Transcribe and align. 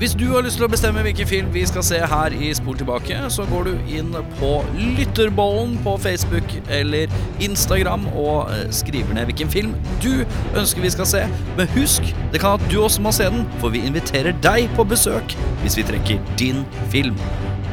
Hvis 0.00 0.14
du 0.16 0.30
har 0.30 0.40
lyst 0.40 0.56
til 0.56 0.64
å 0.64 0.70
bestemme 0.72 1.02
hvilken 1.04 1.28
film 1.28 1.48
vi 1.52 1.60
skal 1.68 1.82
se 1.84 1.98
her 2.08 2.32
i 2.32 2.46
Spol 2.56 2.78
tilbake, 2.80 3.18
så 3.28 3.44
går 3.50 3.66
du 3.68 3.90
inn 3.98 4.14
på 4.38 4.52
Lytterbollen 4.96 5.74
på 5.84 5.92
Facebook 6.00 6.54
eller 6.72 7.12
Instagram 7.44 8.06
og 8.14 8.48
eh, 8.48 8.62
skriver 8.72 9.12
ned 9.18 9.28
hvilken 9.28 9.52
film 9.52 9.74
du 10.00 10.22
ønsker 10.56 10.80
vi 10.80 10.92
skal 10.94 11.08
se. 11.10 11.20
Men 11.58 11.68
husk, 11.74 12.08
det 12.32 12.40
kan 12.40 12.56
at 12.56 12.64
du 12.72 12.78
også 12.80 13.04
må 13.04 13.12
se 13.12 13.26
den, 13.28 13.44
for 13.60 13.76
vi 13.76 13.82
inviterer 13.84 14.32
deg 14.40 14.72
på 14.78 14.88
besøk 14.88 15.36
hvis 15.60 15.76
vi 15.76 15.84
trekker 15.92 16.32
din 16.40 16.64
film. 16.88 17.20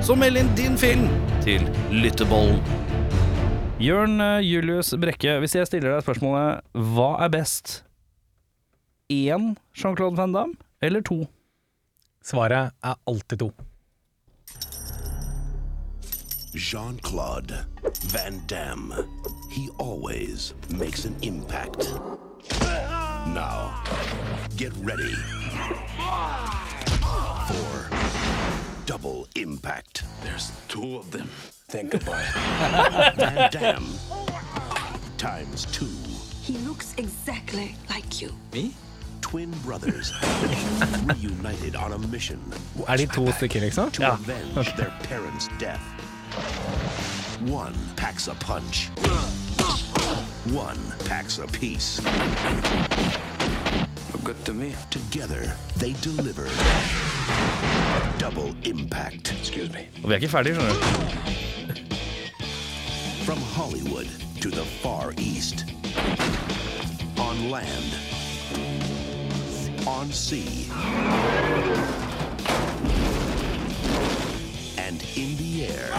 Så 0.04 0.20
meld 0.20 0.44
inn 0.44 0.52
din 0.60 0.76
film 0.76 1.08
til 1.48 1.64
Lytterbollen. 1.96 2.60
Jørn 3.80 4.20
eh, 4.20 4.44
Julius 4.44 4.92
Brekke, 5.00 5.40
hvis 5.40 5.56
jeg 5.56 5.72
stiller 5.72 5.96
deg 5.96 6.04
spørsmålet 6.04 6.60
hva 6.92 7.14
er 7.24 7.32
best? 7.40 7.86
Én 9.08 9.54
Jean-Claude 9.72 10.20
Van 10.20 10.36
Damme 10.36 10.60
eller 10.84 11.08
to? 11.08 11.24
Svaret 12.28 12.74
er 12.84 12.96
alltid 13.04 13.40
to. 13.40 13.52
Jean 16.54 17.00
Claude 17.00 17.66
Van 18.12 18.42
Damme. 18.48 18.94
He 19.50 19.70
always 19.78 20.54
makes 20.70 21.06
an 21.06 21.16
impact. 21.22 21.94
Now, 23.34 23.82
get 24.58 24.74
ready 24.84 25.16
for 27.48 27.90
double 28.86 29.28
impact. 29.36 30.04
There's 30.24 30.52
two 30.68 30.98
of 30.98 31.12
them. 31.12 31.30
Think 31.70 31.94
about 31.94 32.26
it. 32.26 33.16
Van 33.16 33.50
Damme 33.52 33.88
times 35.18 35.66
two. 35.72 35.88
He 36.44 36.58
looks 36.68 36.94
exactly 36.98 37.76
like 37.90 38.22
you. 38.22 38.34
Twin 39.30 39.52
brothers 39.66 40.14
reunited 41.06 41.76
on 41.76 41.92
a 41.94 41.98
mission 42.08 42.40
Er 42.88 42.96
de 42.98 43.06
to 43.08 43.32
stykker, 43.32 43.60
liksom? 43.60 43.92
to 43.92 44.14
avenge 44.14 44.76
their 44.78 44.94
parents' 45.04 45.50
death. 45.60 45.82
One 47.42 47.74
packs 47.98 48.28
a 48.30 48.36
punch. 48.36 48.90
One 50.54 50.80
packs 51.06 51.40
a 51.40 51.48
piece. 51.48 52.02
Look 54.14 54.24
good 54.24 54.46
to 54.46 54.54
me. 54.54 54.74
Together, 54.90 55.54
they 55.78 55.94
deliver 56.02 56.48
double 58.20 58.56
impact. 58.64 59.34
Excuse 59.42 59.70
me. 59.74 59.88
Og 60.04 60.10
vi 60.10 60.14
er 60.14 60.16
ikke 60.16 60.30
ferdige, 60.30 60.56
skjønner 60.56 60.74
du. 60.74 60.80
From 63.26 63.38
Hollywood 63.42 64.08
to 64.42 64.50
the 64.50 64.66
Far 64.82 65.14
East. 65.18 65.66
On 67.20 67.50
land. 67.52 68.17
On 69.88 70.12
sea. 70.12 70.68
And 74.78 75.02
in 75.16 75.38
the 75.38 75.66
air. 75.66 75.90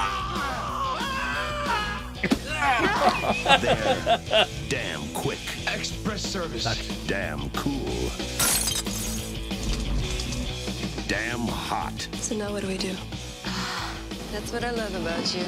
They're 3.63 4.47
damn 4.69 5.09
quick. 5.15 5.39
Express 5.75 6.21
service. 6.21 6.67
Damn 7.07 7.49
cool. 7.51 8.11
Damn 11.09 11.49
hot. 11.49 12.09
So 12.17 12.37
now 12.37 12.53
what 12.53 12.61
do 12.61 12.69
we 12.69 12.77
do? 12.77 12.93
That's 14.33 14.53
what 14.53 14.65
I 14.65 14.71
love 14.71 14.95
about 14.95 15.35
you. 15.35 15.45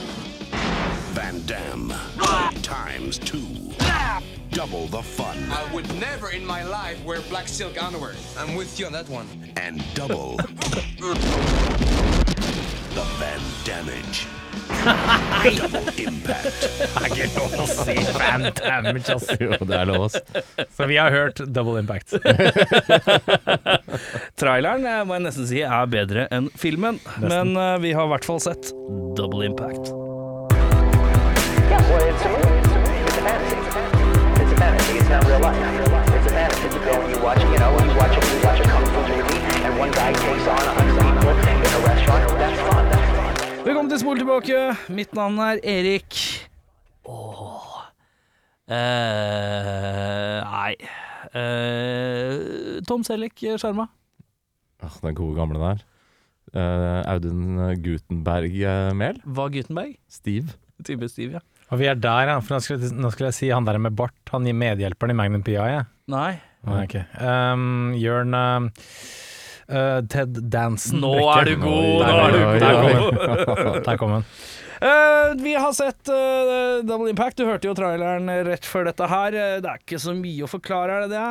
Van 1.13 1.45
Damme. 1.45 1.93
Ah! 2.21 2.51
Times 2.63 3.19
two. 3.19 3.60
Double 4.61 4.89
the 4.89 5.01
fun. 5.03 5.39
I 5.51 5.65
would 5.73 5.89
never 5.99 6.29
in 6.33 6.45
my 6.45 6.63
life 6.63 7.03
wear 7.03 7.23
black 7.31 7.49
silk 7.49 7.83
underwear. 7.83 8.13
I'm 8.37 8.55
with 8.55 8.79
you 8.79 8.85
on 8.85 8.93
that 8.93 9.09
one. 9.09 9.27
and 9.57 9.83
double 9.95 10.37
the 12.95 13.05
Van 13.19 13.41
Damage. 13.65 14.27
double 15.57 15.89
impact. 15.97 16.61
Det 16.77 16.93
er 16.93 17.09
ikke 17.09 17.29
lov 17.39 17.57
å 17.57 17.65
si 17.71 17.97
fan 18.19 18.45
damage. 18.61 19.17
Jo, 19.41 19.57
det 19.65 19.77
er 19.81 19.87
lov, 19.89 20.05
ass. 20.11 20.21
Så 20.77 20.85
vi 20.93 20.97
har 21.01 21.09
hørt 21.11 21.41
double 21.41 21.81
impact. 21.81 22.13
Traileren 24.41 24.85
eh, 24.85 25.05
må 25.09 25.17
jeg 25.17 25.25
nesten 25.31 25.49
si 25.49 25.65
er 25.65 25.89
bedre 25.89 26.29
enn 26.29 26.53
filmen, 26.53 27.01
men 27.25 27.57
uh, 27.57 27.81
vi 27.81 27.97
har 27.97 28.05
i 28.05 28.13
hvert 28.13 28.29
fall 28.29 28.45
sett 28.45 28.77
Double 29.17 29.41
Impact. 29.49 29.89
Not 35.11 35.27
real 35.27 35.41
life. 35.41 35.59
It's 36.17 36.27
a 36.27 36.31
fantasy. 36.31 36.67
You 36.75 36.81
go 36.87 36.95
and 37.03 37.11
you 37.13 37.19
watch, 37.27 37.43
you 37.43 37.59
know, 37.63 37.71
you 37.87 37.95
watch 38.01 38.15
a, 38.19 38.23
you 38.31 38.41
watch 38.47 38.61
a 38.63 38.67
kung 38.73 38.87
fu 38.95 39.01
movie, 39.11 39.41
and 39.67 39.73
one 39.83 39.91
guy 39.91 40.11
takes 40.23 40.47
on 40.53 40.63
a 40.71 40.73
hundred 40.79 40.97
people 41.03 41.35
in 41.51 41.73
a 41.79 41.81
restaurant. 41.91 42.25
That's 42.41 42.61
fun. 42.69 42.85
That's 42.93 43.11
fun. 43.19 43.65
Velkommen 43.67 43.91
til 43.91 43.99
Spol 43.99 44.23
tilbake. 44.23 44.61
Mitt 44.89 45.15
navn 45.19 45.39
er 45.43 45.59
Erik. 45.75 46.15
Åh 47.05 47.83
eh, 48.71 50.39
Nei 50.47 50.75
eh, 51.35 52.79
Tom 52.89 53.03
Selleck, 53.05 53.43
Sjarma. 53.59 53.91
Ah, 54.81 54.95
den 55.03 55.15
gode 55.15 55.35
gamle 55.37 55.59
der. 55.59 55.83
Eh, 56.55 57.13
Audun 57.13 57.59
Gutenberg-Mehl. 57.83 59.23
Hva 59.27 59.51
Gutenberg? 59.51 59.99
Steve. 60.09 60.55
Type 60.87 61.09
Steve, 61.09 61.33
ja. 61.33 61.43
Og 61.71 61.79
vi 61.81 61.87
er 61.91 61.99
der, 62.03 62.33
ja. 62.33 62.37
For 62.43 62.57
nå 62.57 62.61
skulle, 62.65 62.91
nå 62.99 63.11
skulle 63.15 63.31
jeg 63.31 63.39
si 63.39 63.51
han 63.55 63.67
der 63.69 63.79
med 63.83 63.95
bart. 63.99 64.17
Han 64.33 64.47
gir 64.49 64.57
medhjelperen 64.59 65.15
i 65.15 65.19
Magnum 65.19 65.45
PI. 65.47 65.59
Ja. 65.59 65.85
Nei. 66.11 66.33
Nei, 66.67 66.81
okay. 66.85 67.05
Um, 67.17 67.93
Jørn 67.97 68.35
uh, 68.37 70.01
Ted 70.11 70.41
Dansen. 70.53 71.01
Nå 71.01 71.15
er 71.33 71.47
du 71.49 71.55
god! 71.63 72.03
Nå 72.05 72.17
er 72.25 72.35
du 72.35 72.41
god! 72.43 72.59
Der 72.61 73.45
kom 73.47 73.61
han. 73.63 73.85
Der 73.89 74.01
kom 74.03 74.17
han. 74.19 74.27
Uh, 74.81 75.35
vi 75.45 75.53
har 75.61 75.73
sett 75.77 76.09
uh, 76.09 76.81
Double 76.89 77.11
Impact. 77.13 77.39
Du 77.41 77.47
hørte 77.49 77.69
jo 77.71 77.77
traileren 77.77 78.29
rett 78.49 78.67
før 78.67 78.89
dette 78.91 79.09
her. 79.13 79.37
Eh, 79.37 79.57
Det 79.61 79.69
er 79.73 79.83
ikke 79.85 80.01
så 80.01 80.15
mye 80.17 80.47
å 80.47 80.51
forklare, 80.51 80.99
er 80.99 81.07
det 81.07 81.15
det? 81.15 81.31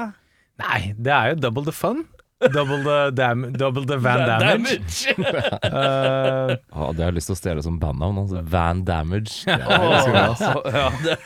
Nei, 0.63 0.79
det 0.99 1.13
er 1.15 1.31
jo 1.33 1.39
double 1.47 1.65
the 1.67 1.73
fun. 1.75 2.03
Double 2.39 2.79
the, 2.83 3.11
dam 3.13 3.51
double 3.51 3.85
the 3.85 3.97
Van 3.97 4.39
Damage. 4.39 5.07
Uh, 5.17 6.55
Ah, 6.71 6.93
det 6.93 7.03
har 7.03 7.11
jeg 7.11 7.15
lyst 7.17 7.27
til 7.27 7.35
å 7.35 7.39
stjele 7.39 7.61
som 7.65 7.79
bandnavn. 7.81 8.17
Altså. 8.23 8.39
Van 8.47 8.83
Damage. 8.87 9.43
Det 9.43 9.59
er 9.59 9.67
ja, 10.71 10.87
det. 11.03 11.19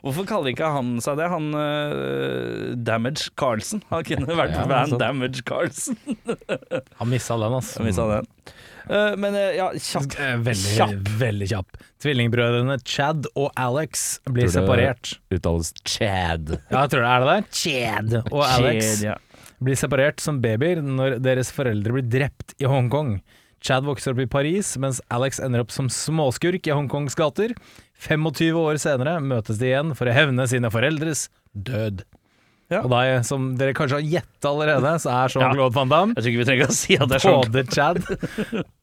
Hvorfor 0.00 0.24
kaller 0.28 0.54
ikke 0.54 0.68
han 0.72 0.94
seg 1.04 1.18
det? 1.20 1.26
Han 1.28 1.50
uh, 1.52 2.72
Damage 2.88 3.28
Carlsen. 3.40 3.82
Han 3.90 4.04
kunne 4.08 4.36
vært 4.38 4.54
Ja, 4.56 4.64
Van. 4.70 4.94
Damage 5.00 5.42
Carlsen. 5.48 5.98
han 7.00 7.10
missa 7.10 7.36
den, 7.40 7.56
altså. 7.58 7.84
Den. 7.84 8.28
Uh, 8.90 9.12
men 9.20 9.36
uh, 9.36 9.50
ja, 9.54 9.68
kjapt. 9.76 10.16
Eh, 10.18 10.36
Veldig 10.46 10.72
Kjapp. 10.78 11.10
veldig 11.20 11.48
kjapp. 11.52 11.80
Tvillingbrødrene 12.00 12.78
Chad 12.88 13.28
og 13.36 13.50
Alex 13.60 14.06
blir 14.24 14.48
Tror 14.48 14.54
det 14.54 14.54
separert. 14.56 15.12
Uttales 15.36 15.74
Chad. 15.84 16.54
Ja, 16.70 16.86
jeg 16.86 16.94
tror 16.94 17.04
det 17.04 17.10
er 17.10 17.26
det 17.26 17.34
der. 17.34 17.50
Chad 17.60 18.16
og 18.22 18.40
Alex 18.46 19.02
ja. 19.04 19.18
blir 19.60 19.78
separert 19.78 20.24
som 20.24 20.40
babyer 20.42 20.80
når 20.80 21.18
deres 21.20 21.52
foreldre 21.54 21.98
blir 21.98 22.08
drept 22.08 22.56
i 22.58 22.68
Hongkong. 22.70 23.18
Chad 23.60 23.84
vokser 23.84 24.14
opp 24.14 24.22
i 24.24 24.28
Paris, 24.30 24.72
mens 24.80 25.02
Alex 25.12 25.40
ender 25.44 25.64
opp 25.64 25.72
som 25.74 25.90
småskurk 25.92 26.64
i 26.66 26.72
Hongkongs 26.72 27.16
gater. 27.18 27.52
25 28.00 28.56
år 28.56 28.78
senere 28.80 29.18
møtes 29.20 29.60
de 29.60 29.68
igjen 29.74 29.92
for 29.98 30.08
å 30.08 30.14
hevne 30.16 30.46
sine 30.48 30.70
foreldres 30.72 31.26
død. 31.52 32.06
Ja. 32.70 32.84
Og 32.86 32.92
da, 32.92 33.00
som 33.26 33.48
dere 33.58 33.74
kanskje 33.74 33.96
har 33.98 34.04
gjetta 34.06 34.50
allerede, 34.52 34.90
så 35.02 35.10
er 35.10 35.32
Jean-Claude 35.34 35.74
Van 35.74 35.88
Damme 35.90 36.14
Jeg 36.14 36.22
tror 36.22 36.30
ikke 36.30 36.38
vi 36.38 36.44
trenger 36.46 36.68
å 36.70 36.74
si 36.76 36.94
at 37.02 37.10
det 37.10 37.16
er 37.18 37.32
både 37.34 37.64
Chad 37.74 37.98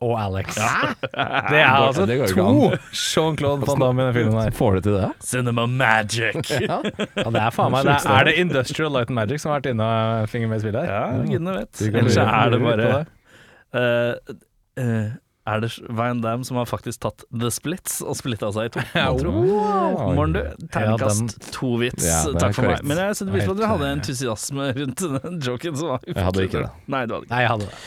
og 0.04 0.12
Alex. 0.20 0.58
Det 0.60 1.62
er 1.62 1.70
altså 1.72 2.04
det 2.10 2.18
to 2.34 2.48
Jean-Claude 2.92 3.70
Van 3.70 3.80
Damme 3.86 4.04
i 4.04 4.10
denne 4.10 4.16
filmen 4.18 4.42
her. 4.42 4.52
Får 4.60 4.76
du 4.76 4.90
til 4.90 4.98
det? 5.00 5.08
Cinema 5.24 5.64
magic. 5.72 6.52
ja, 6.68 6.82
Ja, 6.84 7.30
det 7.32 7.46
er 7.46 7.56
faen 7.56 7.72
meg 7.78 7.88
det 7.88 7.96
er, 7.96 8.10
er 8.18 8.28
det 8.28 8.36
Industrial 8.44 8.92
Light 8.92 9.08
and 9.14 9.22
Magic 9.22 9.40
som 9.42 9.54
har 9.54 9.62
vært 9.62 9.72
inne 9.72 9.88
og 9.88 10.34
finger 10.36 10.52
med 10.52 10.60
i 10.60 10.66
spillet 10.68 10.92
her? 10.92 11.24
gudene 11.32 11.56
vet. 11.62 11.86
Ellers 11.88 12.20
er 12.28 12.54
det 12.58 12.62
bare 12.68 12.92
på 12.92 14.38
eh, 14.78 14.84
eh, 15.06 15.16
Er 15.48 15.62
det 15.64 15.70
Van 15.96 16.20
Damme 16.22 16.44
som 16.44 16.58
har 16.60 16.66
faktisk 16.68 17.00
tatt 17.06 17.24
The 17.32 17.48
Splits 17.56 18.02
og 18.04 18.18
splitta 18.20 18.50
seg 18.52 18.68
i 18.68 18.72
to? 18.76 18.82
Ja, 18.98 19.06
wow. 19.16 20.10
Morn, 20.18 20.34
du. 20.36 20.42
Ja, 20.44 20.56
Terningkast 20.76 21.38
to-vits. 21.56 22.04
Ja, 22.04 22.18
Takk 22.36 22.52
for 22.58 22.66
korrekt. 22.68 22.84
meg. 22.84 22.90
Men 22.92 23.00
jeg 23.06 23.16
setter 23.22 23.32
pris 23.38 23.48
på 23.48 23.54
at 23.56 23.62
dere 23.62 23.70
hadde 23.72 23.88
eh, 23.88 23.96
entusiasme 23.96 24.68
rundt 24.82 25.06
den 25.24 25.40
joken. 25.48 25.78
Som 25.80 25.94
var 25.94 26.04
Jeg 26.08 26.20
hadde 26.28 26.44
ikke 26.50 26.66
det. 26.66 26.72
Nei, 26.94 27.06
du 27.08 27.16
hadde 27.16 27.30
ikke 27.30 27.36
Nei, 27.36 27.42
jeg 27.46 27.54
hadde 27.54 27.70
det. 27.72 27.80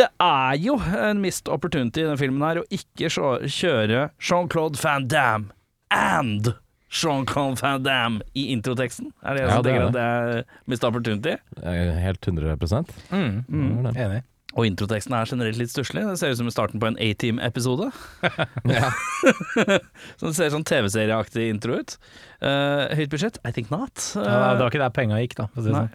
Det 0.00 0.06
er 0.20 0.56
jo 0.60 0.74
en 1.08 1.20
mist 1.24 1.48
opportunity 1.48 2.02
i 2.02 2.08
denne 2.08 2.18
filmen 2.20 2.42
her 2.44 2.58
å 2.60 2.64
ikke 2.72 3.08
kjøre 3.12 4.02
Jean-Claude 4.20 4.76
Van 4.82 5.06
Damme 5.08 5.52
and 5.96 6.50
Jean-Claude 6.90 7.60
Van 7.62 7.84
Damme 7.84 8.20
i 8.36 8.48
introteksten. 8.52 9.12
Er 9.24 9.36
det 9.38 9.44
jeg 9.44 9.48
Ja, 9.48 9.54
som 9.54 9.62
det 9.64 9.70
tenker 9.72 9.84
er 9.84 9.86
at 9.86 9.94
det 9.94 10.02
er 10.40 10.58
mist 10.72 10.84
opportunity? 10.88 11.36
Helt 11.64 12.28
100 12.28 12.56
Mm. 13.12 13.84
Det 13.84 13.94
er. 13.94 14.04
Enig. 14.08 14.22
Og 14.58 14.66
introteksten 14.66 15.14
er 15.14 15.28
generelt 15.30 15.58
litt 15.60 15.70
stusslig. 15.70 16.02
Det 16.08 16.16
ser 16.18 16.32
ut 16.34 16.40
som 16.40 16.48
starten 16.50 16.80
på 16.82 16.88
en 16.90 16.96
A-Team-episode. 16.98 17.90
så 20.18 20.26
det 20.26 20.36
ser 20.36 20.50
sånn 20.54 20.66
TV-serieaktig 20.66 21.48
intro 21.52 21.78
ut. 21.80 21.94
Uh, 22.42 22.88
høyt 22.98 23.12
budsjett? 23.12 23.38
I 23.46 23.52
think 23.54 23.70
not. 23.70 23.94
Ja, 24.16 24.24
det 24.24 24.56
Uh, 24.56 24.64
var 24.64 24.72
ikke 24.72 24.82
der 24.82 24.96
penga 24.96 25.20
gikk, 25.22 25.36
da. 25.38 25.46
For 25.54 25.62
å 25.62 25.68
si 25.68 25.70
sånn. 25.76 25.92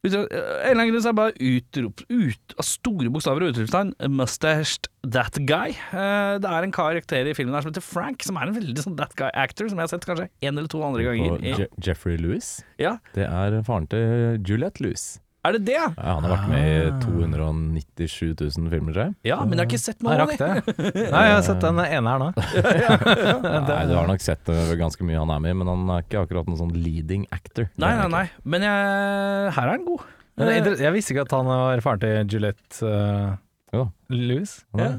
Ut- 0.00 0.14
En 0.16 0.16
eller 0.32 0.70
annen 0.80 0.88
grunn 0.94 1.02
så 1.04 1.10
er 1.10 1.12
det 1.12 1.20
bare 1.20 1.48
utrop, 1.50 2.00
ut, 2.08 2.54
av 2.58 2.64
store 2.64 3.10
bokstaver 3.12 3.44
og 3.44 3.50
utropstegn 3.52 3.90
'Mustached 4.08 4.88
That 5.04 5.36
Guy'. 5.44 5.76
Uh, 5.92 6.38
det 6.40 6.48
er 6.50 6.66
en 6.66 6.72
karakter 6.72 7.28
i 7.28 7.34
filmen 7.36 7.52
her 7.54 7.62
som 7.66 7.70
heter 7.70 7.84
Frank, 7.84 8.24
som 8.24 8.38
er 8.40 8.48
en 8.48 8.56
veldig 8.56 8.80
sånn 8.82 8.96
that 8.96 9.12
guy-actor, 9.14 9.68
som 9.68 9.76
jeg 9.78 9.84
har 9.86 9.92
sett 9.92 10.06
kanskje 10.08 10.30
en 10.42 10.56
eller 10.56 10.68
to 10.72 10.80
andre 10.82 11.04
ganger. 11.04 11.36
Og 11.36 11.44
ja. 11.44 11.66
Jeffrey 11.84 12.16
Lewis. 12.16 12.64
ja, 12.80 12.96
Det 13.14 13.28
er 13.28 13.60
faren 13.62 13.86
til 13.92 14.40
Juliette 14.42 14.80
Lewis. 14.82 15.20
Er 15.40 15.56
det 15.56 15.60
det? 15.70 15.76
Ja, 15.80 15.94
han 15.96 16.24
har 16.26 16.32
vært 16.34 16.48
med 16.50 16.64
i 16.68 16.88
297 17.00 18.34
000 18.58 18.66
filmer, 18.68 18.92
tror 18.92 19.06
jeg. 19.06 19.14
Ja, 19.30 19.38
men 19.40 19.56
jeg 19.56 19.62
har 19.62 19.68
ikke 19.70 19.80
sett 19.80 20.02
noe 20.04 20.18
av 20.20 20.28
det. 20.28 20.48
Nei, 21.14 21.22
jeg 21.30 21.36
har 21.38 21.44
sett 21.46 21.62
den 21.64 21.80
ene 21.80 22.12
her 22.12 22.20
nå. 22.20 22.28
Nei, 23.70 23.78
Du 23.88 23.94
har 23.96 24.10
nok 24.10 24.24
sett 24.24 24.50
eh, 24.52 24.72
ganske 24.80 25.06
mye 25.08 25.22
han 25.22 25.32
er 25.32 25.40
med 25.40 25.54
i, 25.54 25.58
men 25.62 25.70
han 25.72 25.94
er 25.96 26.04
ikke 26.04 26.26
akkurat 26.26 26.50
noen 26.50 26.60
sånn 26.60 26.74
leading 26.76 27.24
actor. 27.32 27.70
Nei, 27.80 27.94
nei, 28.02 28.08
nei. 28.12 28.24
Men 28.44 28.66
jeg, 28.68 29.54
her 29.56 29.64
er 29.64 29.72
han 29.78 29.86
god. 29.88 30.04
Jeg 30.40 30.94
visste 30.94 31.16
ikke 31.16 31.24
at 31.24 31.32
han 31.38 31.48
var 31.48 31.84
faren 31.84 32.04
til 32.04 32.36
Juliette 32.36 32.84
uh. 32.84 33.38
Han 33.72 33.88
er 34.20 34.44
Ja. 34.76 34.90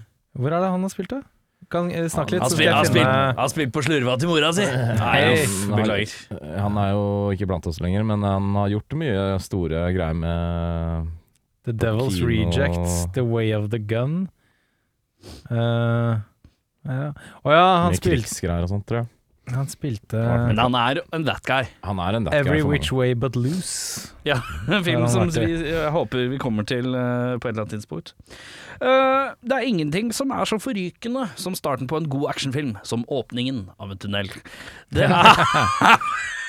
Hvor 0.42 0.54
er 0.56 0.64
det 0.64 0.74
han 0.74 0.86
har 0.86 0.92
spilt, 0.94 1.12
da? 1.12 1.22
Kan 1.72 1.88
eh, 1.92 2.08
snakke 2.12 2.36
litt, 2.36 2.44
Han 2.44 2.52
så 2.52 2.58
skal 2.58 2.68
jeg 2.68 2.92
finne 2.92 3.14
han 3.40 3.72
på 3.72 3.84
slurva 3.86 4.18
til 4.20 4.32
mora 4.32 4.52
si. 4.56 4.66
Nei, 4.68 5.20
han- 5.24 5.72
beklager. 5.78 6.16
Han 6.60 6.80
er 6.82 6.92
jo 6.92 7.06
ikke 7.36 7.48
blant 7.48 7.70
oss 7.72 7.80
lenger, 7.84 8.04
men 8.08 8.26
han 8.28 8.52
har 8.60 8.74
gjort 8.74 8.98
mye 9.00 9.24
store 9.40 9.86
greier 9.96 10.18
med 10.18 11.08
The 11.64 11.74
Devil's 11.78 12.18
Kino. 12.20 12.50
Rejects, 12.52 13.06
The 13.16 13.24
Way 13.24 13.54
of 13.56 13.70
the 13.72 13.80
Gun. 13.80 14.30
Uh, 15.52 16.18
ja. 16.88 17.12
Å 17.46 17.54
ja, 17.54 17.66
han 17.86 17.94
spilte, 17.94 18.24
krigsgreier 18.26 18.66
og 18.66 18.72
sånt, 18.74 18.88
tror 18.90 19.04
jeg. 19.04 19.12
Han 19.56 19.70
spilte 19.72 20.20
Men 20.48 20.60
han 20.62 20.76
er 20.78 21.02
en 21.16 21.26
that 21.28 21.46
guy. 21.48 21.70
Han 21.86 22.00
er 22.04 22.18
en 22.18 22.28
that 22.28 22.36
Every 22.36 22.62
guy. 22.62 22.70
Which 22.70 22.92
Way 22.94 23.14
But 23.14 23.36
Loose. 23.36 24.12
Ja, 24.28 24.40
en 24.68 24.84
film 24.86 25.08
som 25.12 25.30
vi 25.34 25.52
jeg 25.72 25.92
håper 25.94 26.28
vi 26.32 26.40
kommer 26.42 26.68
til 26.68 26.94
uh, 26.94 27.38
på 27.38 27.48
et 27.48 27.54
eller 27.54 27.66
annet 27.66 27.76
tidspunkt. 27.78 28.14
Uh, 28.82 29.34
det 29.42 29.58
er 29.58 29.68
ingenting 29.68 30.12
som 30.16 30.34
er 30.34 30.46
så 30.50 30.60
forrykende 30.62 31.28
som 31.40 31.56
starten 31.58 31.90
på 31.90 31.98
en 32.00 32.10
god 32.10 32.30
actionfilm 32.34 32.76
som 32.88 33.06
åpningen 33.10 33.68
av 33.80 33.94
en 33.94 34.02
tunnel. 34.02 34.30
Det 34.94 35.08
er, 35.08 35.98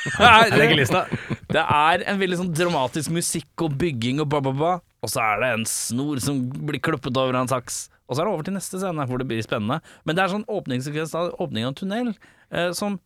det 1.52 1.62
er 1.62 2.04
en 2.10 2.20
veldig 2.20 2.40
sånn 2.40 2.54
dramatisk 2.56 3.12
musikk 3.14 3.66
og 3.66 3.76
bygging 3.78 4.22
og 4.22 4.30
ba-ba-ba, 4.32 4.80
Og 5.02 5.10
så 5.10 5.22
er 5.22 5.42
det 5.42 5.52
en 5.56 5.66
snor 5.68 6.20
som 6.22 6.44
blir 6.50 6.82
kluppet 6.82 7.16
over 7.16 7.36
av 7.36 7.46
en 7.46 7.52
saks. 7.52 7.86
Og 8.08 8.16
så 8.16 8.22
er 8.22 8.28
det 8.28 8.34
over 8.34 8.46
til 8.46 8.56
neste 8.56 8.80
scene, 8.82 9.06
hvor 9.08 9.22
det 9.22 9.28
blir 9.30 9.44
spennende. 9.44 9.80
Men 10.04 10.18
det 10.18 10.24
er 10.24 10.34
sånn 10.34 10.48
åpningssekvens 10.50 11.14
av 11.18 11.32
åpning 11.42 11.66
av 11.66 11.72
en 11.72 11.80
tunnel 11.80 12.12
eh, 12.12 12.70
som 12.76 12.98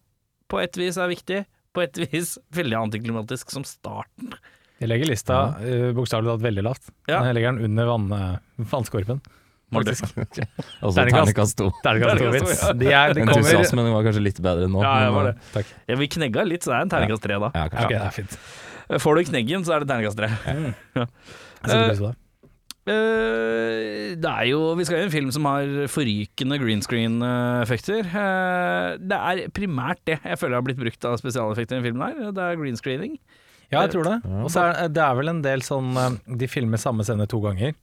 på 0.50 0.60
et 0.62 0.78
vis 0.78 0.98
er 0.98 1.10
viktig, 1.10 1.40
på 1.76 1.84
et 1.84 2.02
vis 2.06 2.36
veldig 2.56 2.78
antiklimatisk 2.86 3.52
som 3.54 3.66
starten. 3.68 4.34
Jeg 4.76 4.90
legger 4.90 5.08
lista 5.08 5.36
uh, 5.56 5.90
bokstavelig 5.96 6.34
talt 6.34 6.42
veldig 6.44 6.64
lavt. 6.66 6.90
Ja. 7.08 7.22
Jeg 7.24 7.38
legger 7.38 7.54
den 7.54 7.70
under 7.70 7.86
vann, 7.88 8.10
uh, 8.12 8.64
vannskorpen. 8.74 9.22
Faktisk. 9.72 10.04
så 10.80 10.92
Terningkast. 10.92 10.96
terningkast 10.98 11.56
to. 11.58 11.70
Terningkast 11.82 12.20
to. 12.20 12.74
De, 12.76 12.90
er, 12.92 13.14
de 13.14 13.24
kommer 13.24 13.40
Entusiasmen 13.40 13.88
var 13.94 14.04
kanskje 14.06 14.26
litt 14.26 14.42
bedre 14.44 14.68
nå. 14.68 14.84
Ja, 14.84 14.92
jeg 15.06 15.16
var 15.16 15.30
eh, 15.30 15.32
det. 15.32 15.48
Takk. 15.56 15.72
Ja, 15.88 15.98
vi 16.02 16.10
knegga 16.18 16.44
litt, 16.46 16.66
så 16.66 16.74
det 16.74 16.76
er 16.76 16.86
en 16.86 16.92
terningkast 16.92 17.24
tre 17.24 17.40
da. 17.40 17.50
Ja, 17.56 17.64
okay, 17.70 17.88
det 17.94 18.02
er 18.02 18.14
fint. 18.14 18.38
Får 19.02 19.18
du 19.18 19.32
kneggen, 19.32 19.64
så 19.66 19.76
er 19.76 19.82
det 19.82 19.90
terningkast 19.90 20.20
tre. 20.20 20.30
Jeg 20.36 21.08
setter 21.64 21.88
pris 21.88 22.04
på 22.04 22.12
det. 22.12 22.14
Eh, 22.86 24.14
det 24.20 24.30
er 24.30 24.44
jo 24.50 24.60
Vi 24.78 24.84
skal 24.86 25.00
gjøre 25.00 25.08
en 25.08 25.14
film 25.14 25.30
som 25.34 25.48
har 25.50 25.70
forrykende 25.92 26.58
green 26.62 26.82
screen-effekter. 26.84 28.04
Eh, 28.06 28.90
det 29.02 29.18
er 29.18 29.42
primært 29.56 30.02
det 30.08 30.18
jeg 30.22 30.38
føler 30.40 30.58
har 30.60 30.66
blitt 30.66 30.78
brukt 30.80 31.08
av 31.08 31.18
spesialeffekter 31.20 31.76
i 31.76 31.80
denne 31.80 31.88
filmen 31.88 32.06
her. 32.06 32.30
Det 32.36 32.44
er 32.46 32.60
green 32.60 32.78
screening. 32.78 33.18
Ja, 33.72 33.82
jeg 33.82 33.96
tror 33.96 34.06
det. 34.06 34.16
Og 34.44 34.50
så 34.54 34.62
er 34.70 34.88
det 34.94 35.02
er 35.02 35.16
vel 35.18 35.32
en 35.32 35.42
del 35.42 35.64
sånn 35.66 35.88
eh, 35.98 36.18
De 36.38 36.46
filmer 36.50 36.78
samme 36.78 37.02
scene 37.06 37.26
to 37.30 37.40
ganger. 37.42 37.74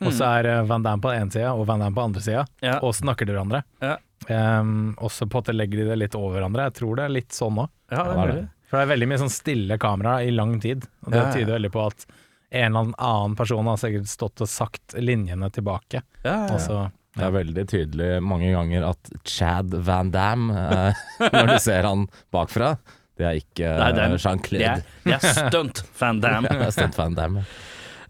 Og 0.00 0.14
så 0.16 0.24
er 0.38 0.46
eh, 0.48 0.62
Van 0.64 0.80
Damme 0.86 1.02
på 1.04 1.10
den 1.12 1.26
ene 1.26 1.34
sida 1.34 1.50
og 1.52 1.66
Van 1.68 1.82
Damme 1.82 1.92
på 1.92 2.00
den 2.00 2.14
andre 2.14 2.22
sida, 2.24 2.46
Ja. 2.64 2.78
og 2.80 2.94
snakker 2.96 3.28
til 3.28 3.36
hverandre. 3.36 3.60
Ja. 3.84 3.98
Um, 4.30 4.94
og 5.00 5.08
så 5.12 5.24
på 5.28 5.38
en 5.38 5.42
måte 5.42 5.54
legger 5.56 5.80
de 5.80 5.84
det 5.90 5.98
litt 6.00 6.14
over 6.16 6.38
hverandre. 6.38 6.66
Jeg 6.70 6.76
tror 6.80 6.96
det 6.96 7.04
er 7.06 7.12
litt 7.12 7.36
sånn 7.36 7.56
òg. 7.60 7.68
Ja, 7.92 8.02
er 8.14 8.32
er. 8.32 8.40
For 8.70 8.78
det 8.78 8.82
er 8.86 8.90
veldig 8.94 9.08
mye 9.10 9.20
sånn 9.20 9.32
stille 9.34 9.76
kamera 9.82 10.18
i 10.24 10.30
lang 10.32 10.56
tid. 10.62 10.84
Og 11.04 11.12
det 11.12 11.20
Ja, 11.20 11.26
ja. 11.26 11.32
tyder 11.36 11.56
veldig 11.58 11.70
på 11.74 11.84
at 11.88 12.04
en 12.50 12.74
eller 12.76 12.94
annen 12.98 13.36
person 13.38 13.66
har 13.70 13.76
sikkert 13.78 14.08
stått 14.10 14.40
og 14.42 14.48
sagt 14.50 14.94
linjene 14.98 15.50
tilbake. 15.54 16.02
Ja, 16.24 16.30
ja, 16.30 16.46
ja. 16.46 16.54
Og 16.54 16.60
så 16.64 16.78
Det 17.16 17.24
er 17.26 17.32
veldig 17.34 17.64
tydelig 17.70 18.08
mange 18.22 18.52
ganger 18.54 18.84
at 18.90 19.10
Chad 19.26 19.74
Van 19.86 20.10
Damme, 20.14 20.54
eh, 20.54 21.04
når 21.34 21.46
du 21.54 21.58
ser 21.62 21.82
han 21.88 22.06
bakfra, 22.32 22.76
det 23.18 23.26
er 23.26 23.38
ikke 23.42 23.66
er- 23.66 23.82
eh, 23.98 24.04
er, 24.06 24.16
Jean-Claude. 24.18 24.84
det 25.04 25.16
er 25.18 25.24
stunt, 25.50 25.82
Van 26.00 26.20
Damme. 26.24 26.48
Ja, 26.50 26.58
det 26.62 26.68
er 26.70 26.76
Stunt 26.78 26.96
Van 26.98 27.14
Damme. 27.18 27.44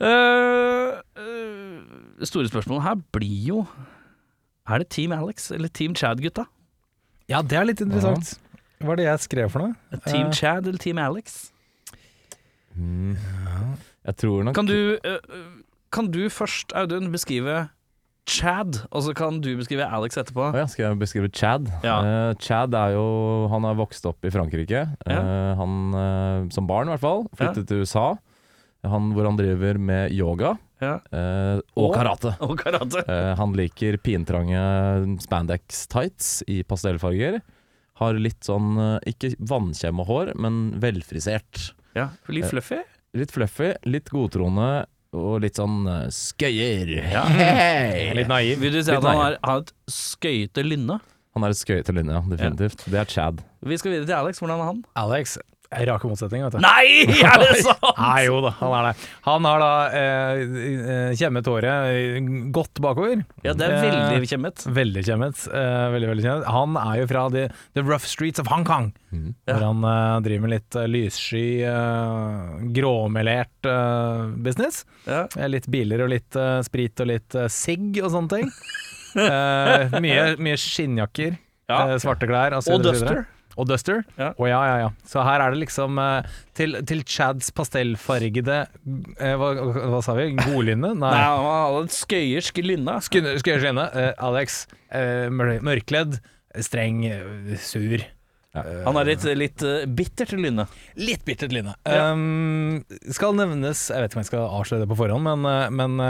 Uh, 0.00 0.96
uh, 1.20 2.24
store 2.24 2.48
spørsmålet 2.48 2.86
her 2.86 2.94
blir 3.12 3.42
jo 3.50 3.58
Er 4.70 4.80
det 4.80 4.86
Team 4.94 5.12
Alex 5.12 5.50
eller 5.52 5.68
Team 5.68 5.92
Chad, 5.94 6.22
gutta? 6.24 6.46
Ja, 7.28 7.42
det 7.42 7.58
er 7.58 7.66
litt 7.68 7.82
interessant. 7.84 8.38
Hva 8.80 8.94
er 8.94 8.96
det 9.02 9.04
jeg 9.10 9.20
skrev 9.26 9.50
for 9.52 9.60
noe? 9.66 10.00
Team 10.06 10.30
Eh, 10.30 10.32
Chad 10.38 10.64
eller 10.70 10.78
Team 10.80 10.96
Alex? 11.02 11.50
Mm. 12.78 13.16
Jeg 14.08 14.16
tror 14.16 14.46
nok 14.46 14.56
Kan 14.56 14.68
du, 14.70 14.96
eh, 15.04 15.18
kan 15.92 16.08
du 16.12 16.22
først, 16.32 16.72
Audun, 16.78 17.10
beskrive 17.12 17.68
Chad, 18.30 18.84
og 18.92 19.02
så 19.02 19.14
kan 19.16 19.40
du 19.42 19.48
beskrive 19.58 19.82
Alex 19.82 20.16
etterpå? 20.20 20.50
Oh, 20.52 20.56
ja, 20.56 20.66
skal 20.70 20.84
jeg 20.86 20.98
beskrive 21.00 21.30
Chad? 21.34 21.66
Ja. 21.82 21.96
Uh, 22.04 22.34
Chad 22.38 22.74
er 22.78 22.92
jo 22.94 23.48
Han 23.50 23.64
har 23.66 23.78
vokst 23.80 24.04
opp 24.06 24.24
i 24.24 24.30
Frankrike. 24.30 24.84
Eh, 25.08 25.54
han, 25.58 25.78
uh, 25.96 26.48
som 26.54 26.68
barn 26.68 26.86
i 26.88 26.94
hvert 26.94 27.02
fall, 27.02 27.24
flyttet 27.34 27.66
til 27.70 27.82
USA. 27.82 28.12
Han, 28.86 29.10
hvor 29.16 29.26
han 29.28 29.36
driver 29.40 29.80
med 29.80 30.12
yoga 30.16 30.54
Ja. 30.80 30.94
og 31.76 31.90
karate. 31.92 32.36
Og 32.40 32.54
karate. 32.56 33.02
Han 33.36 33.52
liker 33.52 33.98
pintrange 34.00 34.62
spandex 35.20 35.82
tights 35.92 36.30
i 36.48 36.62
pastellfarger. 36.64 37.42
Har 38.00 38.16
litt 38.16 38.40
sånn, 38.46 38.78
ikke 39.04 39.34
vannkjemme 39.44 40.06
hår, 40.08 40.32
men 40.40 40.80
velfrisert. 40.80 41.74
Ja, 41.98 42.08
litt 42.32 42.48
fluffy. 42.48 42.80
Litt 43.18 43.32
fluffy, 43.34 43.72
litt 43.90 44.10
godtroende 44.14 44.86
og 45.18 45.40
litt 45.42 45.58
sånn 45.58 45.80
uh, 45.90 46.04
skøyer. 46.14 46.92
Ja. 47.10 47.24
Litt 48.18 48.28
naiv. 48.30 48.60
Vil 48.62 48.76
du 48.76 48.78
si 48.78 48.92
Litt 48.92 49.00
at 49.00 49.08
han 49.08 49.18
har, 49.18 49.38
har 49.42 49.64
et 49.64 49.72
skøyete 49.90 50.62
lynne? 50.62 51.00
Han 51.34 51.46
er 51.46 51.54
et 51.54 51.58
skøyete 51.58 51.94
lynne, 51.96 52.14
ja, 52.14 52.22
definitivt. 52.30 52.84
Det 52.86 53.00
er 53.02 53.10
Chad. 53.10 53.42
Vi 53.66 53.78
skal 53.80 53.96
videre 53.96 54.06
til 54.06 54.14
Alex. 54.20 54.38
Hvordan 54.38 54.62
er 54.62 54.70
han? 54.70 54.84
Alex 55.02 55.34
rake 55.70 56.08
motsetninger, 56.10 56.48
vet 56.50 56.56
du. 56.56 56.64
Nei, 56.64 57.04
er 57.22 57.36
det 57.42 57.60
sant?! 57.66 57.84
Nei, 57.98 58.24
jo 58.26 58.40
da, 58.42 58.50
han 58.58 58.72
er 58.74 58.86
det. 58.88 59.08
Han 59.26 59.44
har 59.46 59.60
da 59.62 59.68
eh, 59.94 60.40
eh, 60.40 61.12
kjemmet 61.20 61.46
håret 61.46 61.92
eh, 61.94 62.30
godt 62.54 62.80
bakover. 62.82 63.22
Ja, 63.46 63.54
det 63.54 63.68
er 63.68 63.76
Eh, 63.78 63.84
veldig 64.10 64.30
kjemmet. 64.32 64.64
Veldig 64.80 65.04
kjemmet. 65.06 65.44
eh, 65.46 65.86
veldig, 65.94 66.08
veldig 66.10 66.24
kjemmet. 66.26 66.48
Han 66.50 66.74
er 66.82 66.98
jo 67.02 67.06
fra 67.12 67.22
the, 67.30 67.44
the 67.78 67.84
rough 67.86 68.04
streets 68.08 68.42
of 68.42 68.50
Hong 68.50 68.64
Kong. 68.66 68.90
hvor 69.14 69.54
ja. 69.54 69.60
han 69.68 69.84
eh, 69.86 70.18
driver 70.26 70.46
med 70.48 70.54
litt 70.56 70.80
lyssky, 70.90 71.46
gråmelert 72.74 73.66
business. 74.42 74.84
Ja. 75.06 75.26
Litt 75.48 75.66
biler 75.70 76.02
og 76.04 76.12
litt 76.12 76.36
sprit 76.66 77.00
og 77.02 77.10
litt 77.12 77.36
sigg 77.52 77.98
og 78.02 78.10
sånne 78.14 78.40
ting. 78.40 78.50
Eh, 79.18 79.96
mye, 80.02 80.24
mye 80.38 80.58
skinnjakker, 80.60 81.38
Ja. 81.70 81.84
svarte 82.02 82.26
klær 82.26 82.56
og 82.58 82.64
så 82.66 82.74
Og. 82.74 82.82
Duster. 82.82 83.20
Og 83.58 83.68
Duster. 83.70 84.04
Ja. 84.20 84.32
Oh, 84.36 84.46
ja, 84.48 84.60
ja, 84.68 84.76
ja. 84.84 84.90
Så 85.08 85.24
her 85.26 85.42
er 85.44 85.54
det 85.54 85.62
liksom 85.64 85.98
eh, 86.02 86.28
til, 86.56 86.78
til 86.86 87.02
Chads 87.08 87.50
pastellfargede 87.56 88.60
eh, 89.18 89.34
hva, 89.40 89.54
hva 89.94 90.02
sa 90.04 90.14
vi? 90.18 90.30
Godlynne? 90.38 90.94
Nei. 91.02 91.14
Nei, 91.14 91.24
han 91.24 91.48
hadde 91.48 91.86
en 91.86 91.94
skøyersk 91.94 92.62
lynne. 92.64 93.00
Skøyersk 93.06 93.50
lynne. 93.66 93.88
Uh. 93.94 94.04
Eh, 94.10 94.12
Alex, 94.30 94.62
Uh, 94.90 95.28
mørkledd, 95.30 96.16
streng, 96.66 97.04
uh, 97.06 97.52
sur. 97.62 98.02
Han 98.50 98.96
har 98.98 99.06
litt, 99.06 99.22
litt 99.38 99.62
uh, 99.62 99.84
bittert 99.86 100.32
lynne. 100.34 100.64
Litt 100.98 101.22
bittert 101.22 101.54
lynne. 101.54 101.76
Ja. 101.86 102.08
Um, 102.10 102.80
skal 103.14 103.36
nevnes, 103.38 103.84
jeg 103.92 104.02
vet 104.02 104.10
ikke 104.10 104.18
om 104.18 104.24
jeg 104.24 104.30
skal 104.32 104.48
avsløre 104.48 104.82
det 104.82 104.90
på 104.90 104.98
forhånd, 104.98 105.28
men, 105.28 105.70
men 105.78 106.02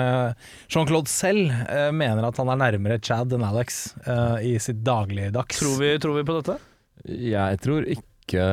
Jean-Claude 0.73 1.13
selv 1.13 1.53
mener 1.93 2.25
at 2.31 2.41
han 2.41 2.55
er 2.55 2.63
nærmere 2.63 2.97
Chad 3.05 3.37
enn 3.37 3.45
Alex 3.45 3.83
uh, 4.09 4.41
i 4.41 4.57
sitt 4.65 4.81
dagligdags. 4.87 5.61
Tror 5.61 5.77
vi, 5.83 5.93
tror 6.01 6.17
vi 6.17 6.25
på 6.25 6.41
dette? 6.41 6.57
Jeg 7.09 7.61
tror 7.65 7.87
ikke 7.89 8.45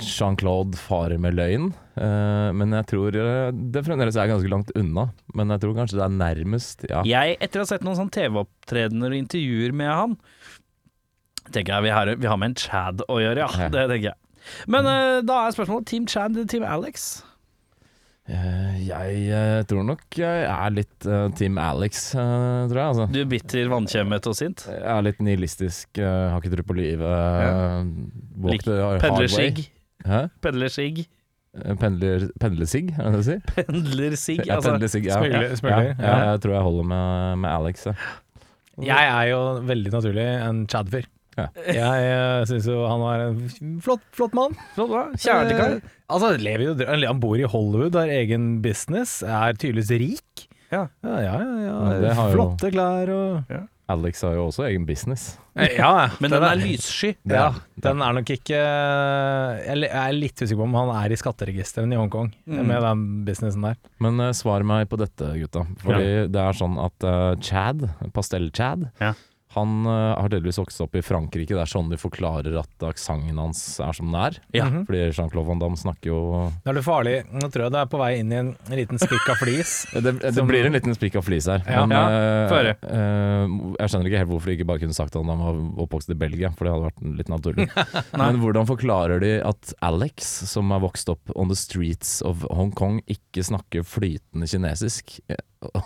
Jean-Claude 0.00 0.78
farer 0.80 1.20
med 1.20 1.36
løgn, 1.36 1.70
eh, 2.00 2.50
men 2.56 2.72
jeg 2.78 2.88
tror 2.88 3.16
eh, 3.20 3.50
det 3.52 3.82
fremdeles 3.84 4.16
er 4.16 4.30
ganske 4.30 4.48
langt 4.52 4.70
unna. 4.78 5.10
Men 5.36 5.52
jeg 5.52 5.64
tror 5.64 5.76
kanskje 5.76 5.98
det 5.98 6.06
er 6.06 6.16
nærmest, 6.16 6.86
ja. 6.88 7.02
Jeg, 7.08 7.36
etter 7.44 7.60
å 7.60 7.66
ha 7.66 7.70
sett 7.72 7.84
noen 7.84 7.98
sånn 7.98 8.12
TV-opptredener 8.14 9.12
og 9.12 9.20
intervjuer 9.20 9.76
med 9.76 9.92
han, 9.92 10.16
tenker 11.50 11.74
jeg 11.76 11.88
vi 11.88 11.94
har, 11.94 12.14
vi 12.16 12.30
har 12.30 12.40
med 12.40 12.52
en 12.52 12.60
Chad 12.62 13.04
å 13.08 13.18
gjøre, 13.20 13.44
ja. 13.44 13.70
Det 13.72 13.86
tenker 13.92 14.12
jeg. 14.12 14.18
Men 14.72 14.88
eh, 14.88 15.18
da 15.26 15.42
er 15.44 15.56
spørsmålet 15.56 15.90
Team 15.90 16.06
Chad 16.08 16.32
eller 16.36 16.48
Team 16.48 16.64
Alex? 16.64 17.10
Eh, 18.30 18.74
Jeg 18.86 19.22
eh, 19.34 19.60
tror 19.66 19.86
nok 19.86 20.04
jeg 20.20 20.44
er 20.46 20.74
litt 20.74 21.06
eh, 21.08 21.26
Team 21.38 21.58
Alex, 21.60 22.10
tror 22.14 22.76
jeg. 22.78 22.86
Altså. 22.86 23.06
Du 23.10 23.20
er 23.22 23.28
bitter, 23.30 23.70
vannkjemmet 23.72 24.28
og 24.30 24.36
sint? 24.38 24.66
Jeg 24.70 24.86
er 24.94 25.06
litt 25.06 25.22
nihilistisk, 25.24 26.00
har 26.00 26.38
ikke 26.38 26.54
tro 26.54 26.66
på 26.70 26.78
livet. 26.78 27.06
Ja. 27.10 27.80
Walk 28.46 28.66
the? 28.66 28.78
Pedler. 30.44 31.00
Eh, 31.50 31.74
Pendler, 31.74 32.28
pendlersigg, 32.38 32.92
er 32.94 33.08
det 33.10 33.10
det 33.10 33.20
du 33.20 33.26
sier? 33.26 33.40
Pendlersigg. 33.56 34.42
Ja, 34.46 34.58
Altså, 34.60 34.70
pendlersigg, 34.76 35.06
ja. 35.08 35.16
smugler, 35.18 35.46
ja. 35.50 35.78
ja. 35.82 35.94
Ja, 35.98 36.18
jeg 36.30 36.42
tror 36.44 36.54
jeg 36.54 36.66
holder 36.68 36.90
med, 36.92 37.38
med 37.42 37.50
Alex. 37.50 37.86
Ja. 37.90 37.94
Jeg 38.80 39.08
er 39.10 39.24
jo 39.32 39.40
veldig 39.66 39.90
naturlig 39.92 40.26
en 40.46 40.62
Chad-fyr. 40.70 41.08
Ja. 41.38 41.46
Jeg 41.62 42.10
uh, 42.10 42.44
syns 42.50 42.66
jo 42.68 42.80
han 42.90 43.00
var 43.04 43.24
en 43.28 43.80
flott, 43.84 44.02
flott 44.16 44.34
mann. 44.36 44.56
flott, 44.74 44.90
hva? 44.90 45.04
Kjernekar. 45.16 45.76
Eh, 45.78 45.98
altså, 46.10 46.32
lever 46.42 46.64
jo, 46.70 46.74
han 47.06 47.20
bor 47.22 47.38
i 47.38 47.46
Hollywood, 47.48 47.94
har 47.96 48.10
egen 48.20 48.56
business, 48.64 49.20
er 49.22 49.54
tydeligvis 49.54 49.92
rik. 50.02 50.46
Ja. 50.70 50.86
ja, 51.02 51.16
ja. 51.24 51.36
ja, 51.42 51.60
Ja, 51.66 51.76
det 52.02 52.14
jo- 52.14 52.30
Flotte 52.34 52.70
klær 52.74 53.10
og 53.14 53.54
Alex 53.90 54.20
har 54.22 54.36
jo 54.36 54.44
også 54.52 54.62
egen 54.68 54.84
business. 54.86 55.32
Eh, 55.58 55.72
Ja, 55.80 56.10
Men 56.22 56.30
den 56.30 56.44
er 56.46 56.54
lyssky. 56.60 57.16
Ja, 57.26 57.48
den 57.82 58.02
er 58.06 58.12
nok 58.14 58.28
ikke 58.30 58.54
Jeg 58.60 59.88
er 59.90 60.12
litt 60.14 60.38
usikker 60.38 60.60
på 60.60 60.66
om 60.68 60.76
han 60.78 60.92
er 60.94 61.10
i 61.10 61.18
skatteregistrene 61.18 61.96
i 61.96 61.98
Hongkong 61.98 62.30
Mm. 62.46 62.60
med 62.70 62.82
den 62.86 63.02
businessen 63.26 63.66
der. 63.66 63.76
Men 63.98 64.20
uh, 64.22 64.30
svar 64.36 64.62
meg 64.66 64.86
på 64.90 64.98
dette, 65.00 65.32
gutta. 65.42 65.64
Fordi 65.82 66.06
det 66.30 66.38
er 66.44 66.54
sånn 66.58 66.78
at 66.82 67.06
uh, 67.06 67.34
Chad, 67.42 67.88
Pastell-Chad, 68.14 68.86
Ja. 69.02 69.12
Han 69.56 69.86
uh, 69.86 70.14
har 70.14 70.30
delvis 70.30 70.60
vokst 70.60 70.78
opp 70.84 70.94
i 70.94 71.02
Frankrike. 71.02 71.56
Det 71.56 71.62
er 71.64 71.70
sånn 71.70 71.88
de 71.90 71.96
forklarer 71.98 72.54
at 72.60 72.84
aksenten 72.86 73.38
hans 73.40 73.60
er 73.82 73.96
som 73.96 74.06
den 74.12 74.18
er. 74.20 74.36
Ja. 74.54 74.68
Mhm. 74.68 74.84
Fordi 74.86 75.00
Jean-Claude 75.10 75.48
Van 75.48 75.58
Damme 75.62 75.78
snakker 75.80 76.12
jo 76.12 76.20
Nå 76.50 76.70
er 76.70 76.78
du 76.78 76.82
farlig. 76.86 77.16
Nå 77.34 77.48
tror 77.50 77.66
jeg 77.66 77.74
du 77.74 77.78
er 77.80 77.88
på 77.90 77.98
vei 78.00 78.10
inn 78.20 78.30
i 78.30 78.38
en 78.38 78.52
liten 78.70 79.00
spikk 79.02 79.26
av 79.32 79.40
flis. 79.42 79.72
Det, 80.00 80.12
det 80.22 80.30
Som- 80.36 80.46
blir 80.48 80.64
en 80.68 80.72
liten 80.76 80.94
spikk 80.96 81.18
av 81.18 81.26
flis 81.26 81.48
her. 81.50 81.64
Ja. 81.66 81.82
Men 81.86 81.96
Ja, 81.96 82.06
Uh, 82.10 82.52
uh, 82.52 82.68
eh, 82.90 83.52
jeg 83.80 83.90
skjønner 83.90 84.08
ikke 84.08 84.20
helt 84.22 84.30
hvorfor 84.30 84.50
de 84.50 84.54
ikke 84.56 84.66
bare 84.68 84.80
kunne 84.82 84.96
sagt 84.96 85.14
at 85.16 85.26
han 85.26 85.42
var 85.44 85.58
oppvokst 85.84 86.10
i 86.12 86.16
Belgia, 86.18 86.50
for 86.56 86.66
det 86.66 86.72
hadde 86.74 86.88
vært 86.88 87.02
litt 87.20 87.32
naturlig. 87.32 87.66
Men 88.20 88.40
hvordan 88.42 88.68
forklarer 88.68 89.22
de 89.22 89.32
at 89.46 89.72
Alex, 89.86 90.28
som 90.50 90.70
er 90.74 90.82
vokst 90.82 91.10
opp 91.12 91.32
on 91.34 91.50
the 91.52 91.58
streets 91.58 92.18
of 92.26 92.44
Hong 92.54 92.72
Kong, 92.76 93.00
ikke 93.10 93.44
snakker 93.46 93.86
flytende 93.86 94.48
kinesisk, 94.50 95.18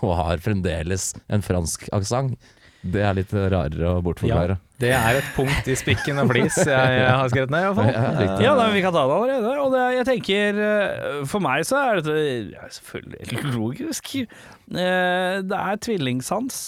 og 0.01 0.13
har 0.21 0.43
fremdeles 0.45 1.13
en 1.33 1.45
fransk 1.45 1.89
aksent? 1.97 2.39
Det 2.85 3.01
er 3.01 3.15
litt 3.17 3.31
rarere 3.33 3.91
å 3.95 4.03
bortforklare. 4.05 4.59
Ja, 4.59 4.77
Det 4.85 4.91
er 4.93 5.19
et 5.23 5.29
punkt 5.37 5.69
i 5.73 5.77
spikken 5.79 6.19
og 6.21 6.29
flis 6.29 6.59
jeg, 6.61 6.97
jeg 7.01 7.09
har 7.09 7.31
skrevet 7.33 7.53
ned, 7.55 7.65
i 7.65 7.69
hvert 7.71 7.79
fall. 7.79 7.91
Ja. 7.95 8.37
Ja, 8.45 8.53
men 8.59 8.75
vi 8.77 8.83
kan 8.85 8.93
ta 8.93 9.07
det 9.09 9.17
allerede. 9.17 9.55
Og 9.63 9.73
det, 9.73 9.85
jeg 9.97 10.07
tenker 10.11 10.61
eh, 10.69 11.19
For 11.31 11.45
meg 11.45 11.65
så 11.69 11.81
er 11.81 12.01
dette 12.03 12.17
ja, 12.53 12.69
selvfølgelig 12.77 13.55
logisk. 13.55 14.13
Eh, 14.21 15.41
Det 15.49 15.61
er 15.65 15.85
tvillingsans. 15.89 16.63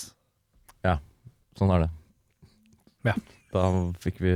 Sånn 1.56 1.70
er 1.72 1.86
det. 1.86 1.92
Ja. 3.08 3.12
Da 3.54 3.62
fikk 4.02 4.18
vi 4.20 4.32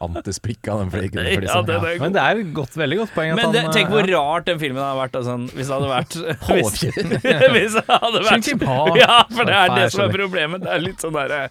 antispikk 0.00 0.68
av 0.68 0.80
den. 0.80 0.90
Ja, 1.20 1.60
det, 1.62 1.66
det 1.66 1.74
er 1.76 2.00
Men 2.00 2.14
det 2.14 2.22
er 2.22 2.40
et 2.40 2.54
godt, 2.54 2.76
veldig 2.76 2.98
godt 3.02 3.12
poeng. 3.14 3.32
at 3.32 3.36
Men 3.36 3.52
det, 3.54 3.64
han, 3.66 3.74
tenk 3.74 3.92
hvor 3.92 4.08
ja. 4.08 4.22
rart 4.22 4.46
den 4.48 4.60
filmen 4.62 4.82
hadde 4.82 5.00
vært 5.00 5.18
altså, 5.20 5.36
hvis 5.52 5.68
det 5.68 5.76
hadde 5.76 5.90
vært 5.90 6.16
hvis, 6.50 6.80
hvis 7.56 7.76
det 7.76 7.84
hadde 7.88 8.24
vært. 8.26 8.50
Ja, 9.00 9.20
for 9.28 9.50
det 9.50 9.58
er 9.60 9.76
det 9.76 9.86
som 9.94 10.06
er 10.06 10.16
problemet. 10.16 10.64
Det 10.64 10.74
er 10.74 10.84
litt 10.84 11.04
sånn 11.04 11.16
derre 11.16 11.48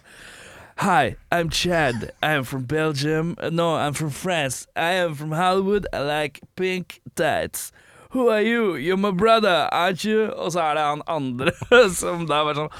Hi, 0.80 1.16
I'm 1.30 1.50
Chad. 1.50 2.10
I'm 2.22 2.42
from 2.42 2.62
Belgium. 2.64 3.36
No, 3.52 3.74
I'm 3.74 3.92
from 3.92 4.08
France. 4.08 4.66
I 4.74 4.92
am 4.92 5.14
from 5.14 5.32
Hollywood. 5.32 5.86
I 5.92 6.00
like 6.00 6.40
pink 6.56 7.02
tights. 7.14 7.70
Who 8.12 8.28
are 8.28 8.42
you? 8.42 8.74
You're 8.76 8.96
my 8.98 9.12
brother, 9.12 9.68
aren't 9.72 10.02
you? 10.04 10.30
Og 10.34 10.50
så 10.52 10.60
er 10.64 10.74
det 10.78 10.82
han 10.88 11.02
andre 11.06 11.52
som 12.00 12.24
da 12.26 12.40
bare 12.46 12.56
sånn 12.58 12.72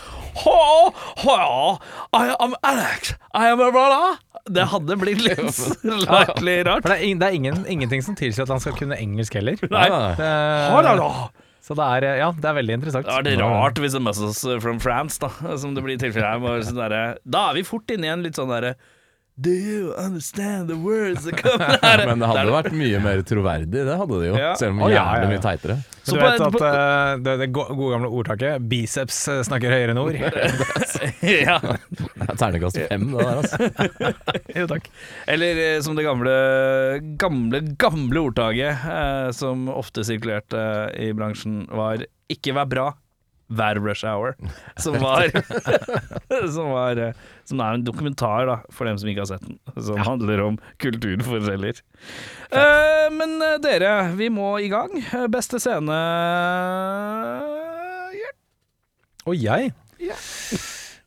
Ho, 0.42 0.90
ho, 1.22 1.37
I 2.16 2.34
am 2.40 2.54
Alex. 2.66 3.14
I 3.34 3.49
am 3.50 3.60
a 3.62 3.70
brother. 3.75 4.18
Det 4.50 4.64
hadde 4.72 4.96
blitt 4.99 5.20
litt 5.22 5.42
slightly 5.54 6.56
rart. 6.66 6.82
For 6.82 6.94
det 6.94 6.99
er, 6.99 7.04
ing- 7.06 7.20
det 7.22 7.28
er 7.28 7.37
ingen, 7.38 7.60
ingenting 7.70 8.02
som 8.06 8.16
tilsier 8.18 8.46
at 8.46 8.50
han 8.54 8.62
skal 8.62 8.75
kunne 8.78 8.99
engelsk 8.99 9.38
heller. 9.38 9.58
Nei. 9.70 9.87
Det- 10.18 10.26
så 11.60 11.76
det 11.76 11.84
er, 11.87 12.04
ja, 12.18 12.30
det 12.34 12.49
er 12.49 12.54
veldig 12.56 12.75
interessant. 12.80 13.06
Det 13.06 13.18
er 13.20 13.26
det 13.28 13.34
rart 13.44 13.76
hvis 13.78 13.92
det 13.94 14.00
messes 14.02 14.40
from 14.64 14.80
France, 14.82 15.20
da, 15.22 15.28
som 15.60 15.75
det 15.76 15.84
blir 15.84 15.99
tilfellet 16.00 16.40
her. 16.42 16.64
sånn 16.66 16.80
Da 17.30 17.42
er 17.50 17.58
vi 17.60 17.62
fort 17.68 17.92
inne 17.94 18.08
i 18.08 18.10
en 18.10 18.25
litt 18.25 18.38
sånn 18.40 18.50
derre 18.50 18.72
Do 19.37 19.50
you 19.50 19.94
understand 19.94 20.68
the 20.68 20.76
words 20.76 21.25
that 21.25 21.37
come 21.38 21.62
out 21.62 21.80
Men 22.08 22.20
det 22.20 22.28
hadde 22.28 22.44
jo 22.49 22.56
vært 22.56 22.75
mye 22.76 22.99
mer 23.00 23.22
troverdig, 23.25 23.84
det 23.87 23.96
hadde 24.02 24.18
det 24.20 24.28
jo. 24.28 24.34
Ja. 24.37 24.50
Selv 24.58 24.75
om 24.75 24.82
jævlig 24.84 24.96
ja, 24.99 25.04
ja, 25.06 25.22
ja. 25.22 25.30
mye 25.30 25.42
teitere. 25.44 25.76
Så 26.02 26.16
du 26.16 26.20
vet 26.20 26.42
at 26.44 26.62
eh, 26.66 27.12
det, 27.25 27.34
det 27.42 27.49
gode 27.54 27.90
gamle 27.92 28.10
ordtaket 28.10 28.64
'biceps 28.68 29.20
eh, 29.30 29.42
snakker 29.46 29.72
høyere 29.72 29.94
enn 29.94 30.00
ord'? 30.00 30.18
ja. 31.46 31.58
Er 31.60 32.37
Ternekast 32.40 32.80
fem, 32.90 33.06
det 33.12 33.26
der, 33.26 33.42
altså. 33.42 33.68
jo, 34.58 34.66
takk. 34.70 34.88
Eller 35.30 35.60
eh, 35.66 35.76
som 35.84 35.99
det 35.99 36.06
gamle, 36.08 36.34
gamle, 37.20 37.62
gamle 37.80 38.25
ordtaket 38.30 38.84
uh, 38.87 39.28
som 39.37 39.68
ofte 39.72 40.04
sirkulerte 40.08 40.58
uh, 40.58 40.88
i 41.00 41.12
bransjen, 41.16 41.62
var 41.70 42.04
'ikke 42.30 42.56
vær 42.56 42.68
bra'. 42.70 42.90
Vær 43.50 43.80
rush 43.83 44.07
hour, 44.07 44.37
som 44.78 44.95
var 45.02 45.26
Som 46.54 46.69
var 46.71 47.00
eh, 47.02 47.16
Som 47.49 47.59
er 47.64 47.75
en 47.78 47.83
dokumentar, 47.87 48.47
da, 48.47 48.57
for 48.71 48.87
dem 48.87 48.99
som 49.00 49.11
ikke 49.11 49.25
har 49.25 49.30
sett 49.33 49.42
den. 49.47 49.59
Som 49.83 49.99
handler 50.07 50.42
om 50.45 50.59
kulturforskjeller. 50.83 51.80
Uh, 52.54 53.09
men 53.16 53.35
eh, 53.42 53.57
dere, 53.64 53.90
vi 54.19 54.28
må 54.30 54.52
i 54.62 54.69
gang. 54.71 54.95
Beste 55.35 55.59
scene 55.62 55.99
yeah. 58.14 58.35
Og 59.28 59.35
jeg? 59.37 59.73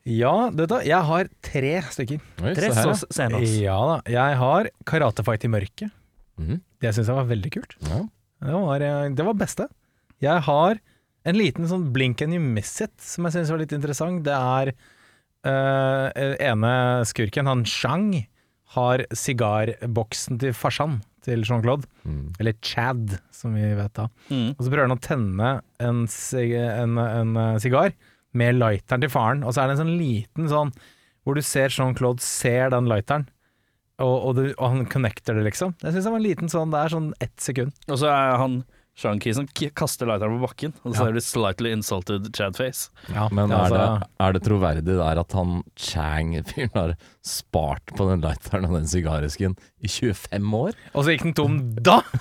Ja, 0.04 0.34
vet 0.52 0.68
da 0.70 0.82
jeg 0.86 1.00
har 1.08 1.30
tre 1.48 1.74
stykker. 1.96 2.20
Oi, 2.44 2.52
Tre 2.58 2.70
se 2.70 2.76
her, 2.76 2.90
ja. 2.92 2.96
så- 3.00 3.08
scener. 3.16 3.46
Ja 3.64 3.78
da. 3.88 3.98
Jeg 4.12 4.38
har 4.44 4.70
karatefight 4.90 5.48
i 5.48 5.52
mørket. 5.56 5.92
Mhm. 6.40 6.60
Det 6.84 6.92
syns 6.96 7.08
jeg 7.08 7.16
var 7.16 7.30
veldig 7.30 7.52
kult. 7.56 7.78
Ja. 7.88 8.02
Det 8.44 8.52
var, 8.60 8.84
det 9.16 9.26
var 9.32 9.34
beste. 9.40 9.70
Jeg 10.20 10.44
har 10.44 10.80
en 11.30 11.40
liten 11.40 11.70
sånn 11.70 11.88
blink 11.96 12.22
and 12.24 12.36
you 12.36 12.44
miss 12.44 12.76
it, 12.84 12.94
som 13.02 13.28
jeg 13.28 13.38
syns 13.38 13.54
var 13.54 13.62
litt 13.62 13.76
interessant. 13.76 14.24
Det 14.26 14.36
er 14.36 14.74
uh, 15.48 16.08
ene 16.44 16.76
skurken, 17.08 17.50
han 17.50 17.66
Chang, 17.70 18.26
har 18.74 19.04
sigarboksen 19.14 20.40
til 20.42 20.56
farsan 20.58 21.02
til 21.24 21.44
Jean-Claude. 21.46 21.88
Mm. 22.04 22.34
Eller 22.42 22.58
Chad, 22.66 23.20
som 23.32 23.54
vi 23.56 23.68
vet 23.78 23.94
da. 23.96 24.08
Mm. 24.30 24.56
Og 24.56 24.64
så 24.64 24.72
prøver 24.72 24.88
han 24.88 24.98
å 24.98 25.04
tenne 25.04 25.52
en, 25.84 26.02
sig 26.12 26.56
en, 26.58 26.98
en 27.00 27.38
eh, 27.38 27.60
sigar 27.64 27.94
med 28.34 28.58
lighteren 28.58 29.06
til 29.06 29.14
faren, 29.14 29.46
og 29.46 29.54
så 29.54 29.64
er 29.64 29.70
det 29.70 29.78
en 29.78 29.84
sånn 29.84 30.00
liten 30.00 30.50
sånn 30.50 30.74
hvor 31.24 31.38
du 31.38 31.46
ser 31.46 31.72
Jean-Claude 31.72 32.24
ser 32.26 32.74
den 32.74 32.90
lighteren, 32.90 33.28
og, 34.02 34.16
og, 34.18 34.32
du, 34.40 34.48
og 34.58 34.66
han 34.74 34.88
connecter 34.90 35.38
det, 35.38 35.46
liksom. 35.46 35.76
Jeg 35.84 35.94
syns 35.94 36.08
det 36.08 36.12
var 36.16 36.20
en 36.20 36.26
liten 36.26 36.50
sånn 36.52 36.72
Det 36.74 36.80
er 36.82 36.92
sånn 36.92 37.12
ett 37.24 37.36
sekund. 37.40 37.76
Og 37.88 38.00
så 38.02 38.10
er 38.10 38.40
han 38.42 38.56
Shanky 38.96 39.32
som 39.34 39.48
kaster 39.74 40.06
lighteren 40.06 40.36
på 40.38 40.44
bakken, 40.46 40.74
og 40.86 40.94
så 40.94 41.04
Ja. 41.04 41.10
er 41.10 41.14
det 41.18 41.24
slightly 41.26 41.72
insulted 41.74 42.28
Chad-face. 42.36 42.90
Ja, 43.10 43.28
Men 43.32 43.50
det 43.50 43.58
er 43.58 43.70
det, 43.70 43.80
altså- 43.80 44.08
er 44.20 44.34
det 44.34 44.44
troverdig 44.44 44.84
der 44.86 45.20
at 45.20 45.32
han 45.34 45.64
Chang-fyren 45.76 46.70
har 46.76 46.94
spart 47.26 47.86
på 47.98 48.06
den 48.12 48.22
lighteren 48.22 48.66
og 48.70 48.74
den 48.78 48.86
sigaresken 48.86 49.56
i 49.82 49.88
25 49.88 50.54
år? 50.54 50.74
Og 50.94 51.04
så 51.06 51.10
gikk 51.18 51.24
den 51.24 51.34
tom 51.34 51.58
da! 51.82 52.02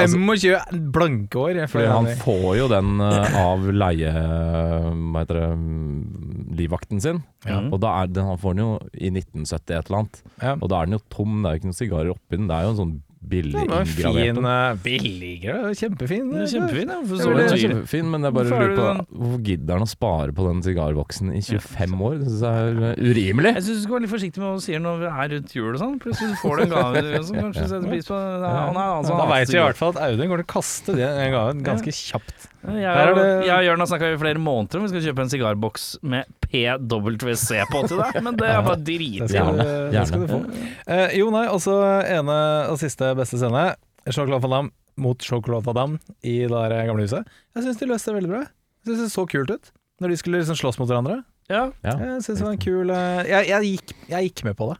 Altså, 0.00 0.16
25 0.18 0.90
blanke 0.92 1.38
år. 1.38 1.66
fordi 1.68 1.86
han 1.86 2.06
han- 2.06 2.16
får 2.16 2.56
jo 2.58 2.68
den 2.68 3.00
eh, 3.00 3.36
av 3.40 3.60
leie... 3.72 4.12
Hva 4.12 5.22
heter 5.24 5.38
det 5.40 5.48
mm, 5.58 6.56
Livvakten 6.58 7.00
sin. 7.00 7.22
Ja. 7.46 7.60
Og 7.70 7.78
da 7.80 8.02
er 8.02 8.06
den, 8.10 8.24
han 8.26 8.38
får 8.40 8.54
den 8.56 8.64
jo 8.64 8.72
i 8.94 9.10
1970 9.12 9.78
et 9.78 9.86
eller 9.90 9.98
annet. 10.02 10.22
Ja. 10.42 10.56
Og 10.60 10.68
da 10.68 10.80
er 10.82 10.86
den 10.90 10.98
jo 10.98 11.02
tom, 11.08 11.42
det 11.42 11.48
er 11.48 11.54
jo 11.54 11.60
ikke 11.60 11.70
noen 11.70 11.78
sigarer 11.80 12.10
oppi 12.14 12.36
den. 12.36 12.48
Det 12.50 12.56
er 12.58 12.66
jo 12.66 12.72
en 12.74 12.80
sånn 12.80 12.96
billig 13.30 13.54
Det 13.54 13.64
var 13.70 13.84
inngravert 13.86 14.26
fin, 14.26 14.46
uh, 14.46 14.80
billigere, 14.84 15.72
kjempefin. 15.78 16.26
Den 16.32 16.42
er 16.42 16.50
kjempefin, 16.52 16.92
ja. 16.92 16.98
For 17.06 17.22
så 17.22 17.32
er 17.34 17.62
kjempefin, 17.64 18.10
men 18.12 18.26
jeg 18.26 18.36
bare 18.36 18.50
er 18.50 18.64
lurer 18.64 18.76
på 18.76 19.16
Hvorfor 19.20 19.42
gidder 19.46 19.78
han 19.78 19.86
å 19.86 19.90
spare 19.90 20.36
på 20.36 20.46
den 20.48 20.62
sigarboksen 20.66 21.32
i 21.36 21.42
25 21.46 22.04
år? 22.10 22.18
Det 22.20 22.28
synes 22.28 22.44
jeg 22.46 22.68
er 22.68 22.82
eh, 22.90 23.02
urimelig. 23.10 23.54
Jeg 23.58 23.66
syns 23.68 23.80
du 23.80 23.86
skal 23.86 23.96
være 23.96 24.06
litt 24.06 24.14
forsiktig 24.14 24.42
med 24.42 24.48
hva 24.48 24.54
du 24.60 24.66
sier 24.66 24.84
når 24.84 25.02
vi 25.02 25.10
er 25.10 25.32
rundt 25.34 25.56
jul 25.56 25.70
og 25.70 25.80
sånn. 25.84 25.98
Plutselig 26.04 26.38
får 26.42 26.60
du 26.60 26.66
en 26.66 26.76
gave 26.76 27.24
som 27.30 27.40
kanskje 27.40 27.66
setter 27.72 27.90
pris 27.94 28.10
på 28.10 28.20
Han 28.20 28.80
er 28.80 28.94
altså 28.98 29.18
Da 29.22 29.28
veit 29.30 29.54
vi 29.54 29.58
i 29.58 29.64
hvert 29.64 29.80
fall 29.80 29.94
at 29.96 30.02
Audun 30.10 30.32
går 30.34 30.42
til 30.42 30.48
å 30.48 30.52
kaste 30.58 30.96
den 30.98 31.36
gaven 31.36 31.66
ganske 31.66 31.94
kjapt. 31.94 32.49
Jeg, 32.60 32.84
er 32.84 33.44
jeg 33.46 33.54
og 33.54 33.64
Jørn 33.64 33.80
har 33.80 33.88
snakka 33.88 34.08
i 34.12 34.18
flere 34.20 34.40
måneder 34.42 34.80
om 34.80 34.84
vi 34.84 34.90
skal 34.92 35.04
kjøpe 35.06 35.24
en 35.24 35.30
sigarboks 35.32 35.84
med 36.04 36.28
PWC 36.44 37.62
på 37.70 37.80
til 37.88 38.02
deg, 38.02 38.18
men 38.26 38.36
det 38.36 38.50
er 38.50 38.60
bare 38.66 38.76
Det 38.76 38.98
drit. 38.98 39.22
skal, 39.30 39.54
Gjerne, 39.56 39.66
det 39.94 40.02
skal 40.10 40.24
du 40.24 40.28
få. 40.28 40.40
Eh, 40.86 41.16
jo, 41.16 41.30
nei, 41.32 41.46
også 41.48 41.78
ene 42.04 42.36
og 42.68 42.76
siste 42.82 43.14
beste 43.16 43.40
scene. 43.40 43.64
Van 44.10 44.44
Damme 44.44 44.70
mot 45.00 45.24
Van 45.30 45.74
Damme 45.80 45.98
i 46.20 46.40
det 46.44 46.50
der 46.52 46.86
gamle 46.90 47.06
huset. 47.08 47.24
Jeg 47.56 47.64
syns 47.64 47.80
de 47.80 47.88
løste 47.88 48.12
det 48.12 48.18
veldig 48.20 48.32
bra. 48.34 48.42
Jeg 48.84 48.92
syns 48.92 49.04
det 49.06 49.12
så 49.14 49.26
kult 49.30 49.50
ut 49.56 49.72
når 50.00 50.12
de 50.12 50.16
skulle 50.20 50.40
liksom 50.40 50.56
slåss 50.56 50.78
mot 50.80 50.88
hverandre. 50.88 51.22
Ja. 51.50 51.66
Ja. 51.84 51.96
Jeg 51.96 52.22
synes 52.24 52.38
det 52.38 52.46
var 52.46 52.54
en 52.54 52.62
kul 52.62 52.92
eh, 52.94 53.24
jeg, 53.28 53.48
jeg, 53.50 53.72
gikk, 53.74 53.96
jeg 54.12 54.28
gikk 54.30 54.44
med 54.46 54.56
på 54.60 54.70
det. 54.70 54.78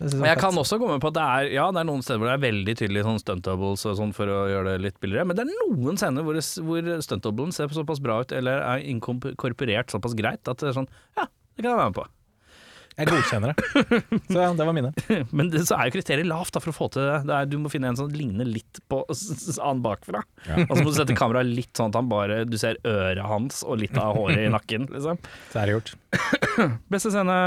Men 0.00 0.24
jeg 0.30 0.38
kan 0.40 0.56
også 0.56 0.78
med 0.80 1.00
på 1.02 1.10
at 1.10 1.16
det 1.18 1.22
er 1.22 1.48
Ja, 1.52 1.66
det 1.70 1.80
er 1.82 1.88
noen 1.90 2.00
steder 2.02 2.18
hvor 2.22 2.30
det 2.30 2.36
er 2.38 2.44
veldig 2.50 2.74
tydelig 2.80 3.02
sånn 3.04 3.18
stunt 3.20 3.44
doubles 3.44 3.82
og 3.84 3.98
sånn 3.98 4.14
for 4.16 4.26
å 4.32 4.38
gjøre 4.48 4.72
det 4.72 4.80
litt 4.86 5.00
billigere, 5.02 5.26
men 5.28 5.36
det 5.36 5.44
er 5.44 5.50
noen 5.68 5.98
scener 6.00 6.24
hvor, 6.24 6.32
det- 6.38 6.64
hvor 6.64 7.02
stunt 7.04 7.22
doublen 7.26 7.52
ser 7.52 7.68
såpass 7.68 8.00
bra 8.00 8.20
ut, 8.24 8.32
eller 8.32 8.62
er 8.64 8.80
inkorporert 8.88 9.92
såpass 9.92 10.14
greit 10.16 10.40
at 10.48 10.56
det 10.64 10.70
er 10.72 10.78
sånn 10.80 10.88
Ja, 11.18 11.26
det 11.56 11.62
kan 11.62 11.70
jeg 11.74 11.76
være 11.82 11.90
med 11.92 11.98
på. 12.00 12.06
Jeg 13.00 13.08
godkjenner 13.08 13.52
det. 13.54 13.64
Så 14.30 14.36
ja, 14.36 14.48
det 14.56 14.66
var 14.68 14.74
mine. 14.76 14.90
Men 15.32 15.48
det, 15.52 15.62
så 15.68 15.78
er 15.78 15.88
jo 15.88 15.94
kriteriet 15.96 16.28
lavt 16.28 16.52
da, 16.54 16.60
for 16.62 16.72
å 16.72 16.76
få 16.76 16.88
til 16.92 17.06
det. 17.06 17.32
er, 17.32 17.48
du 17.48 17.56
må 17.62 17.70
finne 17.72 17.88
en 17.90 17.96
som 17.98 18.10
ligner 18.12 18.48
litt 18.48 18.80
på 18.92 19.02
han 19.66 19.80
bakfra. 19.84 20.20
Og 20.66 20.74
så 20.74 20.82
må 20.84 20.90
du 20.92 20.98
sette 20.98 21.16
kameraet 21.18 21.48
litt 21.48 21.72
sånn 21.80 21.92
at 21.94 21.98
han 22.00 22.10
bare, 22.12 22.42
du 22.48 22.58
ser 22.60 22.78
øret 22.84 23.24
hans 23.24 23.62
og 23.64 23.80
litt 23.80 23.96
av 24.00 24.12
håret 24.18 24.44
i 24.44 24.52
nakken. 24.52 24.86
Liksom. 24.92 25.20
Så 25.52 25.62
er 25.62 25.70
det 25.70 25.76
gjort. 25.78 25.94
Beste 26.92 27.12
scene, 27.14 27.38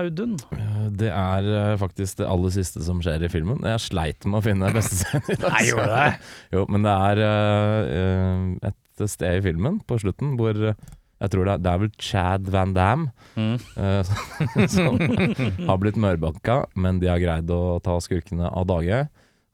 Audun? 0.00 0.36
Eh, 0.56 0.84
Det 1.00 1.10
er 1.14 1.50
eh, 1.54 1.74
faktisk 1.80 2.20
det 2.20 2.28
aller 2.28 2.54
siste 2.54 2.82
som 2.84 3.00
skjer 3.04 3.24
i 3.24 3.32
filmen. 3.32 3.62
Jeg 3.72 3.84
sleit 3.88 4.26
med 4.28 4.40
å 4.42 4.44
finne 4.44 4.70
beste 4.74 5.00
scene. 5.00 5.24
i 5.32 5.40
Nei, 5.46 5.64
gjorde 5.70 5.90
det? 5.94 6.08
Jo, 6.58 6.64
men 6.70 6.84
det 6.86 6.94
er 7.08 7.24
eh, 7.24 8.72
et 8.72 9.06
sted 9.08 9.38
i 9.38 9.44
filmen 9.48 9.78
på 9.88 9.96
slutten 10.02 10.34
hvor 10.36 10.58
jeg 11.20 11.32
tror 11.34 11.44
det 11.46 11.52
er, 11.52 11.62
det 11.64 11.70
er 11.72 11.80
vel 11.82 11.90
Chad 12.00 12.50
Van 12.52 12.74
Damme 12.76 13.10
eh, 13.36 14.12
som 14.74 14.96
har 15.00 15.80
blitt 15.82 16.00
mørbanka, 16.00 16.62
men 16.74 17.00
de 17.02 17.10
har 17.12 17.20
greid 17.22 17.50
å 17.52 17.78
ta 17.84 17.98
skurkene 18.00 18.48
av 18.48 18.68
dage. 18.70 19.02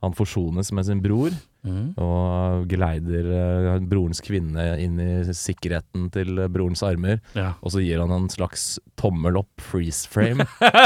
Han 0.07 0.17
forsones 0.17 0.73
med 0.73 0.89
sin 0.89 1.03
bror 1.05 1.35
og 1.67 2.67
geleider 2.71 3.27
eh, 3.35 3.79
brorens 3.91 4.21
kvinne 4.25 4.67
inn 4.83 5.01
i 5.03 5.35
sikkerheten 5.35 6.09
til 6.15 6.39
eh, 6.39 6.51
brorens 6.53 6.83
armer. 6.87 7.19
Ja. 7.35 7.55
Og 7.61 7.75
så 7.75 7.83
gir 7.83 8.03
han 8.03 8.13
en 8.15 8.29
slags 8.31 8.77
tommel 9.01 9.39
opp, 9.41 9.51
freeze 9.63 10.07
frame. 10.11 10.47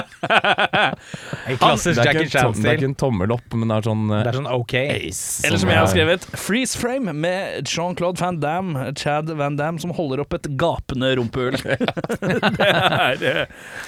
En 1.51 1.57
klassisk 1.59 1.97
det, 1.97 2.03
er 2.03 2.15
Jackie 2.15 2.31
Chan-stil. 2.31 2.63
det 2.63 2.71
er 2.71 2.79
ikke 2.79 2.89
en 2.91 2.97
tommel 2.99 3.33
opp, 3.35 3.55
men 3.57 3.71
det 3.71 3.77
er 3.81 3.87
sånn 3.89 4.03
eh, 4.11 4.23
Det 4.25 4.31
er 4.33 4.39
sånn 4.39 4.51
OK. 4.53 4.75
ace. 4.81 5.47
Eller 5.49 5.63
som 5.63 5.73
jeg 5.73 5.81
har 5.81 5.91
skrevet, 5.91 6.27
Freeze 6.39 6.81
Frame 6.81 7.15
med 7.17 7.69
Jean-Claude 7.69 8.21
Van 8.21 8.41
Damme, 8.43 8.91
Chad 8.99 9.33
Van 9.41 9.57
Damme, 9.59 9.83
som 9.83 9.95
holder 9.97 10.23
opp 10.25 10.37
et 10.37 10.51
gapende 10.61 11.13
rumpehull. 11.19 11.57
det 11.61 12.69
er 12.71 13.21
det. 13.23 13.37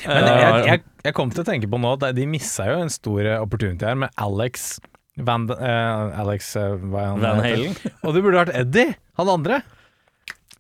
Men 0.06 0.28
jeg, 0.28 0.64
jeg, 0.68 0.84
jeg 1.08 1.16
kom 1.18 1.34
til 1.34 1.44
å 1.44 1.48
tenke 1.48 1.70
på 1.70 1.80
nå 1.82 1.96
at 1.98 2.08
de 2.16 2.26
missa 2.30 2.68
jo 2.70 2.80
en 2.82 2.92
stor 2.92 3.22
eh, 3.24 3.38
opportunity 3.42 3.88
her 3.88 3.98
med 4.04 4.12
Alex 4.20 4.74
Van 5.20 5.44
uh, 5.50 6.20
Alex 6.22 6.54
uh, 6.56 6.72
hva 6.80 7.02
er 7.02 7.10
han 7.10 7.20
Van? 7.20 7.42
Halen. 7.44 7.74
Og 8.00 8.14
det 8.16 8.22
burde 8.24 8.38
vært 8.38 8.54
Eddie, 8.56 8.94
han 9.20 9.32
andre. 9.32 9.60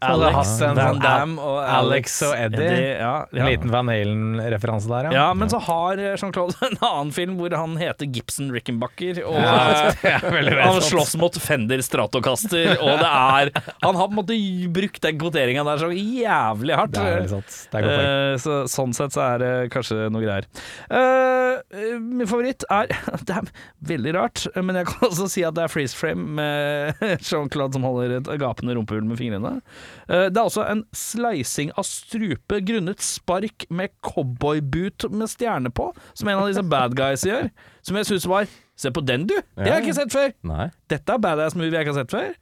Alex 0.02 0.54
and 0.62 0.78
Van 0.78 0.96
sånn 0.96 1.02
Damme 1.02 1.46
og 1.46 1.58
Alex 1.62 2.16
og 2.26 2.34
Eddie. 2.36 2.98
ja, 2.98 3.12
En 3.30 3.40
ja. 3.40 3.48
liten 3.50 3.72
Van 3.72 3.90
Halen-referanse 3.92 4.90
der, 4.90 5.10
Ja, 5.14 5.28
men 5.36 5.50
så 5.52 5.60
har 5.62 6.00
Jean-Claude 6.00 6.56
en 6.68 6.78
annen 6.80 7.12
film 7.14 7.36
hvor 7.40 7.54
han 7.56 7.76
heter 7.80 8.08
Gibson 8.12 8.50
Rickenbacker, 8.54 9.22
og 9.28 9.38
han 10.62 10.80
slåss 10.84 11.16
mot 11.20 11.36
Fender 11.42 11.82
Stratocaster, 11.84 12.76
og 12.78 13.00
det 13.02 13.10
er 13.10 13.52
Han 13.86 13.98
har 13.98 14.08
på 14.08 14.12
en 14.12 14.18
måte 14.20 14.38
brukt 14.72 15.02
den 15.04 15.18
kvoteringa 15.20 15.64
der 15.66 15.80
så 15.80 15.90
jævlig 15.92 16.76
hardt. 16.78 16.94
Det 16.94 17.02
er 17.02 17.16
veldig 17.18 17.32
sant. 17.32 17.56
Det 17.72 17.82
er. 17.82 18.02
Eh, 18.02 18.36
så, 18.42 18.58
sånn 18.70 18.94
sett 18.96 19.14
så 19.14 19.24
er 19.26 19.42
det 19.42 19.52
kanskje 19.74 20.08
noe 20.12 20.22
greier. 20.24 20.46
Uh, 20.92 21.98
min 22.00 22.28
favoritt 22.28 22.64
er 22.72 22.90
Det 23.26 23.34
er 23.36 23.48
veldig 23.92 24.14
rart, 24.16 24.44
men 24.56 24.78
jeg 24.78 24.88
kan 24.90 25.08
også 25.08 25.28
si 25.30 25.44
at 25.46 25.56
det 25.56 25.66
er 25.66 25.72
freeze 25.72 25.96
frame 25.96 26.36
med 26.38 27.02
Jean-Claude 27.26 27.76
som 27.78 27.86
holder 27.86 28.18
et 28.20 28.30
gapende 28.40 28.76
rumpehull 28.76 29.04
med 29.08 29.20
fingrene. 29.20 29.58
Eh, 30.08 30.28
det 30.32 30.38
er 30.38 30.44
også 30.46 30.64
en 30.68 30.84
sleising 30.96 31.72
av 31.78 31.86
strupe 31.88 32.60
grunnet 32.66 33.04
spark 33.04 33.66
med 33.70 33.94
cowboyboot 34.06 35.08
med 35.12 35.30
stjerne 35.32 35.72
på, 35.74 35.90
som 36.14 36.30
en 36.30 36.42
av 36.42 36.50
disse 36.50 36.64
bad 36.66 36.96
guys 36.98 37.26
gjør. 37.28 37.50
Som 37.82 37.98
jeg 37.98 38.10
syns 38.10 38.28
var 38.30 38.50
Se 38.82 38.90
på 38.90 39.02
den, 39.04 39.28
du! 39.28 39.36
Det 39.36 39.68
har 39.68 39.76
jeg 39.78 39.84
ikke 39.84 39.98
sett 40.00 40.14
før! 40.14 40.30
Nei. 40.48 40.64
Dette 40.90 41.14
er 41.14 41.20
badass 41.22 41.54
movie 41.54 41.76
jeg 41.76 41.84
ikke 41.84 41.92
har 41.92 42.00
sett 42.00 42.14
før. 42.14 42.32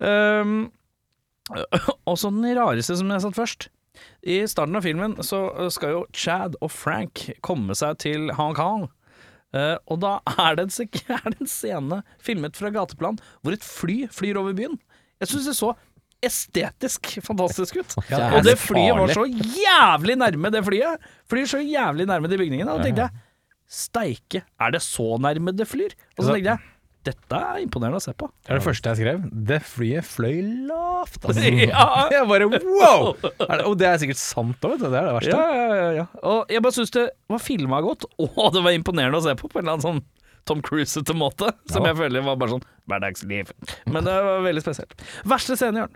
Um, 0.00 0.52
og 2.08 2.14
så 2.16 2.30
den 2.32 2.46
rareste 2.56 2.96
som 2.96 3.10
jeg 3.12 3.24
satt 3.26 3.36
først. 3.36 3.66
I 4.24 4.38
starten 4.48 4.78
av 4.78 4.86
filmen 4.86 5.16
så 5.26 5.40
skal 5.72 5.94
jo 5.94 6.04
Chad 6.16 6.56
og 6.62 6.70
Frank 6.72 7.26
komme 7.44 7.76
seg 7.76 7.98
til 8.04 8.30
Hong 8.38 8.56
Kong. 8.56 8.86
Eh, 9.56 9.76
og 9.86 10.00
da 10.02 10.18
er 10.36 10.58
det, 10.58 10.66
en, 10.66 10.88
er 11.16 11.28
det 11.30 11.40
en 11.40 11.50
scene 11.50 12.00
filmet 12.22 12.58
fra 12.58 12.72
gateplan 12.74 13.20
hvor 13.42 13.56
et 13.56 13.66
fly 13.66 14.04
flyr 14.12 14.40
over 14.40 14.56
byen. 14.56 14.78
Jeg 15.22 15.32
syns 15.32 15.50
det 15.50 15.56
så 15.58 15.74
estetisk 16.24 17.16
fantastisk 17.24 17.76
ut. 17.80 17.96
Ja, 18.10 18.30
og 18.38 18.44
det 18.46 18.56
flyet 18.60 18.96
var 18.96 19.12
så 19.14 19.26
jævlig 19.28 20.16
nærme 20.20 20.50
det 20.54 20.62
flyet. 20.66 21.04
Flyr 21.30 21.50
så 21.50 21.60
jævlig 21.62 22.06
nærme 22.08 22.30
de 22.32 22.38
bygningene. 22.40 22.72
Og 22.72 22.80
da 22.80 22.88
tenkte 22.88 23.06
jeg 23.08 23.22
steike, 23.66 24.42
er 24.62 24.72
det 24.76 24.82
så 24.84 25.16
nærme 25.22 25.52
det 25.56 25.66
flyr? 25.68 25.94
Og 26.16 26.24
så 26.24 26.32
tenkte 26.32 26.54
jeg 26.56 26.72
dette 27.06 27.38
er 27.38 27.60
imponerende 27.62 28.00
å 28.00 28.02
se 28.02 28.10
på. 28.18 28.26
Det 28.42 28.50
er 28.50 28.58
det 28.58 28.64
første 28.64 28.90
jeg 28.90 28.98
skrev. 28.98 29.20
Det 29.46 29.58
flyet 29.62 30.06
fløy 30.08 30.40
lavt, 30.66 31.20
altså. 31.22 31.52
Ja. 31.70 31.84
Jeg 32.16 32.26
bare 32.26 32.48
wow! 32.50 33.12
Er 33.46 33.60
det, 33.60 33.66
og 33.68 33.76
det 33.78 33.86
er 33.86 34.00
sikkert 34.02 34.18
sant 34.18 34.66
òg, 34.66 34.72
vet 34.74 34.82
du. 34.82 34.88
Det 34.90 34.98
er 34.98 35.06
det 35.06 35.12
verste. 35.14 35.36
Ja, 35.36 35.44
ja, 35.54 35.76
ja, 35.78 35.92
ja. 36.00 36.06
Og 36.26 36.50
jeg 36.50 36.64
bare 36.66 36.74
syns 36.74 36.90
det 36.96 37.04
var 37.30 37.38
filma 37.44 37.78
godt, 37.84 38.08
og 38.26 38.48
det 38.56 38.64
var 38.66 38.74
imponerende 38.74 39.20
å 39.20 39.22
se 39.22 39.36
på 39.38 39.46
på 39.52 39.60
en 39.60 39.68
eller 39.68 39.76
annen 39.76 39.86
sånn 39.86 40.02
Tom 40.50 40.64
Cruise-ete 40.66 41.14
måte, 41.18 41.52
som 41.70 41.86
Ja. 41.86 41.92
jeg 41.92 42.00
føler 42.02 42.26
var 42.26 42.36
bare 42.42 42.56
sånn 42.56 42.66
hverdagsliv. 42.90 43.54
Men 43.86 44.06
det 44.06 44.18
var 44.26 44.42
veldig 44.42 44.62
spesielt. 44.66 44.98
Verste 45.30 45.56
scene, 45.58 45.84
Jørn? 45.84 45.94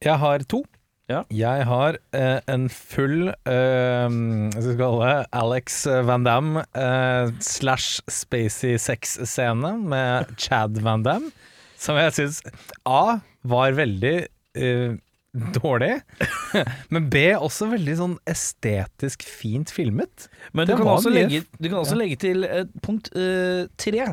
Jeg 0.00 0.16
har 0.16 0.40
to. 0.48 0.62
Ja. 1.10 1.24
Jeg 1.34 1.64
har 1.68 1.96
eh, 2.16 2.38
en 2.48 2.68
full 2.70 3.28
eh, 3.28 4.06
Hva 4.06 4.62
skal 4.62 4.70
vi 4.70 4.76
kalle 4.78 5.08
det 5.10 5.26
Alex 5.40 5.80
Van 6.08 6.24
Damme 6.24 6.62
eh, 6.72 7.32
slash 7.42 7.98
Spacey 8.08 8.78
sex-scene 8.80 9.74
med 9.90 10.30
Chad 10.40 10.78
Van 10.86 11.02
Damme, 11.04 11.32
som 11.76 11.98
jeg 12.00 12.14
syns 12.16 12.38
A 12.88 13.18
var 13.42 13.74
veldig 13.76 14.14
eh, 14.54 14.94
dårlig, 15.58 15.98
men 16.94 17.10
B 17.12 17.26
også 17.36 17.68
veldig 17.74 17.98
sånn 18.00 18.16
estetisk 18.30 19.26
fint 19.26 19.74
filmet. 19.74 20.30
Men 20.54 20.70
du 20.70 20.78
kan, 20.78 20.94
også 20.94 21.12
legge, 21.12 21.44
du 21.58 21.68
kan 21.68 21.82
også 21.82 21.98
legge 21.98 22.22
til 22.24 22.46
eh, 22.48 22.64
punkt 22.86 23.12
eh, 23.18 23.66
tre. 23.76 24.12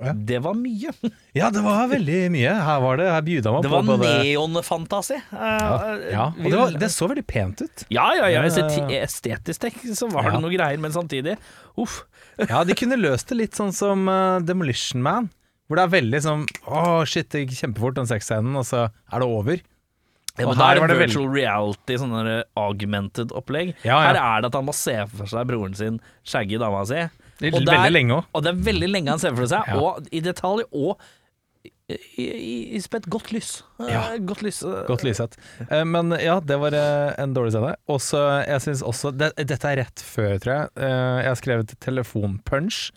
Ja. 0.00 0.12
Det 0.16 0.38
var 0.40 0.54
mye. 0.56 0.92
Ja, 1.36 1.50
det 1.54 1.60
var 1.62 1.86
veldig 1.90 2.20
mye. 2.34 2.52
Her 2.66 2.78
var 2.82 2.96
det, 2.98 3.04
her 3.12 3.20
bjuda 3.22 3.52
man 3.54 3.62
Det 3.62 3.70
på 3.70 3.76
var 3.76 3.84
både 3.86 4.12
neonfantasi. 4.24 5.18
Eh, 5.20 6.06
ja, 6.10 6.24
og 6.32 6.46
det, 6.48 6.54
var, 6.56 6.72
det 6.82 6.88
så 6.94 7.06
veldig 7.10 7.24
pent 7.28 7.60
ut. 7.62 7.84
ja, 7.92 8.06
ja, 8.16 8.24
ja. 8.26 8.40
Ja, 8.40 8.40
ja, 8.40 8.48
esteti- 8.48 8.80
ja. 8.96 9.02
Estetisk 9.04 9.60
tek, 9.66 9.76
så 9.94 10.08
var 10.10 10.24
Ja. 10.26 10.32
det 10.34 10.40
noe 10.42 10.54
greier, 10.54 10.80
men 10.82 10.90
samtidig 10.96 11.36
Uff. 11.78 12.00
Ja, 12.40 12.64
de 12.64 12.74
kunne 12.74 12.96
løst 12.98 13.28
det 13.30 13.36
litt 13.38 13.54
sånn 13.58 13.70
som 13.76 14.08
uh, 14.08 14.40
Demolition 14.40 15.02
Man. 15.04 15.28
Hvor 15.68 15.78
det 15.78 15.84
er 15.86 15.92
veldig 16.00 16.20
sånn 16.24 16.46
Å, 16.66 17.04
shit, 17.06 17.28
det 17.30 17.44
gikk 17.44 17.60
kjempefort 17.60 18.00
den 18.00 18.08
sexscenen, 18.10 18.56
og 18.58 18.64
så 18.66 18.88
er 18.88 19.22
det 19.22 19.28
over. 19.28 19.60
Ja, 20.40 20.46
men 20.48 20.56
her 20.56 20.72
her 20.74 20.80
var 20.80 20.88
det 20.90 20.96
virtual 20.98 21.28
reality, 21.30 21.96
sånn 22.00 22.14
augmented 22.58 23.30
opplegg. 23.36 23.74
Ja, 23.84 23.98
ja. 24.00 24.06
Her 24.08 24.18
er 24.22 24.42
det 24.42 24.50
at 24.50 24.56
han 24.58 24.66
må 24.66 24.74
se 24.74 24.94
for 25.12 25.28
seg 25.30 25.46
broren 25.50 25.74
sin 25.76 26.00
shaggy 26.24 26.58
dama 26.58 26.82
si. 26.88 27.02
Det- 27.40 27.54
Og 27.54 27.64
veldig 27.64 27.92
lenge 27.94 28.12
òg. 28.20 28.24
Og 28.34 28.42
det 28.44 28.50
er 28.52 28.60
veldig 28.72 28.88
lenge 28.92 29.08
han 29.14 29.18
ser 29.18 29.34
for 29.34 29.46
seg, 29.48 29.64
Ja. 29.66 29.78
og 29.80 30.06
i 30.12 30.20
detalj, 30.20 30.62
og 30.72 30.98
i, 31.64 31.70
i, 32.22 32.26
i 32.76 32.80
spett 32.80 33.08
godt 33.10 33.32
lys. 33.32 33.62
Eh, 33.80 33.88
Ja. 33.90 34.02
Godt 34.18 34.42
lys. 34.46 34.62
eh, 34.62 34.84
Godt 34.86 35.02
lyssett. 35.04 35.36
Eh, 35.70 35.84
Men 35.84 36.10
ja, 36.20 36.38
det 36.40 36.58
var 36.60 36.72
en 37.18 37.34
dårlig 37.34 37.52
scene. 37.52 37.74
Og 37.88 37.98
så, 38.00 38.20
jeg 38.46 38.60
synes 38.60 38.82
også 38.82 39.10
det, 39.16 39.32
Dette 39.36 39.64
er 39.72 39.76
rett 39.82 39.98
før, 40.04 40.38
tror 40.38 40.54
jeg. 40.54 40.68
Jeg 40.76 41.26
har 41.26 41.34
skrevet 41.40 41.74
telefonpunch, 41.80 42.92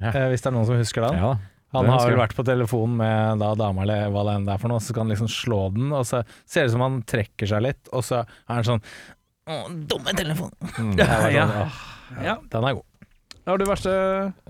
Ja. 0.00 0.12
hvis 0.30 0.42
det 0.42 0.46
er 0.46 0.54
noen 0.56 0.66
som 0.66 0.76
husker 0.76 1.08
den. 1.08 1.18
Ja, 1.18 1.34
Han 1.72 1.86
har 1.86 2.08
vel 2.10 2.18
vært 2.18 2.34
på 2.36 2.44
telefonen 2.44 2.96
med 2.98 3.38
da 3.40 3.54
dama 3.54 3.82
eller 3.82 4.10
hva 4.12 4.24
det 4.26 4.34
enn 4.36 4.44
det 4.46 4.52
er 4.54 4.58
for 4.58 4.68
noe, 4.68 4.78
så 4.78 4.92
skal 4.92 5.04
han 5.06 5.12
liksom 5.16 5.28
slå 5.32 5.72
den, 5.72 5.90
og 5.92 6.04
så 6.04 6.22
ser 6.44 6.62
det 6.62 6.68
ut 6.68 6.72
som 6.76 6.80
han 6.84 7.02
trekker 7.02 7.48
seg 7.48 7.62
litt, 7.62 7.88
og 7.92 8.02
så 8.04 8.20
er 8.20 8.54
han 8.54 8.64
sånn 8.64 8.82
Å, 9.48 9.86
dumme 9.88 10.12
telefon. 10.14 10.52
Mm. 10.78 10.96
Sånn, 10.98 11.72
Ja. 12.22 12.36
Den 12.50 12.64
er 12.64 12.74
god. 12.74 12.84
Har 13.46 13.58
du 13.58 13.64
verste 13.66 13.90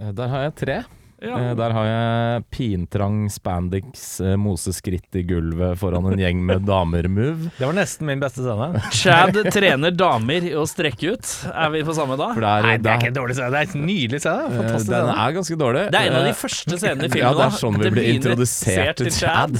Eh, 0.00 0.10
Der 0.16 0.28
har 0.28 0.42
jeg 0.46 0.54
tre. 0.54 0.82
Ja. 1.22 1.38
Eh, 1.38 1.54
Der 1.58 1.74
har 1.76 1.86
jeg 1.88 2.44
pintrang 2.52 3.28
spandex 3.32 4.20
eh, 4.20 4.34
moseskritt 4.40 5.14
i 5.18 5.22
gulvet 5.28 5.78
foran 5.80 6.06
en 6.12 6.18
gjeng 6.20 6.40
med 6.48 6.64
damer-move. 6.68 7.50
Det 7.58 7.66
var 7.68 7.76
nesten 7.76 8.06
min 8.08 8.20
beste 8.22 8.42
scene. 8.44 8.82
Chad 9.02 9.38
trener 9.54 9.94
damer 9.94 10.46
i 10.48 10.52
å 10.58 10.64
strekke 10.68 11.14
ut. 11.14 11.32
Er 11.52 11.70
vi 11.74 11.82
på 11.86 11.94
samme 11.96 12.16
da? 12.20 12.32
For 12.34 12.42
det 12.44 12.52
er, 12.52 12.66
Nei, 12.68 12.76
det 12.82 12.90
er 12.92 12.98
ikke 13.00 13.08
det 13.08 13.12
en 13.14 13.18
dårlig 13.20 13.36
scene. 13.38 13.50
Det 13.54 13.60
er 13.62 13.76
en 13.78 13.86
nydelig 13.88 14.20
scene. 14.24 14.46
eh, 14.48 14.56
Fantastisk 14.58 14.90
Den 14.92 15.06
scene. 15.06 15.16
er 15.26 15.36
ganske 15.38 15.58
dårlig. 15.62 15.84
Det 15.94 16.00
er 16.02 16.10
en 16.10 16.18
av 16.20 16.26
de 16.28 16.34
første 16.42 16.80
scenene 16.82 17.06
i 17.06 17.12
filmen. 17.12 17.22
Ja, 17.22 17.32
det 17.38 17.46
er 17.46 17.54
da. 17.54 17.60
sånn 17.62 17.78
vi 17.78 17.84
Det 17.86 17.92
blir 17.96 18.10
introdusert 18.16 19.02
til 19.02 19.12
Chad. 19.12 19.58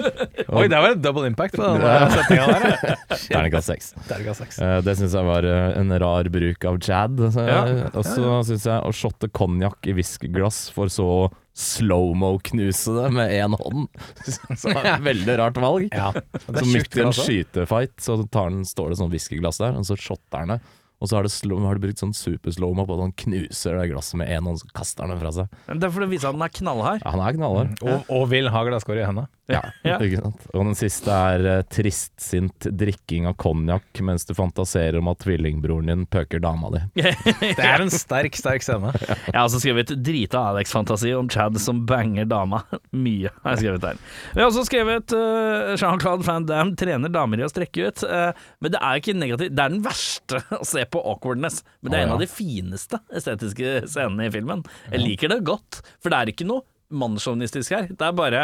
Oi, 0.54 0.66
det 0.70 0.78
var 0.84 0.90
en 0.94 1.02
double 1.04 1.26
impact 1.30 1.56
på 1.58 1.64
den 1.64 1.82
der 1.84 2.06
setninga 2.14 2.46
der. 2.50 2.66
ja. 2.74 2.96
Terningkast 3.30 3.70
seks. 3.70 4.58
Eh, 4.62 4.76
Det 4.84 4.96
syns 4.98 5.14
jeg 5.16 5.26
var 5.28 5.46
en 5.48 5.94
rar 6.02 6.28
bruk 6.32 6.64
av 6.70 6.80
Chad. 6.84 7.20
Så, 7.34 7.44
Ja. 7.48 7.62
Og 7.94 8.04
så 8.06 8.38
syns 8.48 8.64
jeg 8.66 8.80
å 8.82 8.90
shotte 8.94 9.28
konjakk 9.34 9.86
i 9.90 9.94
whiskyglass 9.96 10.64
for 10.74 10.90
så 10.92 11.03
å 11.06 11.18
slow-mo-knuse 11.54 12.96
det 12.96 13.10
med 13.14 13.30
én 13.30 13.54
hånd. 13.54 13.86
Så 14.58 14.72
det 14.72 14.80
er 14.80 14.88
et 14.96 15.04
veldig 15.06 15.36
rart 15.38 15.60
valg. 15.62 15.92
Ja. 15.94 16.10
Så 16.48 16.64
midt 16.66 16.96
i 16.96 17.04
en 17.04 17.12
altså. 17.12 17.26
skytefight 17.28 17.94
så 18.02 18.18
tar 18.26 18.50
den, 18.50 18.64
står 18.66 18.90
det 18.90 18.98
sånn 19.02 19.12
whiskyglass 19.12 19.62
der, 19.62 19.78
og 19.78 19.86
så 19.86 19.98
shotter 19.98 20.42
han 20.42 20.56
det. 20.56 20.58
Og 21.04 21.10
så 21.10 21.18
har, 21.18 21.28
det 21.28 21.34
slow, 21.34 21.60
har 21.68 21.76
de 21.76 21.84
brukt 21.84 22.00
sånn 22.00 22.14
superslowmo 22.16 22.86
på 22.88 22.96
at 22.96 23.04
han 23.04 23.14
knuser 23.24 23.76
det 23.78 23.90
glasset 23.92 24.18
med 24.20 24.32
en 24.32 24.48
hånd, 24.50 24.62
så 24.62 24.72
kaster 24.74 25.04
han 25.04 25.12
det 25.14 25.20
fra 25.20 25.32
seg. 25.36 25.56
Det 25.68 25.88
er 25.88 25.92
for 25.94 26.06
å 26.06 26.10
vise 26.10 26.28
at 26.28 26.36
han 26.36 26.46
er 26.46 26.54
knallhard. 26.58 27.04
Ja, 27.04 27.14
han 27.14 27.24
er 27.24 27.36
knallhard. 27.38 27.76
Og, 27.84 28.12
og 28.16 28.28
vil 28.32 28.48
ha 28.54 28.64
glasskår 28.66 29.02
i 29.02 29.06
henda. 29.08 29.28
Ja, 29.52 29.60
Ja. 29.84 29.98
ikke 30.04 30.22
sant. 30.22 30.46
Og 30.56 30.62
den 30.64 30.76
siste 30.78 31.12
er 31.12 31.42
uh, 31.44 31.62
tristsint 31.68 32.64
drikking 32.80 33.26
av 33.28 33.34
konjakk 33.40 34.00
mens 34.04 34.24
du 34.24 34.32
fantaserer 34.36 34.96
om 35.02 35.10
at 35.12 35.20
tvillingbroren 35.20 35.90
din 35.90 36.06
pøker 36.08 36.40
dama 36.40 36.70
di. 36.72 36.80
Det 37.04 37.60
er 37.60 37.84
en 37.84 37.92
sterk, 37.92 38.36
sterk 38.40 38.64
scene. 38.64 38.92
Jeg 38.96 39.34
har 39.34 39.44
også 39.44 39.60
skrevet 39.60 39.92
drita 40.04 40.46
Alex-fantasi 40.52 41.12
om 41.18 41.28
Chad 41.32 41.58
som 41.60 41.82
banger 41.88 42.28
dama. 42.30 42.62
Mye 43.04 43.32
har 43.42 43.56
jeg 43.56 43.64
skrevet 43.66 43.84
der. 43.84 44.00
Vi 44.32 44.40
har 44.40 44.48
også 44.48 44.64
skrevet 44.68 45.12
uh, 45.16 45.74
Jean-Claude 45.76 46.24
Van 46.26 46.48
Damme 46.48 46.76
trener 46.80 47.12
damer 47.12 47.42
i 47.42 47.46
å 47.46 47.50
strekke 47.52 47.90
ut. 47.90 48.04
Uh, 48.08 48.30
men 48.64 48.72
det 48.74 48.80
er 48.80 49.00
ikke 49.02 49.16
negativt. 49.18 49.54
Det 49.54 49.64
er 49.66 49.74
den 49.74 49.84
verste 49.84 50.40
å 50.56 50.64
se 50.68 50.84
på 50.88 50.93
awkwardness. 51.02 51.62
Men 51.82 51.90
det 51.92 51.98
er 51.98 52.06
en 52.06 52.12
av 52.14 52.20
de 52.22 52.26
fineste 52.30 53.00
estetiske 53.10 53.88
scenene 53.90 54.26
i 54.28 54.30
filmen. 54.30 54.62
Jeg 54.92 55.00
liker 55.00 55.28
det 55.34 55.40
godt, 55.44 55.80
for 56.00 56.10
det 56.10 56.18
er 56.20 56.32
ikke 56.34 56.46
noe 56.46 56.62
mannssjåvinistisk 56.94 57.70
her. 57.74 57.88
Det 57.90 58.02
er 58.06 58.12
bare 58.12 58.42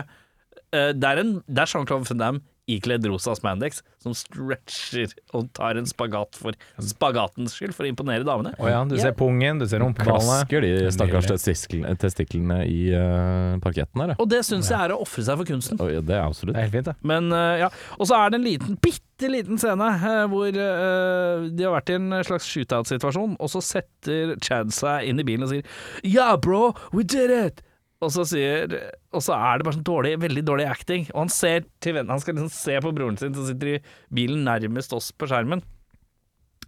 eh, 0.72 0.92
Det 0.92 1.04
er, 1.04 1.18
en- 1.22 1.42
det 1.46 1.58
er 1.62 1.66
Jean-Claude 1.66 2.08
Van 2.10 2.18
Damme 2.18 2.40
ikledd 2.76 3.06
rosa 3.10 3.34
spandex 3.38 3.82
som 4.00 4.14
stretcher 4.16 5.12
og 5.36 5.50
tar 5.56 5.78
en 5.80 5.88
spagat 5.88 6.38
for 6.40 6.56
spagatens 6.80 7.56
skyld, 7.56 7.74
for 7.76 7.86
å 7.86 7.90
imponere 7.90 8.24
damene. 8.26 8.54
Oh 8.60 8.68
ja, 8.70 8.80
du 8.88 8.96
ser 9.00 9.14
pungen, 9.16 9.60
du 9.60 9.66
ser 9.68 9.82
rumpeballene. 9.84 10.40
Klasker 10.48 10.64
de 10.64 10.92
stakkars 10.94 11.28
testiklene, 11.30 11.92
testiklene 12.00 12.60
i 12.68 12.80
uh, 12.94 13.58
parketten 13.62 14.04
her, 14.04 14.14
ja. 14.14 14.18
Og 14.22 14.30
det 14.32 14.42
syns 14.48 14.70
jeg 14.72 14.78
er 14.78 14.94
å 14.96 15.00
ofre 15.04 15.24
seg 15.26 15.40
for 15.42 15.52
kunsten. 15.52 15.80
Oi, 15.84 15.92
det 16.00 16.16
er 16.16 16.24
absolutt. 16.24 16.56
Det 16.56 16.62
er 16.62 16.68
helt 16.68 16.78
fint, 16.78 16.90
det. 16.90 16.96
Men 17.12 17.30
uh, 17.34 17.54
ja, 17.60 17.70
Og 17.98 18.10
så 18.10 18.18
er 18.18 18.32
det 18.32 18.40
en 18.40 18.48
liten, 18.48 18.80
bitte 18.80 19.28
liten 19.28 19.60
scene 19.60 19.84
øh, 19.84 20.22
hvor 20.32 20.54
de 20.54 21.64
har 21.66 21.74
vært 21.74 21.90
i 21.92 21.96
en 21.98 22.22
slags 22.24 22.46
shootout-situasjon, 22.48 23.34
og 23.36 23.50
så 23.52 23.60
setter 23.60 24.32
Chad 24.40 24.72
seg 24.72 25.10
inn 25.10 25.20
i 25.20 25.26
bilen 25.28 25.44
og 25.44 25.52
sier 25.52 25.66
Yeah, 26.00 26.38
bro, 26.40 26.70
we 26.96 27.04
did 27.04 27.28
it! 27.28 27.60
Og 28.00 28.12
så, 28.14 28.24
sier, 28.24 28.72
og 29.12 29.20
så 29.20 29.34
er 29.36 29.58
det 29.60 29.66
bare 29.66 29.76
sånn 29.76 29.84
dårlig, 29.84 30.14
veldig 30.22 30.44
dårlig 30.48 30.66
acting. 30.70 31.02
Og 31.12 31.26
han 31.26 31.32
ser 31.34 31.66
til 31.84 31.98
vennen, 31.98 32.14
han 32.14 32.22
skal 32.22 32.38
liksom 32.38 32.52
se 32.54 32.78
på 32.80 32.94
broren 32.96 33.18
sin 33.20 33.36
som 33.36 33.44
sitter 33.44 33.74
i 33.74 33.80
bilen 34.16 34.46
nærmest 34.46 34.94
oss 34.96 35.10
på 35.12 35.28
skjermen. 35.28 35.60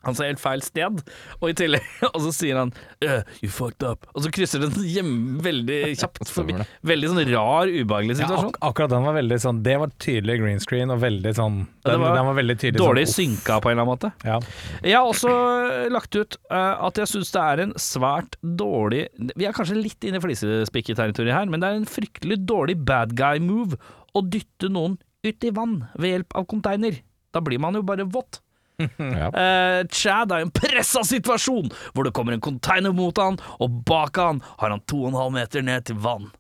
Han 0.03 0.17
sa 0.19 0.27
helt 0.27 0.41
feil 0.43 0.63
sted, 0.65 1.03
og 1.39 1.45
i 1.51 1.55
tillegg 1.59 1.85
Og 2.13 2.19
så 2.25 2.33
sier 2.35 2.59
han 2.59 2.73
uh, 3.05 3.21
You 3.43 3.51
fucked 3.53 3.85
up. 3.87 4.07
Og 4.17 4.25
så 4.25 4.33
krysser 4.35 4.63
den 4.65 4.75
hjem 4.87 5.13
veldig 5.45 5.81
kjapt 6.01 6.31
forbi. 6.33 6.57
Veldig 6.89 7.13
sånn 7.13 7.23
rar, 7.33 7.71
ubehagelig 7.71 8.17
Ja, 8.17 8.25
situasjon. 8.25 8.53
ak 8.57 8.71
akkurat 8.73 8.93
den 8.95 9.07
var 9.07 9.17
veldig 9.19 9.39
sånn 9.45 9.63
Det 9.67 9.77
var 9.83 9.93
tydelig 10.03 10.39
green 10.43 10.63
screen 10.63 10.93
og 10.95 11.01
veldig 11.05 11.35
sånn 11.39 11.61
Ja, 11.87 11.97
var 12.03 12.17
den 12.19 12.29
var 12.31 12.39
veldig 12.39 12.59
tydelig 12.59 12.83
Dårlig 12.83 13.07
sånn, 13.11 13.37
synka 13.37 13.61
på 13.63 13.71
en 13.71 13.77
eller 13.79 13.87
annen 13.87 13.93
måte. 13.93 14.13
Ja. 14.27 14.39
Jeg 14.85 14.97
har 14.99 15.09
også 15.11 15.33
lagt 15.93 16.19
ut 16.19 16.39
uh, 16.53 16.87
at 16.89 16.99
jeg 17.03 17.11
syns 17.15 17.33
det 17.35 17.43
er 17.53 17.65
en 17.67 17.75
svært 17.81 18.37
dårlig 18.43 19.07
Vi 19.39 19.47
er 19.49 19.55
kanskje 19.57 19.79
litt 19.79 20.05
inne 20.09 20.21
i 20.21 20.25
flisespikketerritoriet 20.25 21.35
her, 21.37 21.51
men 21.51 21.63
det 21.63 21.69
er 21.71 21.81
en 21.81 21.89
fryktelig 21.89 22.41
dårlig 22.49 22.77
bad 22.87 23.15
guy-move 23.19 23.79
å 24.13 24.23
dytte 24.27 24.69
noen 24.73 24.99
ut 25.25 25.45
i 25.47 25.51
vann 25.55 25.85
ved 25.95 26.11
hjelp 26.17 26.35
av 26.37 26.47
container. 26.51 26.97
Da 27.33 27.41
blir 27.45 27.61
man 27.63 27.77
jo 27.79 27.85
bare 27.87 28.05
vått. 28.11 28.41
Ja. 28.99 29.29
Eh, 29.29 29.81
Chad 29.93 30.33
er 30.33 30.43
i 30.43 30.47
en 30.47 30.55
pressa 30.55 31.03
situasjon 31.07 31.69
hvor 31.93 32.07
det 32.07 32.15
kommer 32.17 32.35
en 32.35 32.45
container 32.45 32.95
mot 32.97 33.17
han, 33.21 33.39
og 33.63 33.83
bak 33.87 34.19
han 34.19 34.41
har 34.63 34.73
han 34.75 34.85
to 34.91 35.05
og 35.05 35.13
en 35.13 35.21
halv 35.21 35.37
meter 35.37 35.67
ned 35.67 35.89
til 35.91 36.01
vann. 36.03 36.31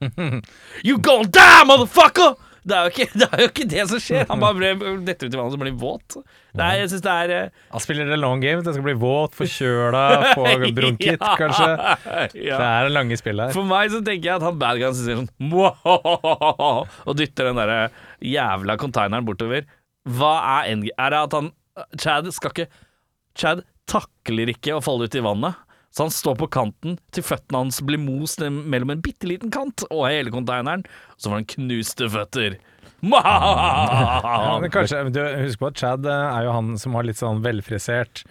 You 0.86 0.96
gonna 0.98 1.28
die, 1.28 1.66
motherfucker! 1.68 2.38
Det 2.60 2.76
er, 2.76 2.90
ikke, 2.90 3.06
det 3.20 3.26
er 3.26 3.42
jo 3.42 3.48
ikke 3.48 3.66
det 3.72 3.84
som 3.88 4.00
skjer. 4.02 4.26
Han 4.28 4.42
bare 4.42 4.72
detter 5.06 5.28
ut 5.28 5.34
i 5.34 5.38
vannet 5.38 5.56
og 5.56 5.62
blir 5.62 5.76
våt. 5.80 6.18
Nei, 6.58 6.70
jeg 6.80 6.90
synes 6.92 7.04
det 7.06 7.14
er 7.24 7.32
uh... 7.32 7.62
Han 7.72 7.84
spiller 7.84 8.10
det 8.10 8.18
long 8.20 8.42
game. 8.42 8.60
Det 8.66 8.74
skal 8.76 8.84
bli 8.84 8.96
våt, 9.00 9.36
forkjøla, 9.38 10.02
få 10.36 10.44
kanskje. 11.40 11.70
ja. 12.36 12.58
Det 12.60 12.68
er 12.68 12.90
en 12.90 12.96
lange 12.96 13.18
spill 13.20 13.40
her. 13.40 13.54
For 13.56 13.68
meg 13.68 13.94
så 13.94 14.02
tenker 14.04 14.32
jeg 14.32 14.40
at 14.40 14.46
han 14.46 14.60
bad 14.60 14.80
guyen 14.80 14.98
sier 14.98 15.22
sånn 15.22 15.30
og 17.08 17.16
dytter 17.18 17.50
den 17.50 17.60
derre 17.62 17.80
jævla 18.24 18.76
containeren 18.80 19.26
bortover. 19.28 19.64
Hva 20.08 20.34
er 20.58 20.74
endg... 20.74 20.92
Er 20.96 21.14
det 21.14 21.24
at 21.28 21.36
han 21.36 21.50
Chad 21.98 22.30
skal 22.34 22.54
ikke 22.54 22.70
Chad 23.38 23.62
takler 23.90 24.50
ikke 24.52 24.74
å 24.76 24.82
falle 24.84 25.06
ut 25.06 25.16
i 25.16 25.22
vannet. 25.24 25.58
Så 25.90 26.04
han 26.06 26.12
står 26.14 26.36
på 26.38 26.46
kanten 26.54 26.98
til 27.14 27.24
føttene 27.26 27.64
hans 27.64 27.80
blir 27.82 27.98
most 27.98 28.42
mellom 28.42 28.92
en 28.94 29.02
bitte 29.02 29.26
liten 29.26 29.50
kant 29.54 29.82
og 29.88 30.04
hele 30.06 30.30
konteineren. 30.34 30.84
Så 31.16 31.30
får 31.30 31.40
han 31.40 31.48
knuste 31.56 32.10
føtter. 32.12 32.60
Ja, 33.00 34.58
kanskje, 34.68 35.06
du, 35.08 35.22
husk 35.40 35.62
på 35.62 35.70
at 35.70 35.80
Chad 35.80 36.04
eh, 36.04 36.24
er 36.36 36.44
jo 36.44 36.52
han 36.52 36.74
som 36.76 36.92
har 36.98 37.06
litt 37.08 37.16
sånn 37.16 37.40
velfrisert 37.40 38.26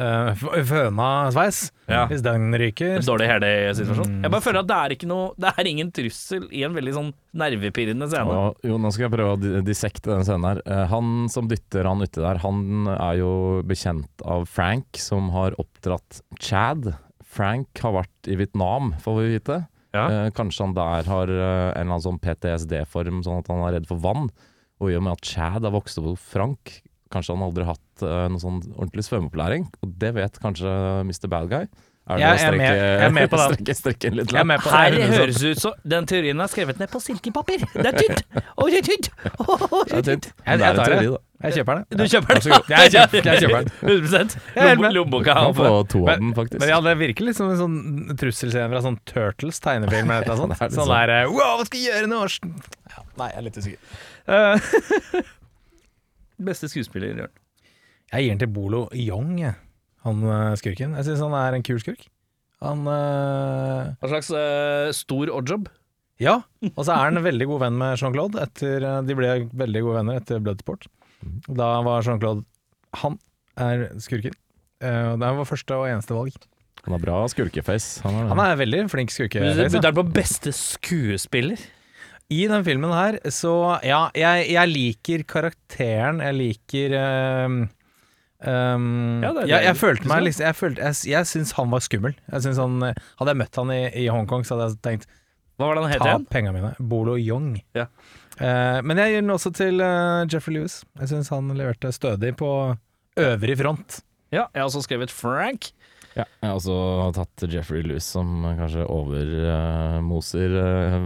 uh, 0.00 0.44
føna 0.66 1.08
sveis. 1.34 1.60
Ja. 1.90 2.04
Hvis 2.10 2.22
den 2.24 2.54
ryker. 2.58 3.02
Dårlig 3.04 3.28
hele-situasjon. 3.28 4.14
Jeg 4.24 4.32
bare 4.32 4.44
føler 4.44 4.62
at 4.62 4.68
det 4.70 4.76
er 4.78 4.92
ikke 4.94 5.08
noe 5.10 5.24
Det 5.36 5.50
er 5.52 5.68
ingen 5.68 5.90
trussel 5.92 6.46
i 6.48 6.62
en 6.64 6.76
veldig 6.76 6.94
sånn 6.96 7.10
nervepirrende 7.36 8.08
scene. 8.08 8.38
Og, 8.38 8.64
jo, 8.64 8.78
nå 8.80 8.92
skal 8.94 9.06
jeg 9.06 9.14
prøve 9.14 9.34
å 9.34 9.64
dissekte 9.66 10.12
denne 10.12 10.26
scenen 10.26 10.48
her. 10.48 10.62
Uh, 10.68 10.84
han 10.92 11.12
som 11.32 11.50
dytter 11.50 11.88
han 11.90 12.04
uti 12.04 12.22
der, 12.22 12.40
han 12.44 12.88
er 12.94 13.20
jo 13.20 13.34
bekjent 13.68 14.24
av 14.24 14.48
Frank, 14.50 15.00
som 15.00 15.28
har 15.34 15.58
oppdratt 15.60 16.22
Chad. 16.40 16.94
Frank 17.34 17.84
har 17.84 17.98
vært 17.98 18.30
i 18.30 18.38
Vietnam, 18.40 18.94
får 19.04 19.20
vi 19.20 19.30
vite. 19.36 19.60
Ja. 19.94 20.08
Uh, 20.08 20.30
kanskje 20.34 20.66
han 20.66 20.78
der 20.78 21.10
har 21.10 21.30
en 21.30 21.38
eller 21.38 21.84
annen 21.84 22.08
sånn 22.08 22.22
PTSD-form, 22.22 23.22
sånn 23.26 23.44
at 23.44 23.52
han 23.52 23.62
er 23.68 23.78
redd 23.78 23.90
for 23.90 24.02
vann. 24.02 24.30
Og 24.82 24.90
i 24.90 24.98
og 24.98 25.04
med 25.06 25.14
at 25.16 25.28
Chad 25.28 25.64
har 25.64 25.74
vokst 25.74 26.00
opp 26.00 26.10
hos 26.10 26.24
Frank, 26.32 26.80
kanskje 27.14 27.34
han 27.38 27.46
aldri 27.46 27.64
hatt 27.70 28.04
uh, 28.04 28.26
noen 28.28 28.42
sånn 28.42 28.60
ordentlig 28.74 29.06
svømmeopplæring. 29.08 29.66
Og 29.86 29.96
det 30.02 30.12
vet 30.18 30.38
kanskje 30.42 30.76
Mr. 31.06 31.28
Bad 31.32 31.50
Guy. 31.54 31.66
Er 32.04 32.18
det 32.20 32.24
å 32.26 32.30
er 32.34 32.36
strekke, 32.36 32.56
med- 32.60 32.76
jeg 32.76 33.04
er 33.06 33.12
med 33.16 33.30
på 33.32 33.36
den. 33.40 33.44
strekke, 33.54 33.74
strekke 33.78 34.08
litt 34.12 34.32
Jeg 34.34 34.42
er 34.42 34.48
med 34.50 34.60
på. 34.60 34.68
Her 34.76 34.92
100%. 34.92 35.14
høres 35.16 35.38
ut 35.48 35.60
som 35.62 35.76
den 35.88 36.04
teorien 36.10 36.42
er 36.44 36.50
skrevet 36.52 36.82
ned 36.82 36.90
på 36.92 37.00
silkepapir. 37.00 37.62
Det 37.72 37.86
er 37.88 37.96
tynt! 37.96 38.20
Oh, 38.60 38.66
det 38.68 38.82
er 38.82 38.88
tynt! 38.90 39.08
Oh, 39.40 39.62
Det 39.88 40.02
er 40.02 40.04
tynt. 40.10 40.28
Jeg, 40.44 40.44
Det 40.44 40.52
er 40.52 40.66
jeg 40.66 40.76
tar 40.82 40.92
det. 40.98 41.14
Jeg 41.44 41.54
kjøper 41.58 41.78
den. 41.80 41.86
Du 41.96 42.04
kjøper 42.12 42.38
den? 42.40 42.52
Jeg 42.74 42.92
kjøper- 42.92 43.28
jeg 43.30 43.40
kjøper 43.44 43.64
den. 43.64 43.72
100 44.04 44.36
Jeg 44.58 44.74
er. 44.74 44.92
Lommeboka 44.98 45.32
Kan 45.32 45.48
han 45.48 45.88
to 45.94 46.02
av 46.04 46.20
den, 46.20 46.34
faktisk. 46.36 46.60
Men 46.60 46.72
ja, 46.74 46.78
det 46.84 46.94
virker 47.00 47.28
litt 47.30 47.38
som 47.40 47.48
en 47.54 47.60
sånn 47.62 47.78
trusselscene 48.20 48.68
fra 48.74 48.82
sånn 48.84 48.98
Turtles 49.08 49.60
tegnefilm. 49.64 50.12
Eller 50.18 50.28
noe 50.28 50.40
sånt. 50.42 50.56
Det 50.58 50.60
er 50.68 50.74
sånn 50.76 50.84
sånn. 50.84 50.92
der 50.92 51.14
eh, 51.22 51.32
Wow, 51.32 51.56
hva 51.62 51.66
skal 51.70 51.80
jeg 51.80 51.88
gjøre 51.88 52.12
nå? 52.12 52.20
Ja, 52.92 53.06
nei, 53.22 53.30
jeg 53.32 53.40
er 53.40 53.48
litt 53.48 53.60
usikker. 53.64 53.80
Beste 56.42 56.68
skuespiller, 56.70 57.14
Jørn. 57.14 57.34
Jeg 58.12 58.24
gir 58.24 58.32
den 58.34 58.42
til 58.42 58.50
Bolo 58.54 58.84
Young, 58.92 59.38
jeg. 59.40 59.54
han 60.04 60.22
eh, 60.24 60.54
skurken. 60.60 60.94
Jeg 60.98 61.06
syns 61.08 61.22
han 61.24 61.34
er 61.38 61.56
en 61.56 61.64
kul 61.66 61.80
skurk. 61.82 62.06
Han 62.64 62.84
eh, 62.90 63.94
En 64.02 64.10
slags 64.12 64.30
eh, 64.30 64.90
stor 64.96 65.32
oddjob? 65.34 65.68
Ja, 66.22 66.36
og 66.76 66.82
så 66.86 66.92
er 66.94 67.08
han 67.08 67.18
en 67.18 67.24
veldig 67.26 67.46
god 67.50 67.64
venn 67.64 67.78
med 67.80 67.98
Jean-Claude. 67.98 68.38
Etter, 68.44 68.84
De 69.06 69.16
ble 69.18 69.32
veldig 69.50 69.82
gode 69.82 69.96
venner 69.98 70.20
etter 70.20 70.42
Bloodsport. 70.42 70.86
Da 71.48 71.70
var 71.82 72.04
Jean-Claude 72.06 72.44
Han 73.02 73.18
er 73.58 73.88
skurken. 74.02 74.36
Uh, 74.84 75.14
Det 75.18 75.30
var 75.40 75.48
første 75.48 75.74
og 75.80 75.88
eneste 75.88 76.14
valg. 76.14 76.36
Han 76.84 76.92
har 76.94 77.00
bra 77.02 77.22
skurkeface. 77.32 78.02
Han 78.04 78.14
er, 78.20 78.28
Han 78.28 78.42
er 78.44 78.58
veldig 78.60 78.82
flink 78.92 79.10
Du 79.10 79.16
skurkeface. 79.16 79.70
putter 79.72 79.88
er 79.88 79.96
på 79.96 80.04
beste 80.14 80.52
skuespiller? 80.52 81.58
I 82.32 82.46
den 82.48 82.64
filmen 82.64 82.92
her, 82.94 83.18
så 83.32 83.52
ja, 83.84 84.06
jeg, 84.16 84.46
jeg 84.54 84.70
liker 84.70 85.24
karakteren. 85.28 86.22
Jeg 86.24 86.36
liker 86.38 86.94
um, 86.96 87.58
um, 88.40 88.86
Ja, 89.20 89.32
det 89.34 89.42
det 89.42 89.50
jeg, 89.50 89.66
jeg 89.68 89.76
følte 89.76 90.08
meg 90.08 90.24
liksom 90.24 90.46
Jeg, 90.46 90.56
følte, 90.56 90.88
jeg, 90.88 91.00
jeg 91.12 91.28
syns 91.28 91.52
han 91.58 91.68
var 91.74 91.84
skummel. 91.84 92.16
Jeg 92.32 92.46
synes 92.46 92.62
han, 92.62 92.78
hadde 93.20 93.34
jeg 93.34 93.40
møtt 93.42 93.60
han 93.60 93.74
i, 93.76 93.82
i 94.04 94.06
Hongkong, 94.08 94.46
så 94.48 94.56
hadde 94.56 94.70
jeg 94.72 94.80
tenkt 94.88 95.08
Hva 95.60 95.68
var 95.68 95.76
det 95.76 95.84
han 95.84 95.92
het 95.92 96.02
ta 96.02 96.14
igjen? 96.14 96.26
penga 96.32 96.54
mine. 96.56 96.72
Bolo 96.80 97.18
Young. 97.20 97.58
Ja. 97.76 97.90
Uh, 98.40 98.80
men 98.82 98.98
jeg 98.98 99.12
gir 99.12 99.22
den 99.22 99.36
også 99.36 99.52
til 99.54 99.84
uh, 99.84 100.24
Jeffrey 100.24 100.56
Lewis. 100.56 100.80
Jeg 101.02 101.12
syns 101.12 101.30
han 101.34 101.52
leverte 101.54 101.92
stødig 101.94 102.32
på 102.40 102.50
øvrig 103.20 103.60
front. 103.60 104.00
Ja, 104.32 104.48
jeg 104.48 104.64
har 104.64 104.66
også 104.66 104.82
skrevet 104.88 105.12
Frank. 105.14 105.73
Ja, 106.14 106.24
jeg 106.42 106.46
har 106.46 106.54
også 106.60 106.74
tatt 107.16 107.44
Jeffrey 107.50 107.82
Lewis, 107.82 108.04
som 108.14 108.44
kanskje 108.58 108.84
overmoser 108.86 110.54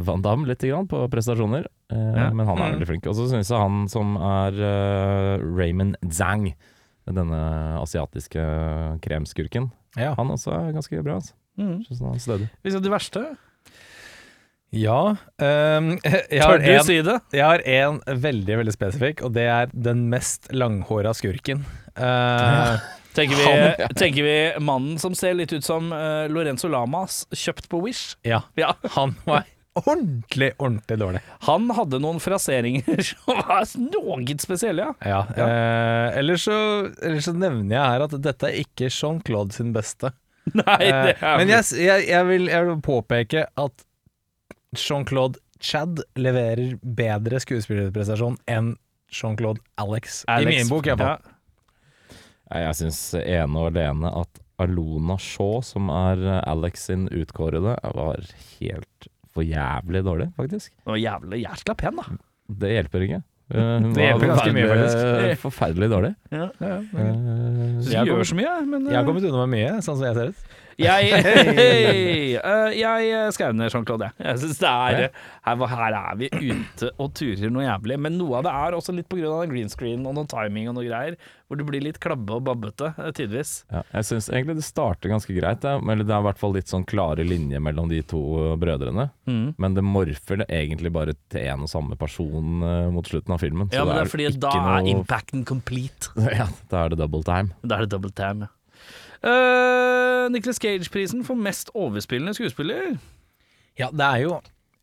Van 0.05 0.21
Damme 0.25 0.47
litt 0.51 0.61
grann 0.69 0.89
på 0.91 1.05
prestasjoner. 1.13 1.65
Eh, 1.93 1.97
Ja. 2.19 2.31
Men 2.31 2.47
han 2.47 2.59
er 2.59 2.65
Mm. 2.69 2.73
veldig 2.79 2.87
flink. 2.91 3.07
Og 3.07 3.15
så 3.17 3.29
syns 3.31 3.49
jeg 3.49 3.59
han 3.59 3.89
som 3.89 4.17
er 4.17 4.53
eh, 4.53 5.39
Raymond 5.43 5.97
Zhang, 6.11 6.55
denne 7.09 7.81
asiatiske 7.81 9.01
kremskurken, 9.01 9.71
Ja. 9.97 10.15
han 10.15 10.29
også 10.29 10.53
er 10.53 10.73
ganske 10.73 11.03
bra. 11.03 11.15
Altså. 11.15 11.33
Mm. 11.59 11.85
Han 11.89 12.15
er 12.15 12.19
stødig. 12.19 12.51
Vi 12.63 12.71
skal 12.71 12.83
til 12.83 12.91
verste. 12.93 13.37
Ja 14.71 15.17
Um, 15.41 15.97
jeg, 16.05 16.43
har 16.43 16.59
du 16.59 16.65
en, 16.65 16.85
si 16.85 17.01
det? 17.01 17.21
jeg 17.33 17.43
har 17.43 17.63
en 17.65 18.01
veldig 18.07 18.59
veldig 18.59 18.73
spesifikk, 18.75 19.23
og 19.25 19.33
det 19.33 19.47
er 19.49 19.71
den 19.73 20.11
mest 20.11 20.51
langhåra 20.53 21.15
skurken. 21.17 21.65
Eh, 21.97 22.77
Tenker 23.19 23.37
vi, 23.41 23.45
Han, 23.51 23.63
ja. 23.83 23.89
tenker 23.99 24.23
vi 24.27 24.35
mannen 24.63 24.99
som 25.03 25.15
ser 25.19 25.35
litt 25.39 25.53
ut 25.53 25.67
som 25.67 25.91
uh, 25.93 26.25
Lorenzo 26.31 26.71
Lamas, 26.71 27.25
kjøpt 27.35 27.67
på 27.73 27.81
Wish? 27.85 28.15
ja, 28.27 28.45
Ja. 28.61 28.73
han 28.95 29.17
var 29.27 29.45
ordentlig, 29.79 30.53
ordentlig 30.59 30.97
dårlig. 30.99 31.21
Han 31.47 31.69
hadde 31.77 32.01
noen 32.03 32.17
fraseringer 32.23 33.03
som 33.11 33.37
var 33.47 33.67
noe 33.79 34.39
spesielle, 34.43 34.89
ja. 35.07 35.21
Ja, 35.37 35.45
eh, 35.45 36.19
ellers, 36.19 36.47
så, 36.49 36.57
ellers 37.03 37.29
så 37.29 37.35
nevner 37.39 37.77
jeg 37.77 37.93
her 37.93 38.07
at 38.09 38.17
dette 38.25 38.49
er 38.49 38.57
ikke 38.65 38.89
Jean-Claude 38.91 39.55
sin 39.55 39.71
beste. 39.77 40.11
Nei, 40.59 40.79
det 40.81 41.13
Eh, 41.19 41.23
er 41.23 41.39
men 41.43 41.53
jeg, 41.53 41.69
jeg, 41.79 42.09
jeg, 42.09 42.27
vil, 42.33 42.49
jeg 42.51 42.67
vil 42.71 42.81
påpeke 42.87 43.45
at 43.55 43.85
Jean-Claude 44.77 45.39
Chad 45.61 46.03
leverer 46.19 46.77
bedre 46.83 47.41
skuespillerprestasjon 47.43 48.37
enn 48.51 48.75
Jean-Claude 49.11 49.59
Alex, 49.81 50.21
Alex, 50.31 50.47
i 50.47 50.59
min 50.61 50.69
bok 50.71 50.87
iallfall. 50.87 51.17
ja. 51.19 51.35
Jeg 52.51 52.75
syns 52.79 53.01
ene 53.21 53.61
og 53.61 53.71
alene 53.73 54.11
at 54.23 54.41
Alona 54.59 55.17
Shaw, 55.23 55.61
som 55.63 55.91
er 55.93 56.23
eh, 56.27 56.43
Alex 56.51 56.87
sin 56.89 57.07
utkårede, 57.15 57.77
var 57.95 58.23
helt 58.59 59.09
for 59.35 59.45
jævlig 59.47 60.01
dårlig, 60.07 60.31
faktisk. 60.39 60.73
Det 60.81 60.91
var 60.95 60.99
jævlig 61.03 61.43
jævla 61.45 61.75
pen, 61.79 62.01
da. 62.01 62.17
Det 62.65 62.71
hjelper 62.73 63.05
ikke. 63.07 63.21
Eh, 63.53 63.69
Hun 63.85 63.93
Det 63.95 64.07
hjelper 64.09 64.33
ganske 64.33 64.55
mye, 64.57 64.71
faktisk. 64.73 65.43
forferdelig 65.45 65.91
dårlig. 65.93 66.15
Ja. 66.33 66.49
Eh, 66.59 66.81
Så 67.85 67.93
Jeg 67.93 68.07
gjør 68.07 68.15
kommer- 68.17 68.31
så 68.33 68.41
mye, 68.41 68.55
men 68.67 68.87
Jeg 68.89 68.97
har 68.99 69.05
kommet 69.05 69.29
unna 69.29 69.47
med 69.47 69.55
mye, 69.59 69.77
sånn 69.85 69.97
som 70.01 70.07
jeg 70.09 70.15
ser 70.19 70.33
ut. 70.33 70.57
Jeg, 70.79 71.11
eh, 72.39 72.77
jeg 72.79 73.33
skrev 73.35 73.57
ned 73.57 73.73
Jean-Claude, 73.73 74.09
jeg. 74.09 74.27
Jeg 74.29 74.43
synes 74.45 74.61
det 74.63 74.69
er 74.71 75.01
her, 75.49 75.65
her 75.73 75.97
er 75.99 76.19
vi 76.21 76.29
ute 76.31 76.91
og 77.03 77.11
turer 77.19 77.51
noe 77.51 77.65
jævlig. 77.65 77.99
Men 78.07 78.19
noe 78.21 78.39
av 78.39 78.47
det 78.47 78.53
er 78.55 78.77
også 78.79 78.95
litt 78.95 79.11
av 79.19 79.47
green 79.51 79.71
screen 79.73 80.07
og 80.07 80.15
noe 80.15 80.29
timing 80.31 80.71
og 80.71 80.79
noe 80.79 80.87
greier. 80.87 81.19
Hvor 81.49 81.59
det 81.59 81.65
blir 81.65 81.81
litt 81.83 81.99
klabbe 82.03 82.37
og 82.37 82.45
babbete, 82.47 82.93
eh, 82.95 83.11
tidvis. 83.17 83.65
Ja, 83.73 83.83
jeg 83.97 84.07
syns 84.07 84.29
egentlig 84.31 84.59
det 84.61 84.67
starter 84.69 85.11
ganske 85.11 85.35
greit. 85.35 85.65
Eller 85.65 86.05
det 86.05 86.15
er 86.15 86.23
i 86.23 86.27
hvert 86.29 86.43
fall 86.43 86.55
litt 86.55 86.71
sånn 86.71 86.87
klare 86.89 87.27
linjer 87.27 87.63
mellom 87.65 87.91
de 87.91 88.03
to 88.07 88.23
brødrene. 88.61 89.09
Mm. 89.27 89.57
Men 89.59 89.79
det 89.79 89.87
morfer 89.87 90.45
det 90.45 90.49
egentlig 90.53 90.93
bare 90.95 91.17
til 91.33 91.49
en 91.49 91.67
og 91.67 91.73
samme 91.73 91.99
person 91.99 92.63
eh, 92.63 92.91
mot 92.95 93.09
slutten 93.09 93.35
av 93.35 93.43
filmen. 93.43 93.73
Ja, 93.73 93.83
så 93.83 93.89
men 93.89 93.99
det 93.99 94.05
er 94.05 94.13
fordi 94.15 94.31
da 94.47 94.55
er 94.77 94.93
impacten 94.95 95.47
complete. 95.49 96.15
Ja, 96.39 96.45
da 96.71 96.85
er 96.85 96.93
det 96.93 97.01
double 97.01 97.25
time. 97.27 97.57
Da 97.67 97.79
er 97.79 97.87
det 97.87 97.95
double 97.97 98.13
time, 98.15 98.47
ja. 98.47 98.53
Uh, 99.25 100.29
Nicholas 100.31 100.61
Cage-prisen 100.63 101.25
for 101.27 101.39
mest 101.39 101.73
overspillende 101.75 102.37
skuespiller. 102.37 102.95
Ja, 103.79 103.91
det 103.95 104.05
er 104.05 104.23
jo 104.25 104.39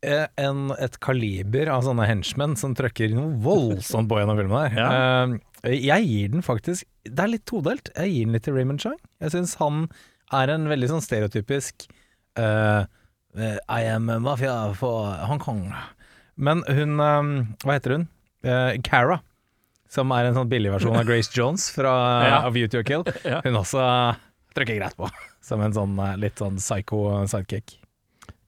eh, 0.06 0.26
en, 0.40 0.70
et 0.80 0.98
kaliber 1.04 1.70
av 1.72 1.84
sånne 1.86 2.06
henchmen 2.08 2.56
som 2.58 2.74
trøkker 2.76 3.12
noe 3.16 3.34
voldsomt 3.44 4.10
på 4.10 4.20
gjennom 4.20 4.40
filmen 4.40 4.76
her. 4.76 5.36
Eh, 5.66 5.76
jeg 5.76 6.06
gir 6.06 6.34
den 6.34 6.44
faktisk 6.46 6.86
Det 7.06 7.22
er 7.22 7.32
litt 7.32 7.46
todelt. 7.48 7.90
Jeg 7.96 8.12
gir 8.12 8.26
den 8.28 8.36
litt 8.36 8.46
til 8.46 8.56
Raymond 8.56 8.82
Chang. 8.82 8.98
Jeg 9.22 9.34
syns 9.34 9.56
han 9.60 9.86
er 10.34 10.52
en 10.52 10.66
veldig 10.70 10.90
sånn 10.90 11.04
stereotypisk 11.04 11.86
eh, 12.40 12.82
eh, 13.36 13.58
I 13.70 13.86
am 13.92 14.10
mafia 14.24 14.56
for 14.78 15.12
Hongkong. 15.28 15.68
Men 16.36 16.64
hun 16.68 17.00
um, 17.00 17.32
Hva 17.64 17.78
heter 17.78 17.96
hun? 17.96 18.08
Uh, 18.46 18.76
Cara. 18.86 19.20
Som 19.88 20.10
er 20.16 20.28
en 20.30 20.34
sånn 20.34 20.50
billigversjon 20.50 20.96
av 20.98 21.06
Grace 21.08 21.30
Jones 21.36 21.70
fra 21.74 21.94
Ja. 22.30 22.38
Of 22.48 22.58
to 22.72 22.78
a 22.82 22.86
Kill. 22.86 23.04
Hun 23.46 23.58
også 23.62 23.82
trykker 24.56 24.78
greit 24.80 24.96
på. 24.98 25.08
Som 25.46 25.60
en 25.62 25.72
sånn 25.76 25.98
eh, 26.02 26.16
litt 26.18 26.38
sånn 26.42 26.56
psycho 26.58 27.24
sidekick. 27.30 27.76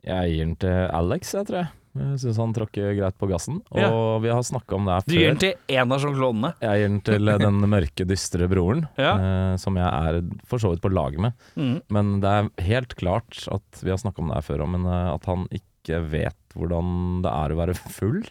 Jeg 0.09 0.31
gir 0.33 0.44
den 0.46 0.57
til 0.62 0.88
Alex, 0.94 1.35
jeg 1.37 1.46
tror 1.48 1.61
jeg. 1.64 1.74
Jeg 1.98 2.18
syns 2.22 2.37
han 2.38 2.53
tråkker 2.55 2.92
greit 2.94 3.16
på 3.18 3.27
gassen. 3.31 3.57
Og 3.74 3.79
Ja. 3.81 3.88
vi 4.22 4.29
har 4.31 4.42
snakka 4.46 4.77
om 4.77 4.85
det 4.87 4.92
her 4.94 5.01
før. 5.03 5.11
Du 5.11 5.16
gir 5.18 5.29
den 5.33 5.40
til 5.42 5.79
en 5.81 5.92
av 5.94 6.01
Jean-Claudene. 6.05 6.51
Jeg 6.62 6.79
gir 6.83 6.88
den 6.88 7.01
til 7.09 7.31
den 7.42 7.59
mørke, 7.72 8.07
dystre 8.07 8.48
broren, 8.51 8.85
Ja. 9.01 9.12
eh, 9.18 9.57
som 9.59 9.74
jeg 9.81 9.88
er 9.88 10.20
for 10.46 10.59
så 10.62 10.70
vidt 10.70 10.83
på 10.85 10.92
lag 10.94 11.18
med. 11.18 11.33
Mm. 11.57 11.83
Men 11.90 12.12
det 12.22 12.31
er 12.31 12.51
helt 12.68 12.94
klart 13.01 13.40
at 13.51 13.83
vi 13.83 13.90
har 13.90 13.98
snakka 13.98 14.22
om 14.22 14.29
det 14.31 14.38
her 14.38 14.46
før 14.46 14.62
òg, 14.66 14.70
men 14.77 14.87
eh, 14.87 15.14
at 15.16 15.24
han 15.27 15.48
ikke 15.51 15.98
vet 16.12 16.37
hvordan 16.55 17.22
det 17.24 17.33
er 17.35 17.55
å 17.55 17.59
være 17.59 17.74
full. 17.79 18.22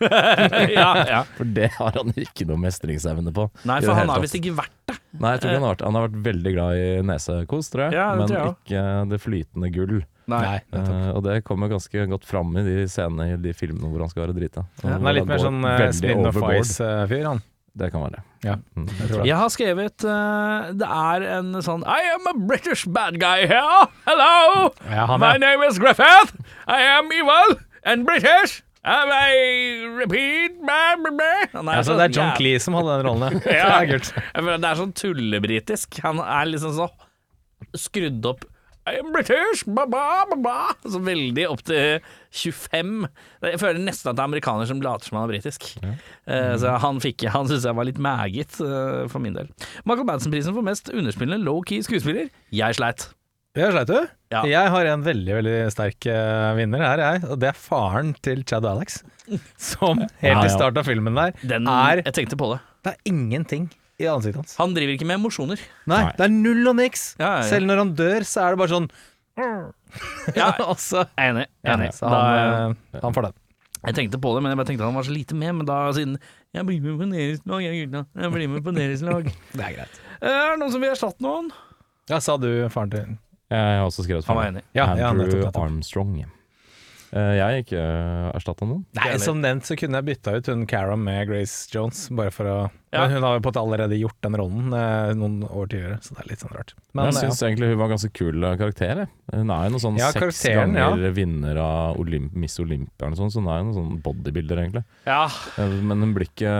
Ja, 0.00 0.90
ja. 1.08 1.20
For 1.36 1.48
det 1.48 1.70
har 1.78 1.92
han 1.98 2.12
ikke 2.18 2.46
noe 2.48 2.60
mestringsevne 2.62 3.32
på. 3.34 3.48
Nei, 3.68 3.80
for 3.84 3.96
han 3.98 4.10
har 4.12 4.22
visst 4.22 4.36
ikke 4.38 4.54
vært 4.58 4.72
det. 4.90 4.96
Nei, 5.20 5.34
jeg 5.34 5.42
tror 5.42 5.50
ikke 5.52 5.58
han 5.58 5.66
har 5.66 5.74
vært 5.74 5.82
Han 5.86 5.96
har 5.98 6.04
vært 6.06 6.18
veldig 6.24 6.52
glad 6.56 6.78
i 6.80 6.86
nesekos, 7.04 7.68
tror 7.72 7.82
jeg, 7.86 7.96
Ja, 7.98 8.06
det 8.14 8.18
men 8.22 8.30
tror 8.30 8.38
jeg 8.40 8.54
ikke 8.56 8.84
det 9.12 9.20
flytende 9.22 9.70
gull. 9.74 9.94
Nei. 10.32 10.42
Eh, 10.72 11.08
og 11.12 11.22
det 11.26 11.40
kommer 11.44 11.68
ganske 11.72 12.04
godt 12.08 12.24
fram 12.28 12.52
i 12.56 12.62
de 12.64 12.76
scenene 12.88 13.32
i 13.34 13.38
de 13.42 13.52
filmene 13.58 13.90
hvor 13.90 14.04
han 14.04 14.12
skal 14.12 14.24
være 14.28 14.36
drita. 14.38 14.62
Og 14.84 14.86
Han 14.88 15.08
er 15.10 15.16
litt 15.18 15.26
mer 15.28 15.42
sånn 15.42 15.58
uh, 15.64 15.72
veldig 15.82 15.96
Smirnoff. 15.98 16.38
Ice-fyr, 16.60 17.26
han. 17.26 17.42
Det 17.72 17.88
kan 17.92 18.02
være. 18.04 18.20
Ja, 18.44 18.56
Mm. 18.76 18.86
jeg 18.88 19.06
tror 19.08 19.18
det. 19.22 19.26
Jeg 19.30 19.36
har 19.38 19.50
skrevet 19.54 20.04
uh, 20.04 20.72
Det 20.76 20.88
er 20.92 21.22
en 21.38 21.52
sånn 21.64 21.84
I 21.88 22.00
am 22.14 22.26
a 22.28 22.34
British 22.48 22.82
bad 22.90 23.16
guy 23.22 23.46
here. 23.48 23.86
Hello! 24.06 24.72
Ja, 24.90 25.06
My 25.16 25.34
er. 25.36 25.40
name 25.40 25.68
is 25.68 25.78
Griffith. 25.80 26.34
I 26.68 26.80
am 26.98 27.08
evil 27.16 27.56
and 27.84 28.04
British. 28.08 28.60
I 28.82 29.86
repeat 29.94 30.56
blah, 30.58 30.96
blah, 30.98 31.12
blah. 31.14 31.44
Han 31.52 31.68
er 31.68 31.78
Altså, 31.78 31.94
det 31.98 32.08
er 32.08 32.16
John 32.16 32.32
Cleese 32.38 32.66
som 32.66 32.74
hadde 32.74 32.96
den 32.98 33.06
rollen, 33.06 33.38
ja. 33.46 33.78
Ja. 33.78 33.82
Det 33.86 34.14
er 34.34 34.58
Det 34.58 34.70
er 34.72 34.80
sånn 34.80 34.94
tullebritisk. 34.98 36.00
Han 36.02 36.18
er 36.24 36.50
liksom 36.50 36.74
så 36.80 36.88
skrudd 37.78 38.26
opp 38.26 38.48
I'm 38.82 39.12
British, 39.14 39.62
ba, 39.62 39.84
ba, 39.86 40.24
ba, 40.26 40.36
ba. 40.42 40.54
Så 40.82 40.98
veldig 40.98 41.44
opp 41.46 41.60
til 41.68 42.00
25. 42.34 43.04
Jeg 43.46 43.60
føler 43.62 43.78
nesten 43.78 44.10
at 44.10 44.16
det 44.18 44.24
er 44.24 44.26
amerikaner 44.26 44.66
som 44.66 44.80
later 44.82 45.06
som 45.06 45.20
han 45.20 45.28
er 45.28 45.36
britisk. 45.36 45.68
Eh, 45.86 46.54
så 46.58 46.74
han 46.82 46.98
fikk 47.04 47.28
Han 47.30 47.46
syns 47.46 47.62
jeg 47.68 47.78
var 47.78 47.86
litt 47.86 48.00
meget, 48.02 48.58
uh, 48.58 49.06
for 49.12 49.22
min 49.22 49.38
del. 49.38 49.52
Michael 49.86 50.08
Madsen-prisen 50.10 50.56
for 50.56 50.66
mest 50.66 50.90
underspillende 50.90 51.46
low-key 51.46 51.78
skuespiller. 51.86 52.32
Jeg 52.50 52.74
sleit. 52.80 53.06
Ja, 53.52 53.66
sleit 53.68 53.90
du? 53.90 53.98
Ja. 54.32 54.40
Jeg 54.48 54.70
har 54.72 54.86
en 54.88 55.02
veldig 55.04 55.34
veldig 55.36 55.54
sterk 55.74 56.06
uh, 56.08 56.54
vinner 56.56 56.80
her, 56.80 57.02
jeg. 57.04 57.24
Og 57.28 57.36
det 57.42 57.50
er 57.50 57.58
faren 57.60 58.14
til 58.24 58.40
Chad 58.48 58.64
og 58.64 58.78
Alex. 58.78 59.02
Som 59.60 60.00
helt 60.00 60.24
Ja, 60.24 60.38
i 60.40 60.48
ja. 60.48 60.52
starten 60.54 60.80
av 60.80 60.88
filmen 60.88 61.18
der 61.18 61.34
Den, 61.44 61.68
er 61.68 62.00
jeg 62.00 62.14
tenkte 62.16 62.38
på 62.40 62.48
det. 62.54 62.60
Det 62.82 62.94
er 62.94 63.10
ingenting 63.12 63.66
i 64.00 64.06
ansiktet 64.08 64.40
hans. 64.40 64.54
Han 64.58 64.72
driver 64.74 64.94
ikke 64.96 65.06
med 65.06 65.20
emosjoner. 65.20 65.60
Nei, 65.84 66.00
Nei. 66.06 66.14
det 66.16 66.24
er 66.26 66.32
null 66.32 66.70
og 66.72 66.78
niks. 66.80 67.02
Ja, 67.20 67.26
ja, 67.28 67.42
ja. 67.42 67.50
Selv 67.52 67.68
når 67.68 67.82
han 67.84 67.92
dør, 67.98 68.24
så 68.26 68.40
er 68.46 68.56
det 68.56 68.62
bare 68.62 68.72
sånn 68.72 68.88
Ja, 70.36 70.48
Og 70.64 70.80
enig. 71.20 71.44
enig. 71.68 71.90
Så 71.96 72.08
Da, 72.08 72.22
han, 72.24 72.76
eh, 72.96 73.00
han 73.04 73.14
får 73.16 73.28
den. 73.28 73.36
jeg 73.84 73.94
tenkte 74.00 74.20
på 74.24 74.32
det, 74.34 74.42
men 74.42 74.52
jeg 74.54 74.58
bare 74.62 74.70
tenkte 74.72 74.88
han 74.88 74.96
var 74.96 75.04
så 75.06 75.12
lite 75.14 75.36
med. 75.36 75.52
Men 75.60 75.68
da 75.68 75.82
siden 75.92 76.16
Jeg 76.56 76.66
blir 76.68 76.80
med 76.84 76.96
på 77.00 77.10
deres 77.12 77.44
lag, 77.48 77.60
jeg 77.68 77.84
gutta. 77.84 78.02
Jeg 78.24 78.32
blir 78.32 78.48
med 78.48 78.64
på 78.64 78.74
deres 78.80 79.04
lag. 79.04 79.28
Det 79.56 79.60
er 79.68 79.76
greit. 79.76 80.00
Eh, 80.22 80.32
Er 80.32 80.50
det 80.56 80.58
noen 80.64 80.72
som 80.72 80.80
vil 80.80 80.90
erstatte 80.96 81.20
noen? 81.28 81.52
Ja, 82.10 82.18
sa 82.18 82.36
du 82.40 82.48
faren 82.72 82.90
til 82.96 83.12
Jeg 83.52 83.80
har 83.80 83.88
også 83.88 84.06
skrevet 84.06 84.30
enig. 84.32 84.62
Ja, 84.72 84.92
ja, 84.96 85.10
Andrew 85.10 85.28
nettopp, 85.28 85.50
nettopp. 85.50 85.66
Armstrong. 85.66 86.14
Eh, 87.12 87.32
jeg 87.36 87.42
har 87.44 87.58
ikke 87.60 87.80
erstatta 88.32 88.64
noen. 88.64 88.84
Nei, 88.96 89.10
som 89.20 89.40
nevnt 89.42 89.66
så 89.68 89.76
kunne 89.76 90.00
jeg 90.00 90.06
bytta 90.06 90.32
ut 90.38 90.46
hun 90.48 90.62
Cara 90.68 90.94
med 90.96 91.26
Grace 91.28 91.68
Jones, 91.68 92.06
bare 92.16 92.32
for 92.32 92.48
å 92.48 92.56
Ja. 92.92 93.02
Men 93.02 93.16
hun 93.16 93.24
har 93.24 93.36
jo 93.36 93.42
på 93.44 93.48
en 93.48 93.52
måte 93.52 93.60
allerede 93.60 93.98
gjort 94.00 94.18
den 94.24 94.36
rollen 94.36 94.72
eh, 94.76 95.12
noen 95.16 95.36
år 95.48 95.68
tidligere, 95.72 95.98
så 96.04 96.16
det 96.16 96.24
er 96.24 96.30
litt 96.30 96.44
sånn 96.44 96.54
rart. 96.56 96.74
Men 96.92 97.08
jeg 97.08 97.22
jeg 97.22 97.28
ja. 97.32 97.48
egentlig 97.48 97.68
hun 97.70 97.80
var 97.80 97.92
ganske 97.92 98.10
kul 98.16 98.44
eh, 98.44 98.56
karakter. 98.60 99.02
jeg. 99.04 99.10
Hun 99.32 99.52
er 99.52 99.64
jo 99.64 99.74
noen 99.74 99.84
sånn 99.84 100.00
Ja, 100.00 100.10
seks 100.12 100.42
ganger 100.48 100.80
ganger 100.88 101.14
vinner 101.16 101.60
av 101.60 102.00
Olymp 102.00 102.32
Miss 102.36 102.58
Olympia 102.60 103.06
eller 103.06 103.16
noe 103.16 103.22
sånt, 103.22 103.36
så 103.36 103.44
hun 103.44 103.52
er 103.52 103.60
jo 103.60 103.68
noen 103.68 103.78
sånn 103.80 104.02
bodybuilder, 104.08 104.64
egentlig. 104.64 104.84
Ja. 105.08 105.24
Eh, 105.56 105.78
Men 105.92 106.04
hun 106.04 106.16
blir 106.16 106.28
ikke 106.28 106.52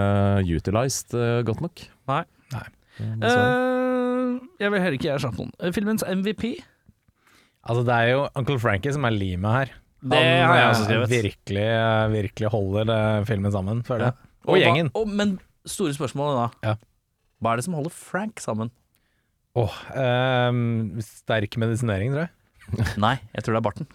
utilized 0.52 1.16
eh, 1.16 1.40
godt 1.48 1.64
nok. 1.64 1.84
Nei. 2.12 2.22
Nei. 2.52 2.66
Uh. 3.00 3.24
Eh, 3.24 4.36
jeg 4.60 4.72
vil 4.72 4.82
heller 4.84 4.98
ikke 4.98 5.14
erstatte 5.16 5.40
noen. 5.40 5.52
Eh, 5.60 5.72
Filmens 5.72 6.04
MVP? 6.04 6.44
Altså, 7.62 7.84
det 7.86 7.94
er 7.94 8.10
jo 8.10 8.26
Uncle 8.38 8.58
Frankie 8.62 8.94
som 8.94 9.06
er 9.06 9.14
limet 9.14 9.56
her. 9.56 9.72
Det 10.02 10.18
har 10.18 10.56
jeg 10.56 10.64
eh, 10.64 10.68
også 10.72 10.86
skrevet. 10.88 11.12
Virkelig, 11.12 11.66
eh, 11.70 12.12
virkelig 12.12 12.50
holder 12.50 12.88
det, 12.90 13.00
filmen 13.28 13.54
sammen, 13.54 13.82
føler 13.86 14.10
jeg. 14.10 14.30
Og, 14.42 14.54
og, 14.54 14.58
gjengen. 14.58 14.90
og, 14.98 15.08
men 15.08 15.36
store 15.68 15.94
spørsmålet 15.94 16.40
da. 16.40 16.70
Ja. 16.72 16.74
Hva 17.42 17.52
er 17.52 17.60
det 17.60 17.66
som 17.68 17.76
holder 17.78 17.94
Frank 17.94 18.42
sammen? 18.42 18.72
Åh, 19.58 19.74
ehm, 20.00 21.00
sterk 21.04 21.58
medisinering, 21.60 22.14
tror 22.14 22.26
jeg. 22.26 22.32
Nei, 23.04 23.16
jeg 23.34 23.44
tror 23.44 23.54
det 23.54 23.60
er 23.60 23.66
barten. 23.68 23.88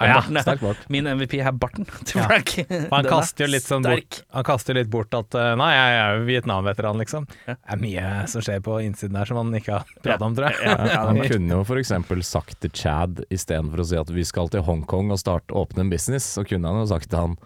Ja, 0.00 0.16
sterk 0.42 0.60
bart. 0.64 0.80
Min 0.90 1.06
MVP 1.06 1.36
er 1.38 1.52
barten 1.54 1.86
til 2.08 2.18
Frank. 2.24 2.50
Ja. 2.58 2.80
han 2.90 3.06
er 3.06 3.08
kaster 3.12 3.46
jo 3.46 3.50
litt 3.52 3.66
sånn 3.66 3.84
bort 3.86 4.18
Han 4.34 4.46
kaster 4.48 4.74
jo 4.74 4.80
litt 4.80 4.90
bort 4.90 5.14
at 5.14 5.36
eh, 5.38 5.52
Nei, 5.60 5.68
jeg 5.76 5.98
er 6.00 6.16
jo 6.18 6.24
Vietnam-veteran, 6.28 6.98
liksom. 7.02 7.28
Det 7.46 7.54
er 7.54 7.80
mye 7.82 8.06
som 8.32 8.42
skjer 8.44 8.62
på 8.66 8.78
innsiden 8.82 9.16
her 9.20 9.30
som 9.30 9.38
han 9.42 9.54
ikke 9.54 9.76
har 9.78 9.92
pratet 10.02 10.26
om, 10.26 10.34
tror 10.34 10.50
jeg. 10.50 10.58
Ja, 10.66 11.04
Han 11.06 11.20
kunne 11.22 11.58
jo 11.60 11.62
f.eks. 11.62 11.94
sagt 12.26 12.58
til 12.64 12.74
Chad 12.74 13.22
istedenfor 13.30 13.84
å 13.84 13.88
si 13.92 14.00
at 14.00 14.10
vi 14.10 14.26
skal 14.26 14.50
til 14.52 14.66
Hongkong 14.66 15.14
og 15.14 15.20
starte 15.22 15.54
åpne 15.54 15.86
en 15.86 15.92
business, 15.94 16.26
så 16.36 16.42
kunne 16.48 16.70
han 16.74 16.82
jo 16.82 16.90
sagt 16.90 17.10
til 17.12 17.20
han 17.22 17.38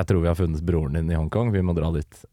Jeg 0.00 0.10
tror 0.10 0.24
vi 0.26 0.32
har 0.32 0.38
funnet 0.38 0.66
broren 0.66 0.98
din 0.98 1.10
i 1.14 1.18
Hongkong, 1.18 1.54
vi 1.54 1.62
må 1.62 1.74
dra 1.78 1.92
dit 1.94 2.24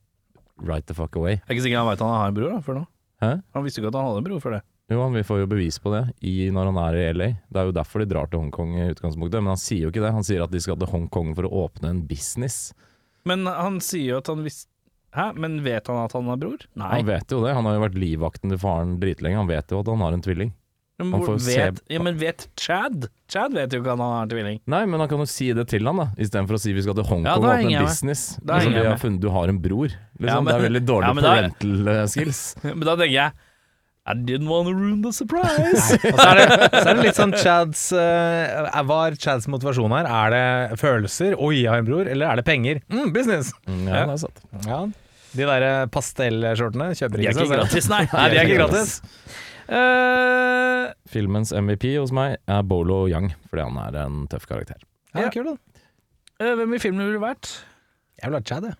right 0.65 0.85
the 0.87 0.95
fuck 0.97 1.15
away. 1.19 1.35
Jeg 1.37 1.45
er 1.49 1.57
ikke 1.57 1.63
sikker 1.67 1.81
han 1.83 1.89
veit 1.91 2.01
han 2.01 2.13
har 2.15 2.29
en 2.31 2.35
bror 2.37 2.53
da, 2.55 2.61
før 2.63 2.77
nå. 2.81 2.87
Hæ? 3.23 3.31
Han 3.55 3.63
visste 3.65 3.81
ikke 3.81 3.89
at 3.93 3.97
han 3.99 4.07
hadde 4.09 4.21
en 4.21 4.27
bror 4.29 4.41
før 4.43 4.57
det. 4.57 4.65
Jo, 4.91 5.01
vi 5.09 5.23
får 5.25 5.39
jo 5.41 5.47
bevis 5.49 5.79
på 5.81 5.89
det 5.95 6.03
i, 6.21 6.49
når 6.53 6.67
han 6.69 6.77
er 6.83 6.97
i 6.99 7.05
LA. 7.17 7.27
Det 7.49 7.57
er 7.61 7.69
jo 7.71 7.73
derfor 7.73 8.03
de 8.03 8.05
drar 8.11 8.27
til 8.29 8.43
Hongkong 8.43 8.75
i 8.77 8.89
utgangspunktet, 8.93 9.41
men 9.41 9.55
han 9.55 9.61
sier 9.61 9.87
jo 9.87 9.89
ikke 9.93 10.03
det. 10.03 10.11
Han 10.13 10.25
sier 10.27 10.43
at 10.45 10.51
de 10.53 10.61
skal 10.61 10.77
til 10.77 10.91
Hongkong 10.91 11.31
for 11.37 11.47
å 11.49 11.63
åpne 11.65 11.89
en 11.89 12.03
business. 12.05 12.69
Men 13.25 13.47
han 13.49 13.79
sier 13.81 14.11
jo 14.13 14.19
at 14.21 14.29
han 14.33 14.43
visste 14.45 14.69
Hæ? 15.15 15.29
Men 15.39 15.61
vet 15.63 15.87
han 15.87 15.95
at 16.03 16.11
han 16.11 16.25
har 16.27 16.35
bror? 16.35 16.59
Nei. 16.75 16.89
Han 16.99 17.05
vet 17.07 17.31
jo 17.31 17.37
det, 17.45 17.53
han 17.55 17.63
har 17.63 17.77
jo 17.77 17.83
vært 17.85 17.93
livvakten 18.01 18.51
til 18.51 18.59
faren 18.59 18.97
dritlenge. 18.99 19.37
Han 19.39 19.47
vet 19.47 19.71
jo 19.71 19.79
at 19.79 19.87
han 19.87 20.01
har 20.03 20.11
en 20.17 20.23
tvilling. 20.25 20.49
Men, 20.99 21.13
får 21.23 21.37
se- 21.43 21.55
vet, 21.55 21.79
ja, 21.91 22.01
men 22.03 22.17
vet 22.19 22.43
Chad? 22.59 23.07
Chad 23.31 23.55
vet 23.55 23.71
jo 23.71 23.79
ikke 23.79 23.93
at 23.93 23.99
han 24.03 24.11
har 24.11 24.25
en 24.25 24.33
tvilling. 24.33 24.59
Nei, 24.75 24.81
men 24.91 24.99
han 24.99 25.07
kan 25.11 25.23
jo 25.23 25.27
si 25.31 25.47
det 25.55 25.65
til 25.71 25.87
han 25.87 26.01
da 26.03 26.09
istedenfor 26.19 26.57
å 26.57 26.61
si 26.65 26.75
vi 26.75 26.83
skal 26.83 26.95
til 26.99 27.07
Hongkong 27.07 27.31
Ja, 27.31 27.37
og 27.39 27.47
åpne 27.47 27.79
en 27.79 27.87
business. 27.87 28.25
Jeg 28.43 28.75
har 28.75 28.99
funnet, 28.99 29.21
du 29.23 29.29
har 29.31 29.47
en 29.55 29.59
bror. 29.63 29.87
Liksom. 29.87 30.27
Ja, 30.27 30.35
men- 30.41 30.51
det 30.51 30.57
er 30.59 30.67
veldig 30.67 30.83
dårlig 30.91 31.07
Ja, 31.07 31.15
da- 31.15 31.33
parental 31.39 31.87
eh, 31.95 32.05
skills. 32.11 32.43
Men 32.67 32.83
da 32.91 32.95
tenker 32.99 33.15
jeg 33.15 33.31
I 34.07 34.13
didn't 34.13 34.49
want 34.49 34.67
to 34.69 34.73
ruin 34.77 34.99
the 35.01 35.09
surprise. 35.11 35.95
Nei, 36.03 36.11
så 36.13 36.25
er, 36.29 36.37
det, 36.37 36.57
så 36.75 36.81
er 36.91 36.97
det 36.99 37.05
litt 37.07 37.17
sånn 37.17 37.31
Chads 37.41 37.87
uh, 37.97 38.67
Hva 38.85 38.97
er 39.09 39.15
Chads 39.17 39.47
motivasjon 39.49 39.95
her? 39.95 40.05
Er 40.05 40.35
det 40.35 40.77
følelser? 40.77 41.33
Oi, 41.41 41.55
jeg 41.63 41.71
har 41.73 41.81
en 41.81 41.87
bror. 41.87 42.05
Eller 42.11 42.29
er 42.29 42.37
det 42.37 42.45
penger? 42.45 42.83
Mm, 42.93 43.09
business! 43.15 43.49
Mm, 43.65 43.87
ja, 43.89 44.03
det 44.05 44.13
er 44.13 44.21
sant. 44.27 44.43
Ja. 44.69 44.83
De 45.35 45.47
der 45.49 45.65
eh, 45.67 45.79
pastellskjortene 45.91 46.91
kjøper 46.95 47.19
De 47.19 47.25
er 47.25 47.33
ikke 47.33 47.41
seg 47.41 47.49
selv. 47.49 47.63
gratis, 47.63 47.89
nei. 47.91 48.03
Nei, 48.13 48.27
de 48.31 48.37
er 48.39 48.45
ikke 48.51 48.59
gratis. 48.61 48.93
Uh, 49.65 50.93
Filmens 51.09 51.49
MVP 51.57 51.87
hos 51.97 52.13
meg 52.15 52.37
er 52.45 52.61
Bolo 52.69 53.01
Young, 53.09 53.31
fordi 53.49 53.65
han 53.65 53.79
er 53.87 53.97
en 54.05 54.21
tøff 54.31 54.45
karakter. 54.47 54.77
Ja, 55.17 55.25
kul, 55.33 55.49
da. 55.49 55.81
eh, 56.45 56.53
hvem 56.61 56.77
i 56.77 56.79
filmen 56.83 57.01
ville 57.07 57.17
du 57.17 57.25
vært? 57.25 57.49
Jeg 58.21 58.29
vil 58.29 58.37
ha 58.37 58.43
Chad, 58.45 58.69
jeg. 58.69 58.77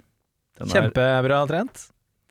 Kjempebra 0.71 1.41
trent. 1.49 1.87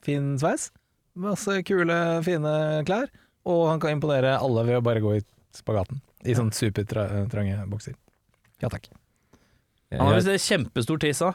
Fin 0.06 0.36
sveis. 0.40 0.70
Masse 1.16 1.60
kule, 1.66 1.98
fine 2.26 2.54
klær. 2.88 3.08
Og 3.46 3.68
han 3.70 3.80
kan 3.82 3.94
imponere 3.94 4.36
alle 4.40 4.64
ved 4.66 4.78
å 4.80 4.84
bare 4.84 5.02
gå 5.04 5.16
i 5.18 5.22
spagaten. 5.54 6.00
I 6.24 6.34
sånn 6.34 6.50
supertrange 6.56 7.58
bokser. 7.68 7.94
Ja 8.62 8.70
takk. 8.72 8.88
Han 9.92 10.08
har 10.08 10.16
visst 10.16 10.30
en 10.32 10.40
kjempestor 10.42 10.98
tiss 11.02 11.20
òg. 11.22 11.34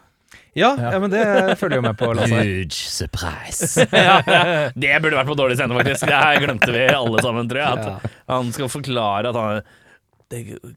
Ja, 0.57 0.75
ja. 0.77 0.97
men 1.01 1.09
det 1.09 1.21
følger 1.57 1.79
jo 1.79 1.83
med 1.87 1.95
på 1.97 2.09
Lasse. 2.17 2.41
Huge 2.43 2.75
surprise. 2.75 3.85
ja, 3.93 4.17
ja. 4.27 4.41
Det 4.75 4.91
burde 5.01 5.17
vært 5.17 5.29
på 5.31 5.37
dårlig 5.39 5.55
scene, 5.57 5.73
faktisk. 5.77 6.05
Det 6.09 6.17
her 6.21 6.41
glemte 6.43 6.73
vi 6.75 6.83
alle 6.93 7.21
sammen, 7.25 7.49
tror 7.49 7.61
jeg. 7.63 7.77
At 7.79 7.85
Ja. 7.87 8.11
han 8.35 8.51
skal 8.53 8.69
forklare 8.73 9.31
at 9.31 9.39
han 9.39 9.61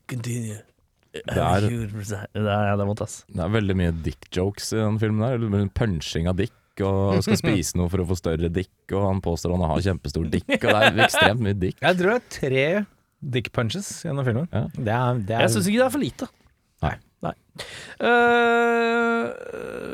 continue. 0.08 0.60
Det 1.12 1.20
er- 1.36 1.66
det 1.68 2.12
er, 2.16 2.28
ja, 2.32 2.76
det 2.76 2.80
er 2.80 2.88
vondt, 2.88 3.02
ass. 3.04 3.18
Det 3.28 3.42
er 3.44 3.50
veldig 3.52 3.74
mye 3.76 3.92
dick 4.04 4.30
jokes 4.32 4.70
i 4.72 4.78
den 4.80 4.96
filmen 5.02 5.20
der. 5.26 5.34
eller 5.36 5.68
Punching 5.76 6.28
av 6.30 6.36
dick, 6.38 6.52
og 6.86 7.22
skal 7.24 7.38
spise 7.44 7.78
noe 7.80 7.90
for 7.92 8.02
å 8.02 8.08
få 8.08 8.18
større 8.18 8.50
dick, 8.52 8.74
og 8.92 9.06
han 9.08 9.22
påstår 9.24 9.54
han 9.56 9.64
har 9.70 9.86
kjempestor 9.86 10.26
dick, 10.32 10.50
og 10.58 10.68
det 10.68 10.82
er 10.88 11.06
ekstremt 11.06 11.44
mye 11.44 11.58
dick. 11.58 11.78
Jeg 11.82 12.00
tror 12.00 12.12
det 12.12 12.18
er 12.18 12.28
tre 12.38 12.66
dick 13.22 13.52
punches 13.54 13.88
gjennom 14.06 14.26
filmen. 14.26 14.50
Ja. 14.50 14.66
Det 14.74 14.92
er, 14.98 15.24
det 15.28 15.38
er 15.38 15.46
Jeg 15.46 15.54
syns 15.56 15.70
ikke 15.70 15.82
det 15.82 15.88
er 15.88 15.96
for 15.96 16.02
lite. 16.02 16.30
Nei. 16.82 16.96
Nei. 17.22 17.32
Uh, 18.02 19.28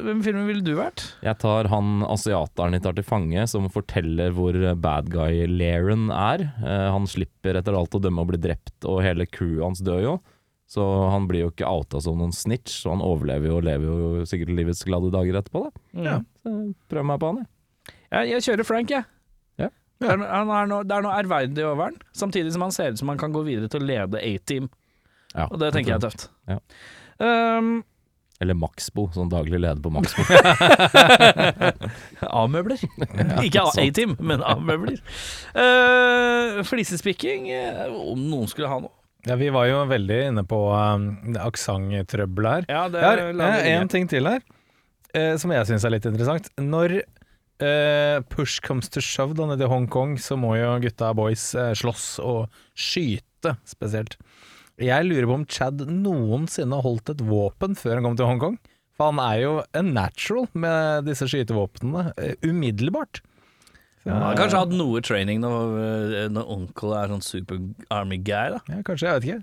hvem 0.06 0.22
filmen 0.24 0.46
ville 0.48 0.64
du 0.64 0.72
vært? 0.78 1.02
Jeg 1.24 1.36
tar 1.42 1.68
han 1.68 2.00
asiateren 2.08 2.72
de 2.72 2.80
tar 2.84 2.96
til 2.96 3.04
fange, 3.04 3.44
som 3.52 3.68
forteller 3.72 4.32
hvor 4.36 4.56
bad 4.80 5.10
guy 5.12 5.44
Laren 5.50 6.08
er. 6.14 6.46
Uh, 6.62 6.88
han 6.94 7.08
slipper 7.10 7.60
etter 7.60 7.76
alt 7.76 7.96
å 7.98 8.00
dømme 8.00 8.24
å 8.24 8.30
bli 8.30 8.40
drept, 8.40 8.78
og 8.88 9.02
hele 9.04 9.28
crewet 9.28 9.66
hans 9.66 9.84
dør 9.84 10.00
jo. 10.04 10.16
Så 10.68 10.84
han 11.08 11.24
blir 11.30 11.46
jo 11.46 11.50
ikke 11.52 11.68
outa 11.68 12.00
som 12.04 12.18
noen 12.20 12.34
snitch, 12.36 12.82
så 12.82 12.92
han 12.92 13.00
overlever 13.04 13.48
jo 13.48 13.54
og 13.56 13.64
lever 13.64 13.88
jo 13.88 14.24
sikkert 14.28 14.52
livets 14.52 14.84
glade 14.84 15.08
dager 15.14 15.38
etterpå, 15.40 15.62
da. 15.64 15.84
Ja. 16.04 16.16
Så 16.44 16.56
prøv 16.92 17.06
meg 17.08 17.22
på 17.22 17.30
han, 17.30 17.38
jeg. 17.40 17.94
Jeg, 18.08 18.28
jeg 18.34 18.44
kjører 18.44 18.68
Frank, 18.68 18.92
jeg. 18.92 19.08
Ja. 19.60 19.70
Det, 19.98 20.10
er, 20.12 20.24
han 20.28 20.52
er 20.52 20.68
noe, 20.68 20.84
det 20.84 20.96
er 20.98 21.06
noe 21.06 21.14
ærverdig 21.16 21.64
over 21.64 21.88
han, 21.88 21.96
samtidig 22.16 22.52
som 22.52 22.66
han 22.66 22.74
ser 22.76 22.92
ut 22.92 23.00
som 23.00 23.08
han 23.12 23.20
kan 23.20 23.32
gå 23.32 23.46
videre 23.48 23.70
til 23.72 23.80
å 23.80 23.88
lede 23.88 24.20
A-team. 24.20 24.68
Ja, 25.34 25.46
Og 25.48 25.56
det 25.60 25.72
tenker 25.72 25.94
jeg 25.94 26.02
er 26.02 26.04
tøft. 26.04 26.28
Ja. 26.48 26.58
Um, 27.18 27.72
Eller 28.44 28.56
Maxbo, 28.60 29.08
sånn 29.16 29.32
daglig 29.32 29.60
leder 29.60 29.80
på 29.82 29.92
Maxbo. 29.92 30.24
A-møbler. 32.42 32.84
Ikke 33.44 33.64
A-team, 33.72 34.18
men 34.20 34.44
A-møbler. 34.44 35.00
Uh, 35.56 36.60
flisespikking, 36.68 37.48
eh, 37.56 37.84
om 37.88 38.28
noen 38.28 38.48
skulle 38.52 38.68
ha 38.70 38.80
noe. 38.84 38.97
Ja, 39.26 39.34
vi 39.36 39.48
var 39.50 39.66
jo 39.66 39.82
veldig 39.90 40.18
inne 40.28 40.44
på 40.46 40.58
um, 40.70 41.08
aksenttrøbbel 41.42 42.46
her. 42.46 42.68
Ja, 42.70 42.84
det 42.92 43.02
Jeg 43.02 43.38
har 43.40 43.70
en 43.74 43.90
ting 43.90 44.06
til 44.10 44.28
her, 44.30 44.44
eh, 45.12 45.34
som 45.40 45.52
jeg 45.52 45.66
syns 45.66 45.84
er 45.84 45.94
litt 45.96 46.06
interessant. 46.06 46.46
Når 46.60 47.00
eh, 47.00 48.20
push 48.30 48.62
comes 48.62 48.88
to 48.88 49.02
shove 49.02 49.34
da 49.34 49.48
nede 49.50 49.66
i 49.66 49.70
Hongkong, 49.70 50.16
så 50.22 50.38
må 50.38 50.54
jo 50.58 50.70
gutta 50.84 51.10
boys 51.18 51.50
eh, 51.58 51.74
slåss 51.78 52.18
og 52.22 52.46
skyte 52.78 53.56
spesielt. 53.66 54.18
Jeg 54.78 55.08
lurer 55.08 55.26
på 55.26 55.38
om 55.40 55.46
Chad 55.50 55.82
noensinne 55.90 56.78
holdt 56.84 57.10
et 57.10 57.22
våpen 57.26 57.74
før 57.78 57.98
han 57.98 58.06
kom 58.06 58.18
til 58.18 58.30
Hongkong. 58.30 58.58
For 58.98 59.12
han 59.12 59.20
er 59.22 59.40
jo 59.42 59.52
en 59.78 59.92
natural 59.94 60.46
med 60.58 61.06
disse 61.06 61.26
skytevåpnene, 61.30 62.12
eh, 62.18 62.34
umiddelbart. 62.46 63.20
Han 64.12 64.22
har 64.26 64.38
kanskje 64.40 64.60
hatt 64.62 64.72
noe 64.78 65.00
training 65.04 65.40
når, 65.42 65.74
eh, 65.84 66.28
når 66.32 66.52
onkel 66.54 66.94
er 66.98 67.10
sånn 67.12 67.24
super 67.24 67.58
army 67.94 68.18
guy, 68.18 68.54
da. 68.56 68.60
Ja, 68.72 68.80
kanskje, 68.86 69.08
jeg 69.08 69.18
vet 69.18 69.28
ikke. 69.28 69.42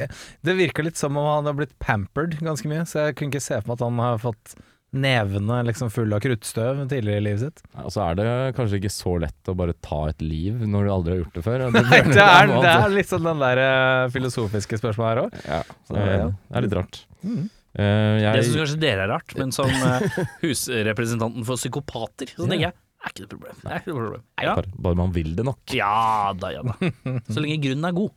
Jeg, 0.00 0.08
det 0.48 0.56
virker 0.62 0.86
litt 0.88 0.96
som 1.00 1.16
om 1.20 1.26
han 1.28 1.50
har 1.50 1.58
blitt 1.58 1.74
pampered 1.82 2.38
ganske 2.40 2.70
mye, 2.70 2.86
så 2.88 3.08
jeg 3.08 3.16
kunne 3.18 3.34
ikke 3.34 3.44
se 3.48 3.60
for 3.60 3.68
meg 3.72 3.78
at 3.80 3.84
han 3.88 3.98
har 4.04 4.22
fått 4.24 4.56
nevene 4.96 5.58
liksom 5.66 5.90
fulle 5.92 6.16
av 6.16 6.22
kruttstøv 6.24 6.78
tidligere 6.88 7.20
i 7.20 7.24
livet 7.26 7.42
sitt. 7.42 7.58
Og 7.82 7.90
så 7.92 8.04
er 8.06 8.14
det 8.16 8.28
kanskje 8.56 8.78
ikke 8.80 8.92
så 8.94 9.16
lett 9.20 9.50
å 9.50 9.56
bare 9.58 9.74
ta 9.84 9.98
et 10.08 10.22
liv 10.24 10.62
når 10.62 10.86
du 10.86 10.92
aldri 10.94 11.12
har 11.16 11.20
gjort 11.24 11.36
det 11.36 11.42
før. 11.44 11.64
Det, 11.74 11.82
Nei, 11.90 11.98
det 12.14 12.22
er, 12.24 12.52
det 12.54 12.70
er 12.72 12.94
litt 12.94 13.10
sånn 13.10 13.26
den 13.26 13.42
der 13.42 13.60
eh, 13.66 14.06
filosofiske 14.14 14.78
spørsmålet 14.80 15.10
her 15.10 15.22
òg. 15.26 15.36
Ja, 15.50 15.60
så 15.90 15.98
det, 15.98 16.06
Ja. 16.14 16.30
det 16.32 16.56
er 16.62 16.66
litt 16.68 16.78
rart. 16.78 17.02
Mm. 17.26 17.42
Eh, 17.76 17.82
Det 17.82 18.24
jeg, 18.24 18.46
syns 18.46 18.60
kanskje 18.62 18.80
dere 18.86 19.04
er 19.04 19.12
rart, 19.12 19.36
men 19.36 19.52
som 19.52 19.68
husrepresentanten 20.46 21.44
for 21.44 21.60
psykopater, 21.60 22.32
så 22.32 22.46
tenker 22.48 22.70
jeg 22.70 22.76
er 23.06 23.14
ikke 23.14 23.24
noe 23.24 23.32
problem. 23.32 23.58
Det 23.62 23.72
er 23.72 23.80
ikke 23.82 23.92
noe 23.94 24.02
problem. 24.04 24.24
Ja. 24.42 24.54
bare, 24.58 24.76
bare 24.88 25.00
man 25.00 25.16
vil 25.16 25.34
det 25.38 25.46
nok. 25.46 25.74
ja 25.74 26.32
da, 26.38 26.52
ja 26.54 26.62
da. 26.66 26.76
Så 27.32 27.42
lenge 27.42 27.58
grunnen 27.64 27.88
er 27.88 27.96
god. 27.96 28.14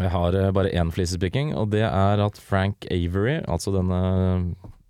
Jeg 0.00 0.10
har 0.10 0.34
eh, 0.34 0.50
bare 0.54 0.72
én 0.74 0.90
flisespikking, 0.94 1.52
og 1.54 1.70
det 1.74 1.84
er 1.86 2.22
at 2.24 2.38
Frank 2.42 2.86
Avery, 2.90 3.38
altså 3.46 3.74
denne 3.74 4.00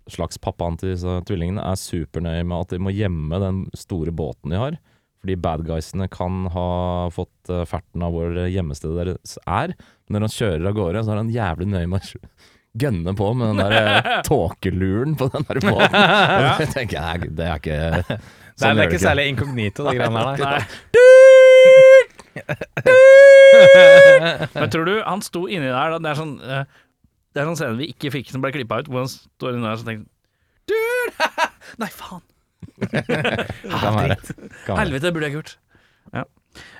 slags 0.09 0.37
pappaen 0.41 0.77
til 0.81 0.91
disse 0.93 1.19
tvillingene, 1.29 1.61
er 1.65 1.77
supernøye 1.79 2.45
med 2.45 2.65
at 2.65 2.73
de 2.73 2.81
må 2.81 2.93
gjemme 2.93 3.39
den 3.41 3.63
store 3.77 4.13
båten 4.13 4.53
de 4.53 4.59
har. 4.61 4.77
Fordi 5.25 5.37
bad 5.41 5.63
guysene 5.65 6.05
kan 6.13 6.43
ha 6.53 6.65
fått 7.13 7.49
eh, 7.53 7.63
ferten 7.69 8.03
av 8.05 8.13
hvor 8.13 8.33
gjemmestedet 8.49 8.97
deres 9.01 9.37
er. 9.45 9.73
Men 10.05 10.19
når 10.19 10.27
han 10.27 10.35
kjører 10.35 10.69
av 10.69 10.77
gårde, 10.77 11.01
så 11.05 11.13
er 11.13 11.21
han 11.23 11.33
jævlig 11.33 11.69
nøye 11.71 11.89
med 11.89 12.01
å 12.01 12.33
gønne 12.85 13.13
på 13.17 13.29
med 13.37 13.53
den 13.53 13.61
der 13.61 13.77
eh, 13.79 14.09
tåkeluren 14.29 15.13
på 15.21 15.29
den 15.33 15.47
der 15.49 15.61
båten. 15.65 16.01
Og 16.01 16.61
det 16.61 16.69
tenker 16.73 16.97
jeg, 16.97 17.31
det 17.37 17.49
er 17.49 17.61
ikke 17.61 18.19
sånn 18.55 18.69
er, 18.71 18.75
det 18.77 18.83
er 18.85 18.89
ikke 18.91 19.03
særlig 19.03 19.25
inkognito, 19.33 19.85
de 19.87 19.95
greiene 19.99 20.21
der. 20.39 20.45
nei. 20.49 21.75
Men 24.55 24.71
tror 24.73 24.85
du 24.89 24.95
han 25.05 25.21
sto 25.23 25.45
inni 25.47 25.69
der 25.71 25.93
da, 25.95 25.99
Det 26.03 26.09
er 26.11 26.17
sånn 26.19 26.33
eh, 26.43 26.63
Det 27.31 27.41
er 27.41 27.47
sånn 27.49 27.59
scene 27.59 27.77
vi 27.79 27.87
ikke 27.93 28.11
fikk 28.15 28.31
som 28.33 28.43
ble 28.43 28.51
klippa 28.55 28.81
ut, 28.83 28.89
hvor 28.91 29.05
han 29.05 29.11
står 29.11 29.55
inni 29.55 29.67
der 29.67 29.79
og 29.79 29.87
tenker 29.87 30.07
Dude! 30.65 31.29
Nei, 31.81 31.89
faen. 31.93 32.23
Kan 32.81 33.93
være. 33.95 34.15
Kan 34.17 34.73
være. 34.73 34.79
Helvete, 34.79 35.03
det 35.05 35.11
burde 35.13 35.27
jeg 35.27 35.33
ikke 35.35 35.41
gjort. 35.43 35.53
Ja. 36.15 36.23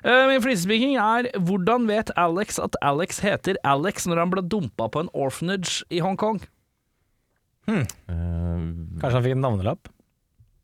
Uh, 0.08 0.24
min 0.32 0.42
flisespiking 0.42 0.96
er 1.02 1.28
hvordan 1.46 1.86
vet 1.90 2.10
Alex 2.18 2.58
at 2.64 2.78
Alex 2.86 3.20
heter 3.22 3.60
Alex 3.68 4.08
når 4.10 4.22
han 4.24 4.32
ble 4.34 4.42
dumpa 4.50 4.88
på 4.90 5.04
en 5.06 5.12
orphanage 5.14 5.84
i 5.94 6.00
Hongkong? 6.02 6.40
Eh, 7.70 7.84
Kanskje 9.02 9.14
han 9.18 9.26
fikk 9.26 9.36
en 9.38 9.44
navnelapp? 9.46 9.92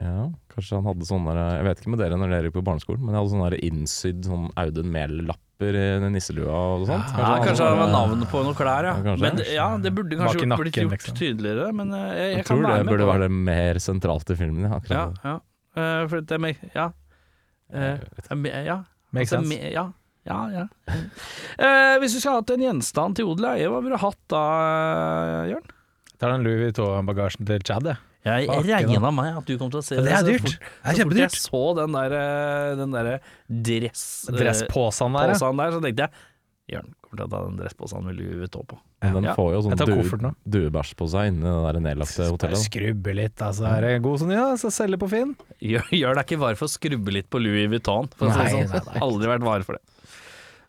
Ja, 0.02 0.24
kanskje 0.50 0.80
han 0.80 0.88
hadde 0.90 1.06
sånne 1.06 1.34
Jeg 1.38 1.66
vet 1.68 1.82
ikke 1.84 1.92
med 1.94 2.00
dere 2.02 2.18
når 2.18 2.32
dere 2.34 2.48
gikk 2.50 2.56
på 2.58 2.64
barneskolen, 2.66 3.04
men 3.06 3.14
jeg 3.14 3.20
hadde 3.22 3.32
sånne 3.36 3.50
der 3.52 3.66
innsydd 3.68 4.24
sånn 4.26 4.48
Audun 4.58 4.90
Mehl-lapper 4.96 5.78
i 5.78 5.84
nisselua 6.10 6.56
og 6.80 6.88
sånt. 6.90 7.12
Ja, 7.22 7.36
kanskje 7.46 7.68
han 7.70 7.78
var 7.84 7.92
navnet 7.94 8.32
på 8.32 8.42
noen 8.42 8.58
klær, 8.58 8.88
ja. 8.90 8.96
Ja. 9.06 9.14
Men 9.22 9.38
ja, 9.46 9.68
det 9.84 9.92
burde 9.94 10.18
kanskje 10.18 10.48
nakken, 10.50 10.64
blitt 10.64 10.80
gjort 10.82 10.96
liksom. 10.98 11.20
tydeligere, 11.22 11.70
men 11.78 11.94
eh, 11.94 12.02
jeg, 12.08 12.18
jeg, 12.18 12.34
Jeg 12.40 12.48
kan 12.48 12.50
tror 12.58 12.66
det 12.66 12.74
være 12.74 12.90
burde 12.90 13.10
være 13.12 13.30
mer 13.52 13.82
sentralt 13.86 14.34
i 14.34 14.40
filmen. 14.42 14.66
Ja, 14.66 14.82
Ja, 14.90 15.06
ja. 15.30 15.36
Uh, 15.72 16.02
for 16.12 16.26
det 16.26 16.36
er 16.36 16.42
meg, 16.44 16.58
ja. 16.76 16.90
Uh, 17.72 18.36
me- 18.36 18.58
ja. 18.66 18.80
Makes 19.16 19.32
Altså, 19.38 19.46
sense. 19.46 19.54
me- 19.54 19.72
ja. 19.72 19.86
Ja, 20.28 20.40
ja. 20.54 20.66
uh, 20.90 21.96
hvis 22.02 22.14
du 22.18 22.20
skulle 22.20 22.40
hatt 22.42 22.52
en 22.58 22.66
gjenstand 22.66 23.16
til 23.22 23.30
odel 23.32 23.48
og 23.48 23.54
eie, 23.56 23.70
hva 23.72 23.80
ville 23.86 23.98
du 23.98 24.04
hatt 24.04 24.20
da, 24.34 24.42
Jørn? 25.54 25.70
Tar 26.22 26.34
den 26.36 26.44
Louis 26.46 26.60
Vuitton-bagasjen 26.68 27.46
til 27.50 27.64
Chad, 27.66 27.88
jeg. 27.94 28.02
Jeg 28.24 28.48
regna 28.68 29.10
meg 29.12 29.38
at 29.40 29.46
du 29.50 29.56
kom 29.58 29.72
til 29.74 29.80
å 29.80 29.84
se 29.86 29.96
Det 29.98 30.04
Det 30.06 30.12
er 30.14 30.26
dyrt. 30.28 30.44
Det 30.44 30.52
er 30.52 30.60
Så 30.62 30.86
fort 30.86 30.98
kjempedyrt. 31.00 31.22
jeg 31.22 31.42
så 31.42 31.62
den 31.80 31.96
der, 31.98 32.12
eh, 32.14 32.76
den 32.78 32.92
der 32.94 33.08
dress... 33.50 34.04
eh, 34.30 34.36
Dresspåsen 34.38 35.16
der, 35.18 35.34
der, 35.34 35.72
så 35.74 35.82
tenkte 35.82 36.06
jeg 36.06 36.12
Jørn 36.72 36.92
kommer 37.02 37.18
til 37.18 37.26
å 37.26 37.32
ta 37.34 37.40
den 37.50 37.58
dresspåsen 37.60 38.04
med 38.06 38.16
Louis 38.16 38.38
Vuitton 38.40 38.64
på. 38.70 38.78
Men 39.02 39.14
den 39.18 39.24
Ja. 39.26 39.34
får 39.36 39.50
jo 39.58 39.62
sånn 39.66 40.36
duebæsj 40.48 40.94
på 40.96 41.08
seg 41.12 41.28
inni 41.32 41.42
det 41.44 41.74
der 41.74 41.80
nedlagte 41.84 42.28
hotellet. 42.30 42.62
skrubbe 42.62 43.16
litt, 43.18 43.36
altså. 43.44 43.66
Er 43.68 43.82
det 43.82 44.02
god 44.06 44.20
sånn, 44.22 44.32
ja, 44.32 44.46
så 44.56 44.70
selge 44.72 44.98
på 45.02 45.10
Finn. 45.12 45.34
Gjør, 45.60 45.90
gjør 45.92 46.16
deg 46.16 46.26
ikke 46.30 46.40
var 46.40 46.56
for 46.56 46.70
å 46.70 46.72
skrubbe 46.72 47.12
litt 47.12 47.28
på 47.34 47.42
Louis 47.42 47.68
Vuitton. 47.68 48.08
For 48.16 48.30
å 48.30 48.32
si 48.32 48.40
det 48.40 48.70
sånn. 48.70 48.72
nei, 48.72 48.94
nei. 48.94 49.02
Aldri 49.04 49.28
vært 49.34 49.44
var 49.50 49.66
for 49.68 49.74
det. 49.74 49.82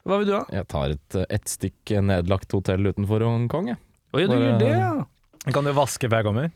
Hva 0.08 0.18
vil 0.18 0.26
du 0.26 0.34
ha? 0.34 0.42
Jeg 0.50 0.66
tar 0.72 0.96
et, 0.96 1.18
et 1.30 1.44
stykk 1.54 1.94
nedlagt 2.02 2.50
hotell 2.56 2.82
utenfor 2.90 3.22
Hongkong, 3.28 3.68
jeg. 3.68 3.78
Oi, 4.16 4.22
du 4.26 4.32
Bare- 4.32 4.40
gjør 4.48 4.58
det, 4.58 4.72
ja. 4.80 5.52
Kan 5.52 5.64
du 5.64 5.72
vaske 5.76 6.08
før 6.10 6.18
jeg 6.18 6.26
kommer. 6.32 6.50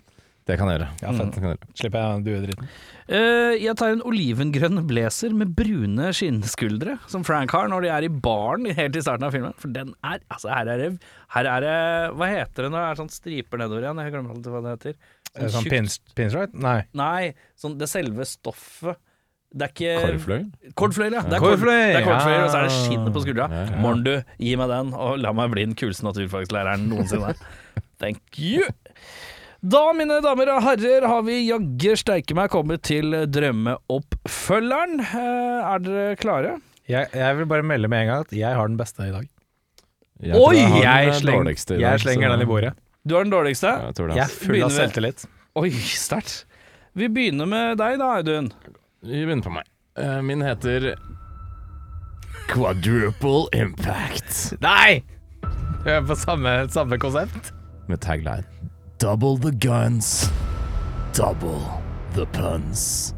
Det 0.46 0.54
kan 0.60 0.68
jeg 0.70 0.78
gjøre. 0.78 0.88
Ja, 1.02 1.10
fett. 1.10 1.26
Mm. 1.26 1.32
kan 1.34 1.48
jeg 1.48 1.56
gjøre. 1.56 1.68
Slipper 1.80 2.04
jeg 2.04 2.24
duedritten. 2.26 2.68
Uh, 3.06 3.54
jeg 3.58 3.74
tar 3.78 3.94
en 3.94 4.02
olivengrønn 4.06 4.82
blazer 4.86 5.34
med 5.34 5.54
brune 5.58 6.12
skinnskuldre, 6.14 6.96
som 7.10 7.24
Frank 7.26 7.54
har 7.54 7.70
når 7.70 7.86
de 7.86 7.90
er 7.94 8.06
i 8.06 8.10
baren 8.10 8.68
helt 8.78 8.98
i 8.98 9.02
starten 9.02 9.26
av 9.26 9.34
filmen. 9.34 9.56
For 9.58 9.74
den 9.74 9.90
er 10.06 10.22
Altså, 10.30 10.50
her 10.54 10.70
er 10.70 10.82
det 10.82 10.90
Her 11.34 11.48
er 11.50 11.64
det 11.64 11.74
Hva 12.18 12.28
heter 12.30 12.66
det 12.66 12.70
når 12.72 12.78
det 12.78 12.86
er 12.86 13.00
sånn 13.00 13.12
striper 13.12 13.60
nedover 13.62 13.86
igjen? 13.86 14.00
Jeg 14.02 14.14
glemmer 14.14 14.36
alltid 14.36 14.54
hva 14.54 14.62
det 14.62 14.76
heter. 14.76 14.96
Sånn, 15.36 15.52
Sånn 15.56 15.68
pins, 15.70 15.98
pinstripe? 16.16 16.62
Nei. 16.62 16.78
Nei, 16.96 17.34
sånn 17.58 17.76
det 17.80 17.90
selve 17.90 18.26
stoffet. 18.28 19.02
Det 19.56 19.66
er 19.66 19.72
ikke? 19.72 20.40
Kordfløyel, 20.76 21.14
ja. 21.16 21.22
Det 21.26 21.36
er 21.36 21.40
er 21.40 21.44
kordfløyel, 21.44 21.92
ja. 21.94 22.44
og 22.44 22.50
så 22.50 22.58
er 22.58 22.66
det 22.66 22.74
skinnet 22.74 23.14
på 23.14 23.22
skuldra. 23.24 23.46
Ja, 23.50 23.62
ja. 23.70 23.78
Morn, 23.80 24.02
du, 24.04 24.12
gi 24.42 24.56
meg 24.58 24.72
den, 24.72 24.90
og 24.92 25.16
la 25.22 25.32
meg 25.36 25.52
bli 25.54 25.64
den 25.68 25.76
kuleste 25.78 26.04
naturfagslæreren 26.06 26.88
noensinne. 26.90 27.32
Thank 28.02 28.40
you. 28.42 28.66
Da, 29.64 29.80
mine 29.96 30.18
damer 30.22 30.50
og 30.52 30.62
herrer, 30.62 31.06
har 31.08 31.22
vi 31.26 31.38
jaggu 31.48 31.94
steike 31.98 32.34
meg 32.36 32.50
kommet 32.52 32.82
til 32.86 33.14
drømmeoppfølgeren. 33.32 35.00
Eh, 35.00 35.70
er 35.72 35.78
dere 35.84 36.16
klare? 36.20 36.56
Jeg, 36.86 37.08
jeg 37.16 37.36
vil 37.40 37.48
bare 37.50 37.64
melde 37.66 37.88
med 37.90 38.04
en 38.04 38.10
gang 38.12 38.26
at 38.26 38.34
jeg 38.36 38.54
har 38.54 38.68
den 38.68 38.76
beste 38.78 39.06
i 39.08 39.14
dag. 39.14 39.24
Jeg 40.22 40.36
Oi, 40.38 40.56
jeg 40.56 40.82
Jeg, 40.82 41.14
sleng, 41.20 41.48
i 41.48 41.80
jeg 41.80 42.00
slenger 42.00 42.28
så- 42.28 42.32
den 42.36 42.42
i 42.44 42.48
bordet. 42.48 42.74
Du 43.06 43.14
har 43.16 43.24
den 43.24 43.32
dårligste? 43.32 43.66
Ja, 43.68 43.86
jeg 43.86 43.94
tror 43.94 44.06
det. 44.08 44.16
Jeg 44.16 44.24
er 44.24 44.28
full 44.34 44.52
Begynner 44.54 44.64
av 44.66 44.70
selvtillit. 44.76 45.26
Oi, 45.56 45.70
sterkt. 45.70 46.44
Vi 46.94 47.08
begynner 47.08 47.46
med 47.46 47.76
deg 47.78 47.98
da, 47.98 48.12
Audun. 48.20 48.52
Vi 49.02 49.24
begynner 49.24 49.42
på 49.44 49.52
meg. 49.52 49.64
Eh, 49.96 50.20
Min 50.22 50.40
heter 50.42 50.94
Quadruple 52.48 53.46
Impact. 53.52 54.54
Nei! 54.60 55.02
Vi 55.84 55.90
er 55.90 56.02
på 56.02 56.16
samme, 56.18 56.68
samme 56.72 56.98
konsept. 56.98 57.52
Med 57.88 58.00
tagline 58.02 58.44
Double 58.98 59.36
the 59.36 59.52
guns, 59.52 60.30
double 61.12 61.60
the 62.14 62.24
puns. 62.26 63.14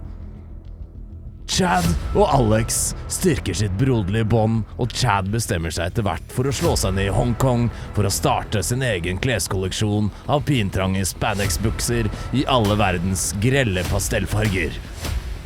Chad 1.46 1.84
og 2.16 2.26
Alex 2.34 2.96
styrker 3.06 3.54
sitt 3.54 3.76
broderlige 3.78 4.26
bånd, 4.26 4.64
og 4.74 4.90
Chad 4.90 5.28
bestemmer 5.30 5.70
seg 5.70 5.92
etter 5.92 6.02
hvert 6.02 6.32
for 6.34 6.50
å 6.50 6.54
slå 6.58 6.72
seg 6.80 6.96
ned 6.96 7.12
i 7.12 7.12
Hongkong 7.14 7.68
for 7.94 8.08
å 8.08 8.10
starte 8.10 8.58
sin 8.66 8.82
egen 8.82 9.20
kleskolleksjon 9.22 10.08
av 10.26 10.42
pintrange 10.48 11.04
spandex-bukser 11.06 12.10
i 12.34 12.42
alle 12.50 12.74
verdens 12.80 13.28
grelle 13.38 13.84
pastellfarger. 13.86 14.74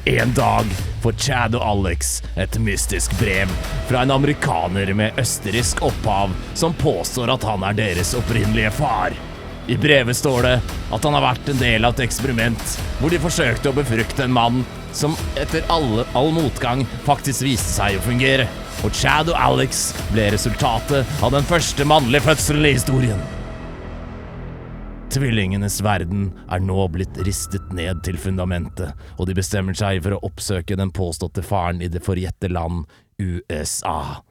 En 0.08 0.32
dag 0.32 0.70
får 1.04 1.18
Chad 1.26 1.58
og 1.60 1.66
Alex 1.66 2.22
et 2.40 2.56
mystisk 2.56 3.12
brev 3.20 3.52
fra 3.90 4.06
en 4.06 4.16
amerikaner 4.16 4.94
med 4.96 5.20
østerriksk 5.20 5.84
opphav 5.92 6.32
som 6.54 6.72
påstår 6.80 7.34
at 7.36 7.44
han 7.50 7.68
er 7.68 7.76
deres 7.82 8.14
opprinnelige 8.16 8.72
far. 8.80 9.20
I 9.66 9.76
brevet 9.76 10.16
står 10.16 10.42
det 10.42 10.54
at 10.92 11.04
han 11.06 11.14
har 11.14 11.22
vært 11.22 11.50
en 11.52 11.60
del 11.60 11.84
av 11.86 11.94
et 11.94 12.06
eksperiment 12.08 12.62
hvor 12.98 13.12
de 13.12 13.20
forsøkte 13.22 13.70
å 13.70 13.76
befrukte 13.76 14.24
en 14.24 14.34
mann 14.34 14.64
som 14.92 15.14
etter 15.38 15.62
alle, 15.72 16.02
all 16.18 16.32
motgang 16.34 16.82
faktisk 17.06 17.44
viste 17.46 17.70
seg 17.70 17.96
å 17.96 18.02
fungere. 18.04 18.48
Og 18.82 18.90
Chad 18.96 19.30
og 19.30 19.38
Alex 19.38 19.92
ble 20.10 20.26
resultatet 20.34 21.22
av 21.22 21.30
den 21.34 21.46
første 21.46 21.86
mannlige 21.86 22.26
fødselen 22.26 22.66
i 22.66 22.74
historien. 22.74 23.22
Tvillingenes 25.12 25.78
verden 25.84 26.30
er 26.50 26.62
nå 26.64 26.86
blitt 26.90 27.18
ristet 27.26 27.70
ned 27.76 28.00
til 28.04 28.16
fundamentet, 28.18 28.96
og 29.20 29.28
de 29.28 29.36
bestemmer 29.36 29.76
seg 29.76 30.00
for 30.02 30.16
å 30.16 30.22
oppsøke 30.26 30.78
den 30.80 30.92
påståtte 30.96 31.44
faren 31.44 31.84
i 31.84 31.90
det 31.92 32.02
forjette 32.02 32.50
land 32.50 32.88
USA. 33.20 34.22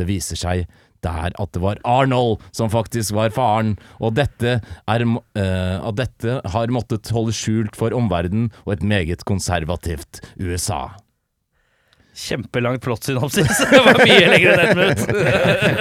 Det 0.00 0.08
viser 0.08 0.40
seg 0.40 0.64
der 1.04 1.32
at 1.40 1.52
det 1.56 1.60
var 1.62 1.78
Arnold 1.88 2.42
som 2.52 2.68
faktisk 2.72 3.14
var 3.16 3.30
faren, 3.32 3.70
og 4.04 4.18
dette, 4.18 4.58
er, 4.60 5.04
må- 5.08 5.22
eh, 5.32 5.78
at 5.80 5.96
dette 5.96 6.34
har 6.52 6.72
måttet 6.76 7.08
holde 7.16 7.32
skjult 7.32 7.78
for 7.78 7.94
omverdenen 7.96 8.50
og 8.66 8.74
et 8.74 8.82
meget 8.84 9.24
konservativt 9.28 10.20
USA. 10.36 10.90
Kjempelangt 12.20 12.82
plottsynopsis. 12.84 13.62
Det 13.72 13.80
var 13.86 14.00
mye 14.02 14.28
lenger 14.28 14.52
enn 14.52 14.66
ett 14.66 14.76
minutt. 14.76 15.06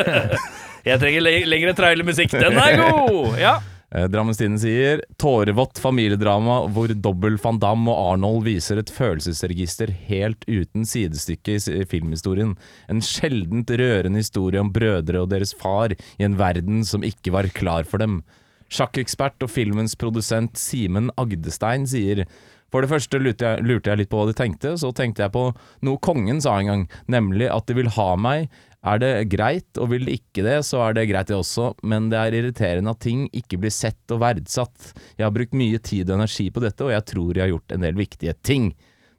Jeg 0.87 1.01
trenger 1.01 1.25
le 1.25 1.33
lengre 1.51 1.73
trailermusikk. 1.75 2.31
Den 2.39 2.55
er 2.63 2.77
god! 2.79 3.33
Ja. 3.41 3.57
Eh, 3.91 4.05
Drammens 4.05 4.37
Tidende 4.37 4.61
sier 4.61 5.01
tårevått 5.17 5.79
familiedrama 5.81 6.59
hvor 6.73 6.91
dobbel 6.93 7.39
van 7.41 7.57
Damme 7.61 7.89
og 7.89 8.11
Arnold 8.13 8.43
viser 8.45 8.81
et 8.81 8.91
følelsesregister 8.93 9.89
helt 10.09 10.45
uten 10.45 10.85
sidestykke 10.85 11.57
i 11.57 11.87
filmhistorien. 11.89 12.53
En 12.91 13.01
sjeldent 13.01 13.73
rørende 13.81 14.21
historie 14.21 14.61
om 14.61 14.69
brødre 14.73 15.23
og 15.23 15.31
deres 15.33 15.55
far 15.57 15.95
i 15.97 16.27
en 16.27 16.37
verden 16.37 16.85
som 16.85 17.05
ikke 17.05 17.33
var 17.33 17.49
klar 17.55 17.89
for 17.89 18.01
dem. 18.01 18.21
Sjakkekspert 18.69 19.41
og 19.41 19.49
filmens 19.49 19.97
produsent 19.97 20.59
Simen 20.61 21.09
Agdestein 21.17 21.89
sier 21.89 22.27
for 22.69 22.85
det 22.85 22.91
første 22.91 23.17
lurte 23.17 23.47
jeg, 23.47 23.65
lurte 23.65 23.89
jeg 23.89 24.03
litt 24.03 24.11
på 24.11 24.19
hva 24.19 24.29
de 24.29 24.35
tenkte, 24.37 24.75
så 24.77 24.91
tenkte 24.93 25.23
jeg 25.25 25.33
på 25.33 25.47
noe 25.85 26.01
kongen 26.05 26.41
sa 26.43 26.59
en 26.59 26.69
gang, 26.69 26.83
nemlig 27.09 27.49
at 27.49 27.65
de 27.65 27.77
vil 27.79 27.89
ha 27.95 28.11
meg. 28.19 28.45
Er 28.87 28.99
det 29.01 29.09
greit, 29.33 29.67
og 29.75 29.89
vil 29.91 30.05
det 30.07 30.19
ikke 30.21 30.43
det, 30.45 30.59
så 30.63 30.79
er 30.85 30.93
det 30.95 31.09
greit 31.09 31.27
det 31.27 31.35
også, 31.35 31.73
men 31.83 32.07
det 32.11 32.19
er 32.19 32.37
irriterende 32.37 32.93
at 32.95 33.01
ting 33.03 33.25
ikke 33.35 33.59
blir 33.59 33.73
sett 33.75 34.13
og 34.15 34.21
verdsatt. 34.23 34.93
Jeg 35.19 35.25
har 35.27 35.33
brukt 35.35 35.57
mye 35.57 35.81
tid 35.83 36.07
og 36.07 36.15
energi 36.21 36.47
på 36.55 36.63
dette, 36.63 36.85
og 36.87 36.93
jeg 36.95 37.03
tror 37.11 37.33
jeg 37.35 37.43
har 37.43 37.51
gjort 37.51 37.75
en 37.75 37.83
del 37.83 37.99
viktige 37.99 38.35
ting. 38.47 38.69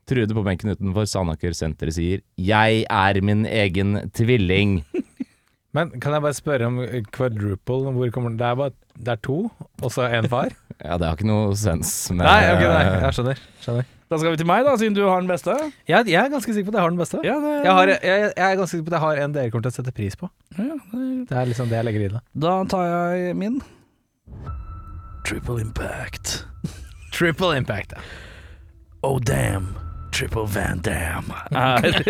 Trude 0.09 0.35
på 0.35 0.43
benken 0.47 0.73
utenfor 0.73 1.05
Sandaker 1.07 1.53
senteret 1.55 1.95
sier 1.95 2.23
'Jeg 2.41 2.87
er 2.89 3.21
min 3.21 3.45
egen 3.47 4.11
tvilling'. 4.17 4.81
Men 5.77 5.91
kan 6.01 6.13
jeg 6.17 6.23
bare 6.23 6.35
spørre 6.35 6.67
om 6.67 6.81
quadruple? 7.13 7.93
Hvor 7.95 8.11
kommer 8.11 8.31
den? 8.31 8.39
Det 8.39 8.47
er 8.47 8.55
bare 8.57 8.73
det 8.99 9.09
er 9.13 9.21
to, 9.23 9.51
og 9.83 9.91
så 9.93 10.09
én 10.09 10.27
far? 10.29 10.49
Ja, 10.81 10.97
det 10.97 11.07
har 11.07 11.17
ikke 11.17 11.29
noe 11.29 11.53
sens, 11.55 12.09
men 12.09 12.25
Nei, 12.25 12.41
ok, 12.55 12.63
nei, 12.65 12.85
jeg 13.05 13.13
skjønner. 13.13 13.41
skjønner. 13.61 13.85
Da 14.11 14.19
skal 14.19 14.33
vi 14.35 14.39
til 14.41 14.47
meg, 14.51 14.65
da, 14.67 14.73
siden 14.81 14.95
du 14.97 15.05
har 15.07 15.21
den 15.23 15.29
beste. 15.31 15.53
Jeg, 15.87 16.07
jeg 16.11 16.19
er 16.19 16.31
ganske 16.33 16.51
sikker 16.57 16.67
på 16.67 16.75
at 16.75 16.79
jeg 16.81 16.83
har 16.83 16.91
den 16.91 16.99
beste. 16.99 17.21
Ja, 17.23 17.37
det, 17.39 17.51
Jeg, 17.63 17.75
har, 17.77 17.91
jeg, 17.95 18.23
jeg 18.35 18.47
er 18.51 18.57
ganske 18.59 18.73
sikker 18.75 18.87
på 18.89 18.91
at 18.91 18.97
jeg 18.99 19.05
har 19.05 19.21
en 19.25 19.37
dere 19.37 19.51
kommer 19.53 19.67
til 19.69 19.71
å 19.71 19.77
sette 19.77 19.93
pris 19.95 20.17
på. 20.19 20.31
Ja, 20.59 20.65
det- 20.91 21.29
Det 21.31 21.37
er 21.39 21.47
liksom 21.47 21.69
det 21.71 21.77
jeg 21.79 21.87
legger 21.87 22.01
i 22.07 22.09
det. 22.17 22.23
Da 22.35 22.55
tar 22.73 22.89
jeg 22.91 23.37
min. 23.39 23.61
Triple 25.29 25.61
impact. 25.63 26.45
Triple 27.15 27.57
impact. 27.57 27.93
ja. 27.95 28.03
Oh 29.03 29.19
damn, 29.19 29.71
triple 30.13 30.45
Van 30.47 30.81
Dam 30.85 31.31
er 31.53 32.03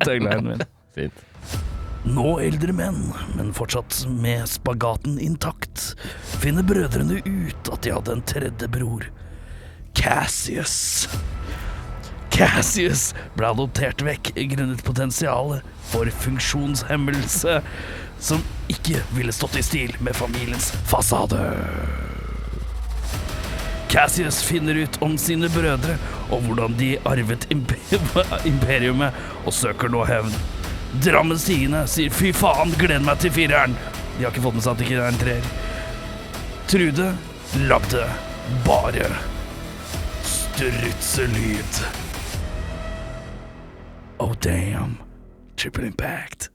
taglinen 0.00 0.46
min. 0.52 0.62
Fint. 0.94 1.12
Nå 2.08 2.38
eldre 2.40 2.72
menn, 2.72 3.02
men 3.36 3.50
fortsatt 3.52 4.04
med 4.08 4.46
spagaten 4.48 5.18
intakt, 5.20 5.90
finner 6.40 6.62
brødrene 6.64 7.18
ut 7.26 7.68
at 7.74 7.82
de 7.84 7.92
hadde 7.92 8.14
en 8.14 8.22
tredje 8.22 8.68
bror. 8.72 9.04
Cassius. 9.98 11.08
Cassius 12.30 13.14
ble 13.34 13.48
adoptert 13.50 14.02
vekk 14.06 14.30
grunnet 14.52 14.82
potensialet 14.86 15.64
for 15.90 16.06
funksjonshemmelse 16.22 17.56
som 18.22 18.44
ikke 18.70 19.00
ville 19.16 19.34
stått 19.34 19.56
i 19.58 19.62
stil 19.66 19.96
med 19.98 20.14
familiens 20.14 20.70
fasade. 20.86 21.40
Cassius 23.88 24.38
finner 24.46 24.78
ut 24.84 24.98
om 25.02 25.16
sine 25.18 25.50
brødre 25.50 25.96
og 26.28 26.44
hvordan 26.46 26.76
de 26.78 26.92
arvet 27.08 27.48
imperiumet, 27.50 29.16
og 29.46 29.56
søker 29.56 29.90
nå 29.90 30.04
hevn. 30.06 30.34
Drammens 31.04 31.46
Tidende 31.48 31.86
sier 31.90 32.12
'fy 32.12 32.30
faen, 32.32 32.70
gleder 32.78 33.02
meg 33.04 33.18
til 33.18 33.34
fireren'. 33.34 33.74
De 34.18 34.24
har 34.24 34.30
ikke 34.30 34.44
fått 34.46 34.60
med 34.60 34.62
seg 34.62 34.72
at 34.72 34.78
det 34.78 34.86
ikke 34.86 35.00
er 35.00 35.08
en 35.08 35.20
treer. 35.24 35.50
Trude 36.68 37.08
lagde 37.66 38.04
bare 38.68 39.10
strutselyd. 40.58 41.74
Oh 44.18 44.34
damn. 44.40 44.96
Triple 45.56 45.86
impact. 45.86 46.50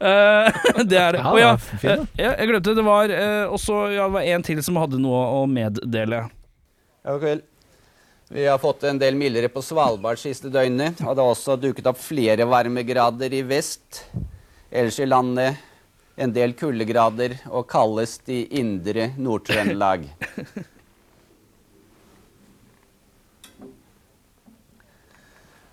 Uh, 0.00 0.48
det 0.84 0.96
er 0.96 1.12
det. 1.12 1.20
Ja, 1.20 1.28
Å 1.28 1.38
ja, 1.38 1.50
eh, 1.82 2.06
jeg 2.16 2.48
glemte 2.48 2.72
det 2.78 2.86
var 2.86 3.12
uh, 3.12 3.52
også 3.52 3.82
ja, 3.92 4.06
det 4.06 4.16
var 4.16 4.30
en 4.32 4.46
til 4.48 4.64
som 4.64 4.80
hadde 4.80 4.96
noe 4.96 5.20
å 5.42 5.44
meddele. 5.44 6.22
Ja, 7.04 7.12
god 7.12 7.20
kveld. 7.26 7.44
Vi 8.32 8.48
har 8.48 8.64
fått 8.64 8.88
en 8.88 9.02
del 9.02 9.20
mildere 9.20 9.52
på 9.52 9.60
Svalbard 9.60 10.24
siste 10.24 10.48
døgnet, 10.48 11.04
og 11.04 11.12
det 11.12 11.26
har 11.26 11.36
også 11.36 11.60
dukket 11.60 11.92
opp 11.92 12.00
flere 12.00 12.48
varmegrader 12.48 13.36
i 13.36 13.44
vest. 13.44 14.06
Ellers 14.72 14.96
i 15.04 15.10
landet 15.10 15.60
en 16.16 16.32
del 16.32 16.56
kuldegrader, 16.56 17.42
og 17.52 17.68
kaldest 17.68 18.32
i 18.32 18.46
indre 18.56 19.10
Nord-Trøndelag. 19.20 20.08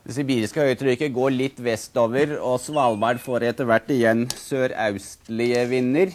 Det 0.02 0.16
sibiriske 0.16 0.64
høytrykket 0.66 1.14
går 1.14 1.34
litt 1.36 1.60
vestover, 1.62 2.34
og 2.42 2.58
Svalbard 2.64 3.20
får 3.22 3.44
etter 3.52 3.68
hvert 3.70 3.90
igjen 3.94 4.24
sørøstlige 4.34 5.60
vinder. 5.70 6.14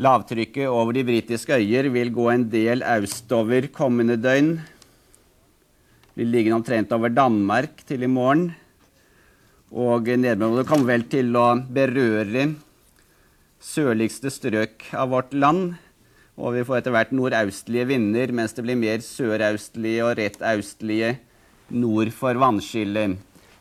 Lavtrykket 0.00 0.68
over 0.68 0.92
de 0.92 1.06
britiske 1.08 1.56
øyer 1.56 1.88
vil 1.94 2.12
gå 2.12 2.26
en 2.34 2.44
del 2.52 2.84
østover 2.84 3.70
kommende 3.72 4.18
døgn. 4.20 4.58
Blir 6.12 6.28
liggende 6.28 6.58
omtrent 6.58 6.92
over 6.92 7.14
Danmark 7.16 7.80
til 7.88 8.04
i 8.04 8.12
morgen. 8.12 8.50
Og 9.72 10.04
nedbøren 10.04 10.68
kommer 10.68 10.92
vel 10.92 11.06
til 11.08 11.32
å 11.32 11.46
berøre 11.64 12.50
sørligste 13.56 14.28
strøk 14.28 14.84
av 14.92 15.14
vårt 15.16 15.32
land. 15.32 15.80
Og 16.36 16.58
vi 16.58 16.68
får 16.68 16.82
etter 16.82 16.92
hvert 16.92 17.16
nordøstlige 17.16 17.88
vinder, 17.88 18.36
mens 18.36 18.52
det 18.52 18.68
blir 18.68 18.76
mer 18.76 19.00
sørøstlige 19.04 20.04
og 20.04 20.16
rett 20.20 20.40
østlige 20.44 21.16
nord 21.70 22.10
for 22.14 22.38
vannskillet. 22.40 23.16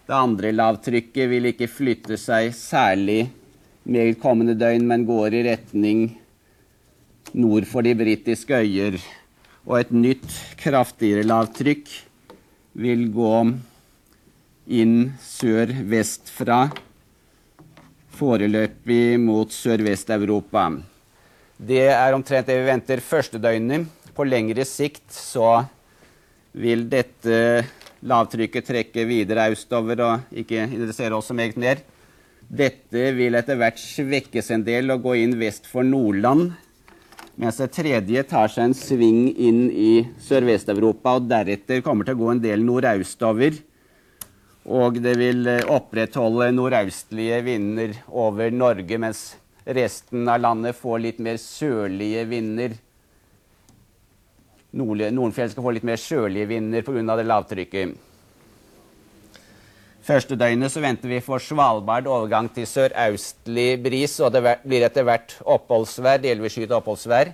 Det 0.06 0.16
andre 0.16 0.52
lavtrykket 0.56 1.30
vil 1.30 1.52
ikke 1.52 1.70
flytte 1.70 2.18
seg 2.18 2.52
særlig 2.58 3.28
med 3.90 4.18
kommende 4.22 4.56
døgn, 4.58 4.88
men 4.90 5.06
går 5.08 5.38
i 5.38 5.46
retning 5.52 6.04
nord 7.38 7.68
for 7.70 7.86
de 7.86 7.94
britiske 7.98 8.62
øyer. 8.66 9.00
Og 9.70 9.80
et 9.80 9.92
nytt, 9.94 10.28
kraftigere 10.58 11.28
lavtrykk 11.28 11.90
vil 12.80 13.10
gå 13.14 13.34
inn 14.70 14.96
sør-vest 15.22 16.30
fra, 16.34 16.68
foreløpig 18.20 19.20
mot 19.22 19.52
Sørvest-Europa. 19.54 20.66
Det 21.60 21.86
er 21.92 22.16
omtrent 22.16 22.48
det 22.50 22.58
vi 22.60 22.68
venter 22.68 23.02
første 23.04 23.40
døgnet. 23.42 23.88
På 24.16 24.26
lengre 24.28 24.66
sikt 24.68 25.06
så 25.14 25.62
vil 26.52 26.88
dette 26.92 27.64
lavtrykket 28.06 28.68
trekke 28.70 29.06
videre 29.10 29.50
østover 29.54 30.04
og 30.06 30.36
ikke 30.42 30.64
interessere 30.68 31.18
oss 31.18 31.30
så 31.32 31.36
meget 31.38 31.60
mer. 31.60 31.84
Dette 32.50 33.12
vil 33.14 33.38
etter 33.38 33.60
hvert 33.60 33.80
svekkes 33.82 34.50
en 34.56 34.66
del 34.66 34.90
og 34.94 35.04
gå 35.06 35.20
inn 35.22 35.36
vest 35.40 35.68
for 35.70 35.86
Nordland. 35.86 36.54
Mens 37.40 37.60
det 37.62 37.70
tredje 37.76 38.24
tar 38.28 38.52
seg 38.52 38.70
en 38.70 38.76
sving 38.76 39.30
inn 39.38 39.68
i 39.72 39.92
Sørvest-Europa 40.26 41.14
og 41.20 41.30
deretter 41.30 41.84
kommer 41.86 42.08
til 42.08 42.18
å 42.18 42.24
gå 42.24 42.32
en 42.34 42.42
del 42.44 42.66
nordøstover. 42.66 43.62
Og 44.70 45.00
det 45.02 45.16
vil 45.22 45.48
eh, 45.48 45.64
opprettholde 45.72 46.50
nordøstlige 46.52 47.40
vinder 47.46 47.96
over 48.12 48.52
Norge, 48.52 49.00
mens 49.02 49.24
resten 49.66 50.28
av 50.30 50.42
landet 50.44 50.78
får 50.78 51.00
litt 51.06 51.24
mer 51.24 51.40
sørlige 51.42 52.26
vinder. 52.30 52.76
Nordenfjell 54.72 55.50
skal 55.50 55.66
få 55.66 55.74
litt 55.74 55.88
mer 55.88 55.98
sørlige 55.98 56.50
vinder 56.52 56.86
pga. 56.86 57.16
det 57.18 57.26
lavtrykket. 57.26 57.98
Første 60.10 60.36
døgnet 60.36 60.72
så 60.74 60.82
venter 60.82 61.10
vi 61.10 61.20
for 61.22 61.38
Svalbard 61.38 62.08
overgang 62.10 62.48
til 62.50 62.66
sørøstlig 62.66 63.82
bris, 63.84 64.16
og 64.20 64.34
det 64.34 64.42
blir 64.64 64.86
etter 64.86 65.06
hvert 65.06 65.36
oppholdsvær, 65.46 66.22
delvis 66.24 66.56
skyet 66.56 66.74
oppholdsvær. 66.74 67.34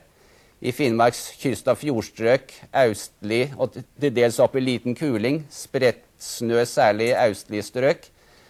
I 0.59 0.71
Finnmarks 0.71 1.35
kyst- 1.39 1.67
og 1.71 1.77
fjordstrøk 1.77 2.51
østlig 2.81 3.53
og 3.59 3.75
til 3.75 4.11
dels 4.15 4.39
opp 4.39 4.55
i 4.55 4.63
liten 4.63 4.95
kuling. 4.95 5.43
Spredt 5.51 6.03
snø, 6.19 6.63
særlig 6.65 7.11
i 7.11 7.29
østlige 7.29 7.63
strøk. 7.63 8.07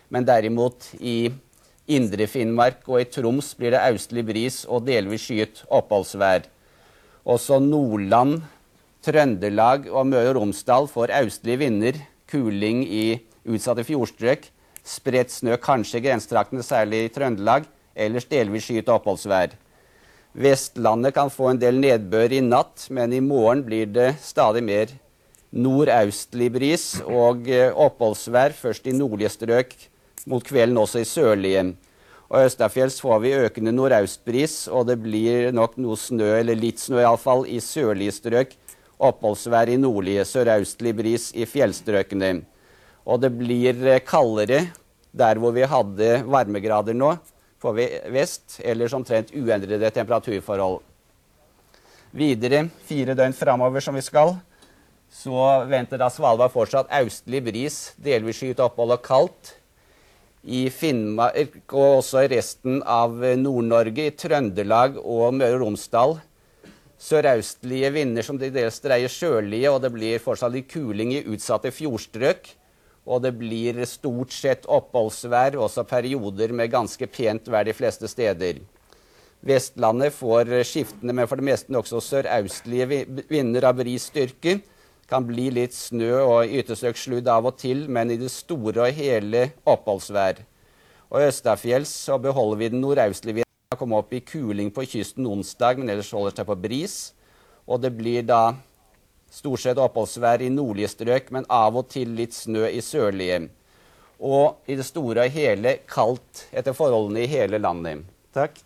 Men 0.09 0.25
derimot 0.25 0.93
i 1.01 1.31
indre 1.87 2.27
Finnmark 2.29 2.85
og 2.87 3.01
i 3.01 3.09
Troms 3.09 3.53
blir 3.57 3.73
det 3.73 3.81
østlig 3.91 4.25
bris 4.25 4.63
og 4.65 4.85
delvis 4.87 5.25
skyet 5.27 5.63
oppholdsvær. 5.69 6.45
Også 7.25 7.59
Nordland, 7.59 8.41
Trøndelag 9.05 9.85
og 9.93 10.07
Møre 10.09 10.31
og 10.31 10.39
Romsdal 10.39 10.87
får 10.89 11.13
østlige 11.19 11.61
vinder, 11.61 11.99
kuling 12.25 12.81
i 12.89 13.19
utsatte 13.45 13.85
fjordstrøk, 13.85 14.47
spredt 14.85 15.33
snø 15.33 15.59
kanskje 15.61 15.99
i 15.99 16.05
grensetraktene, 16.07 16.65
særlig 16.65 17.03
i 17.05 17.11
Trøndelag, 17.13 17.67
ellers 17.93 18.25
delvis 18.31 18.65
skyet 18.65 18.89
oppholdsvær. 18.89 19.53
Vestlandet 20.35 21.13
kan 21.15 21.29
få 21.31 21.51
en 21.51 21.61
del 21.61 21.77
nedbør 21.79 22.33
i 22.33 22.41
natt, 22.43 22.87
men 22.89 23.13
i 23.13 23.21
morgen 23.23 23.61
blir 23.67 23.87
det 23.93 24.15
stadig 24.25 24.65
mer 24.65 24.89
nordaustlig 25.55 26.49
bris 26.51 26.87
og 27.05 27.45
eh, 27.47 27.69
oppholdsvær, 27.69 28.57
først 28.57 28.89
i 28.89 28.97
nordlige 28.97 29.31
strøk, 29.37 29.77
mot 30.25 30.43
kvelden 30.43 30.81
også 30.81 31.05
i 31.05 31.07
sørlige. 31.07 31.67
Og 32.25 32.49
Østafjells 32.49 32.97
får 32.99 33.21
vi 33.21 33.37
økende 33.37 33.71
nordaustbris, 33.71 34.65
og 34.67 34.89
det 34.89 34.97
blir 35.05 35.53
nok 35.53 35.77
noe 35.77 35.95
snø, 35.99 36.39
eller 36.41 36.57
litt 36.57 36.81
snø 36.81 37.03
iallfall, 37.03 37.45
i 37.45 37.61
sørlige 37.61 38.17
strøk. 38.17 38.55
Oppholdsvær 39.03 39.73
i 39.73 39.77
nordlige, 39.79 40.23
sørøstlig 40.27 40.93
bris 40.95 41.29
i 41.35 41.47
fjellstrøkene. 41.49 42.37
Og 43.05 43.21
det 43.21 43.31
blir 43.35 43.79
eh, 43.83 44.03
kaldere 44.05 44.67
der 45.15 45.39
hvor 45.39 45.53
vi 45.55 45.67
hadde 45.67 46.19
varmegrader 46.27 46.95
nå, 46.95 47.15
på 47.61 47.71
vest, 47.73 48.59
ellers 48.61 48.93
omtrent 48.93 49.31
uendrede 49.33 49.89
temperaturforhold. 49.95 50.81
Videre, 52.15 52.67
fire 52.87 53.15
døgn 53.17 53.35
framover 53.35 53.83
som 53.83 53.95
vi 53.97 54.03
skal, 54.05 54.35
så 55.11 55.65
venter 55.69 55.99
da 55.99 56.09
Svalbard 56.11 56.53
fortsatt 56.53 56.91
østlig 56.99 57.41
bris, 57.45 57.77
delvis 57.97 58.41
skyet 58.41 58.61
opphold 58.63 58.97
og 58.97 59.03
kaldt. 59.05 59.55
I 60.45 60.67
Finnmark 60.69 61.73
og 61.73 62.01
også 62.03 62.25
i 62.25 62.29
resten 62.35 62.83
av 62.85 63.15
Nord-Norge, 63.39 64.11
i 64.11 64.13
Trøndelag 64.13 64.99
og 65.01 65.33
Møre 65.39 65.57
og 65.57 65.63
Romsdal. 65.63 66.19
Sørøstlige 67.01 67.89
vinder 67.91 68.23
som 68.23 68.37
til 68.39 68.53
dels 68.55 68.79
dreier 68.79 69.11
sjølige, 69.11 69.71
og 69.71 69.81
det 69.83 69.91
blir 69.93 70.21
fortsatt 70.23 70.53
litt 70.53 70.69
kuling 70.71 71.11
i 71.13 71.25
utsatte 71.27 71.73
fjordstrøk. 71.75 72.47
Og 73.05 73.21
det 73.21 73.35
blir 73.37 73.83
stort 73.85 74.33
sett 74.33 74.63
oppholdsvær, 74.65 75.59
også 75.61 75.83
perioder 75.85 76.55
med 76.55 76.71
ganske 76.73 77.05
pent 77.05 77.51
vær 77.53 77.67
de 77.67 77.75
fleste 77.77 78.09
steder. 78.09 78.63
Vestlandet 79.45 80.15
får 80.15 80.49
skiftende, 80.65 81.13
men 81.13 81.29
for 81.29 81.37
det 81.37 81.45
meste 81.45 81.73
nokså 81.75 82.01
sørøstlige 82.01 82.87
vi- 82.89 83.05
vinder 83.29 83.69
av 83.69 83.77
bris 83.77 84.09
styrke. 84.09 84.61
Kan 85.07 85.27
bli 85.27 85.51
litt 85.51 85.73
snø 85.77 86.17
og 86.23 86.49
ytterstrøk 86.49 86.97
sludd 86.97 87.27
av 87.29 87.45
og 87.45 87.59
til, 87.61 87.85
men 87.87 88.09
i 88.09 88.17
det 88.17 88.31
store 88.31 88.87
og 88.87 88.93
hele 88.97 89.51
oppholdsvær. 89.67 90.41
Og 91.11 91.21
østafjells 91.27 91.93
så 91.93 92.17
beholder 92.17 92.57
vi 92.57 92.69
den 92.69 92.81
nordøstlige 92.81 93.44
Kommer 93.75 94.03
opp 94.03 94.13
i 94.13 94.21
kuling 94.23 94.69
på 94.71 94.85
kysten 94.87 95.25
onsdag, 95.27 95.81
men 95.81 95.89
ellers 95.91 96.11
holder 96.15 96.35
seg 96.37 96.47
på 96.47 96.55
bris. 96.55 96.95
Og 97.65 97.81
det 97.83 97.91
blir 97.97 98.23
da 98.23 98.55
stort 99.33 99.63
sett 99.63 99.81
oppholdsvær 99.81 100.43
i 100.45 100.51
nordlige 100.53 100.93
strøk, 100.93 101.31
men 101.35 101.47
av 101.51 101.75
og 101.75 101.89
til 101.91 102.13
litt 102.15 102.35
snø 102.37 102.69
i 102.69 102.83
sørlige. 102.85 103.41
Og 104.23 104.69
i 104.71 104.77
det 104.79 104.85
store 104.87 105.25
og 105.25 105.35
hele 105.35 105.79
kaldt 105.91 106.45
etter 106.55 106.77
forholdene 106.77 107.25
i 107.25 107.31
hele 107.33 107.59
landet. 107.59 108.05
Takk. 108.35 108.61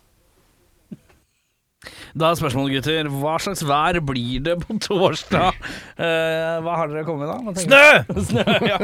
Da 2.12 2.28
er 2.28 2.36
spørsmålet, 2.36 2.74
gutter, 2.76 3.08
hva 3.22 3.38
slags 3.40 3.62
vær 3.64 3.96
blir 4.04 4.42
det 4.44 4.58
på 4.64 4.76
torsdag? 4.84 5.56
Eh, 6.00 6.54
hva 6.64 6.78
har 6.78 6.88
dere 6.88 7.02
kommet 7.04 7.28
med, 7.28 7.50
da? 7.52 7.60
Snø! 7.60 8.20
Snø, 8.30 8.44
ja. 8.64 8.78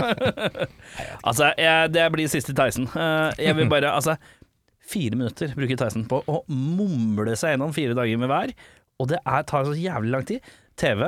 altså, 1.29 1.47
jeg, 1.57 1.93
det 1.95 2.03
blir 2.13 2.29
siste 2.29 2.53
Theisen. 2.53 2.85
Eh, 2.93 3.39
jeg 3.41 3.57
vil 3.57 3.71
bare, 3.73 3.95
altså 3.97 4.19
Fire 4.87 5.19
minutter 5.19 5.53
bruker 5.59 5.79
Tyson 5.81 6.07
på 6.11 6.23
å 6.31 6.41
mumle 6.53 7.35
seg 7.39 7.55
gjennom 7.57 7.75
fire 7.75 7.97
dager 7.99 8.21
med 8.23 8.31
vær, 8.31 8.55
og 9.03 9.11
det 9.11 9.21
er, 9.21 9.47
tar 9.49 9.67
så 9.67 9.77
jævlig 9.77 10.13
lang 10.15 10.27
tid. 10.29 10.51
TV, 10.79 11.07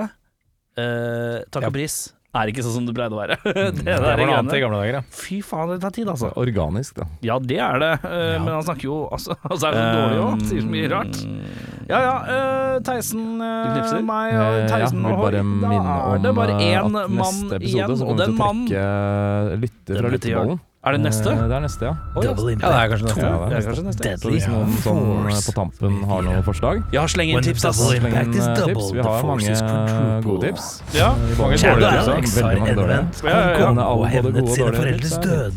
eh, 0.81 1.37
takk 1.53 1.69
og 1.69 1.77
pris, 1.77 1.99
er 2.37 2.51
ikke 2.51 2.65
sånn 2.65 2.75
som 2.81 2.89
det 2.89 2.95
pleide 2.97 3.17
å 3.17 3.21
være. 3.21 3.39
det, 3.47 3.85
Det 3.87 3.97
var 4.03 4.21
noe 4.21 4.41
annet 4.41 4.59
i 4.59 4.61
gamle 4.65 4.83
dager, 4.83 4.99
ja. 4.99 5.03
Fy 5.15 5.41
faen, 5.47 5.73
det 5.73 5.81
tar 5.85 5.95
tid, 5.95 6.11
altså. 6.11 6.33
Organisk, 6.41 6.99
da. 6.99 7.09
Ja, 7.25 7.39
det 7.39 7.61
er 7.65 7.83
det, 7.85 7.93
eh, 8.09 8.37
men 8.43 8.53
han 8.57 8.67
snakker 8.67 8.91
jo 8.91 9.01
altså, 9.15 9.39
altså 9.51 9.71
er 9.71 9.79
det 9.79 9.85
så 9.87 9.97
dårlig 9.97 10.23
òg, 10.27 10.47
sier 10.51 10.67
så 10.67 10.73
mye 10.75 10.93
rart. 10.93 11.23
Ja 11.89 11.99
ja, 12.05 12.17
uh, 12.21 12.75
Theisen 12.85 13.39
uh, 13.41 13.95
meg 14.05 14.35
og 14.37 14.57
Tyson 14.69 14.75
Theisen 14.75 14.99
ja, 15.01 15.07
vil 15.07 15.15
og 15.15 15.23
bare 15.23 15.41
Hoi. 15.41 15.61
Da 15.63 15.71
minne 15.71 15.95
er 15.97 16.19
det 16.21 16.33
om 16.35 16.41
bare 16.43 16.57
eh, 16.59 16.65
én 16.69 16.99
at 16.99 17.15
mann 17.15 17.15
neste 17.17 17.61
igjen, 17.65 17.85
episode 17.87 17.97
så 17.97 18.09
og 18.09 18.11
kommer 18.11 18.19
vi 18.19 18.21
den 18.21 18.35
til 18.35 18.35
å 18.35 18.43
mannen 18.43 18.67
trekke 18.69 19.61
lytter 19.63 20.03
fra 20.03 20.11
lytterbollen. 20.13 20.61
Er 20.89 20.95
det 20.97 21.01
neste? 21.05 21.33
Eh, 21.33 21.41
Det 21.49 21.57
er 21.57 21.61
neste, 21.61 21.85
ja. 21.85 21.91
Oi, 22.17 22.23
Double 22.25 22.31
altså. 22.33 22.49
impact. 22.49 22.63
Ja, 22.65 22.69
det 22.73 22.81
er 22.81 22.89
kanskje 22.93 23.07
neste. 23.09 23.21
Ja, 23.21 23.49
Det 23.49 23.57
er 23.59 23.65
kanskje 23.69 23.85
neste. 23.85 24.03
Deadly. 24.09 24.31
hvis 24.39 24.47
noen 24.49 24.71
sånn 24.85 25.03
eh, 25.29 25.41
på 25.45 25.53
tampen 25.59 25.99
har 26.09 26.23
noen 26.25 26.45
forslag 26.47 26.83
Ja, 26.97 27.03
sleng 27.13 27.33
inn 27.35 27.45
tips, 27.45 27.65
ass. 27.69 27.83
Sleng 27.83 28.07
inn 28.09 28.17
eh, 28.17 28.63
tips. 28.65 28.87
Vi 28.97 29.05
har 29.05 29.27
mange 29.29 30.23
gode 30.25 30.41
tips. 30.49 30.69
Ja. 30.97 31.11
Mange 31.37 31.59
dårlige 31.61 31.91
tips. 31.93 32.39
Har 32.39 32.49
Veldig 32.49 32.63
mange 32.63 32.77
dårlige. 32.81 33.03
Ja, 33.29 33.37
ja, 33.37 33.59
ja. 33.59 33.87
Og 33.93 34.07
hevnet 34.09 34.49
sine 34.55 34.73
foreldres 34.79 35.17
død. 35.29 35.53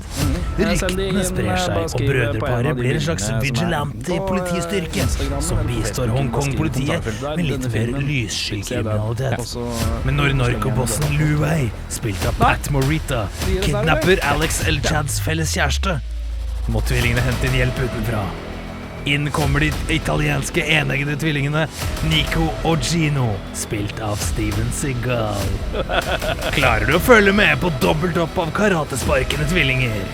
Ryktene 0.61 1.23
sprer 1.25 1.55
seg, 1.63 1.79
og 1.95 2.03
brødreparet 2.11 2.75
blir 2.77 2.97
en 2.99 3.03
slags 3.07 3.29
vigilante 3.41 4.17
politistyrke 4.27 5.07
som 5.41 5.61
bistår 5.69 6.11
Hongkong-politiet 6.11 7.07
med 7.23 7.45
litt 7.47 7.69
mer 7.71 7.93
lyssky 8.03 8.59
kriminalitet. 8.67 9.55
Men 10.05 10.19
når 10.19 10.35
narkobossen 10.41 11.15
Lu 11.17 11.37
Wei, 11.41 11.69
spilt 11.93 12.25
av 12.27 12.35
Pat 12.41 12.69
Morita, 12.75 13.23
kidnapper 13.63 14.19
Alex 14.33 14.61
El 14.67 14.81
Chads 14.85 15.20
felles 15.21 15.53
kjæreste, 15.55 15.99
må 16.71 16.81
tvillingene 16.85 17.23
hente 17.25 17.49
inn 17.49 17.59
hjelp 17.61 17.83
utenfra. 17.83 18.23
Inn 19.09 19.31
kommer 19.33 19.63
de 19.63 19.71
italienske 19.89 20.61
eneggede 20.61 21.15
tvillingene 21.21 21.63
Nico 22.05 22.51
og 22.69 22.83
Gino, 22.85 23.31
spilt 23.57 23.97
av 24.05 24.19
Steven 24.21 24.69
Seagal. 24.77 25.41
Klarer 26.57 26.85
du 26.85 26.97
å 26.99 27.01
følge 27.01 27.33
med 27.33 27.57
på 27.63 27.71
dobbelt 27.81 28.19
opp 28.21 28.37
av 28.43 28.53
karatesparkende 28.57 29.49
tvillinger? 29.49 30.05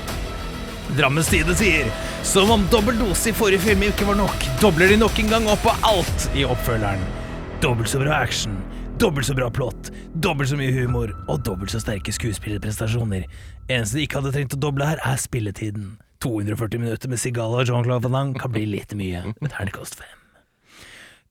Drammens 0.95 1.27
Tide 1.27 1.51
sier 1.59 1.91
som 2.23 2.51
om 2.53 2.63
dobbel 2.71 2.95
dose 3.01 3.33
i 3.33 3.35
forrige 3.35 3.65
film 3.65 3.83
ikke 3.89 4.07
var 4.07 4.21
nok, 4.21 4.47
dobler 4.63 4.93
de 4.93 5.01
nok 5.01 5.19
en 5.19 5.35
gang 5.35 5.51
opp 5.51 5.65
på 5.67 5.75
alt 5.89 6.29
i 6.31 6.47
oppfølgeren. 6.47 7.03
Dobbelt 7.63 7.91
så 7.91 7.99
bra 7.99 8.21
action, 8.21 8.55
dobbelt 8.99 9.27
så 9.27 9.35
bra 9.37 9.49
plott, 9.53 9.91
dobbelt 10.13 10.49
så 10.49 10.57
mye 10.57 10.73
humor 10.73 11.11
og 11.29 11.43
dobbelt 11.45 11.71
så 11.73 11.81
sterke 11.83 12.13
skuespillerprestasjoner. 12.15 13.27
Eneste 13.69 13.99
de 13.99 14.05
ikke 14.07 14.21
hadde 14.21 14.33
trengt 14.35 14.55
å 14.57 14.61
doble 14.61 14.87
her, 14.87 15.01
er 15.05 15.19
spilletiden. 15.21 15.97
240 16.23 16.81
minutter 16.81 17.11
med 17.11 17.21
Sigala 17.21 17.61
og 17.61 17.69
Jean-Claude 17.69 18.07
Van 18.07 18.15
Damme 18.15 18.39
kan 18.41 18.51
bli 18.53 18.65
litt 18.65 18.95
mye. 18.97 19.21
Terningkast 19.43 19.99
fem. 19.99 20.13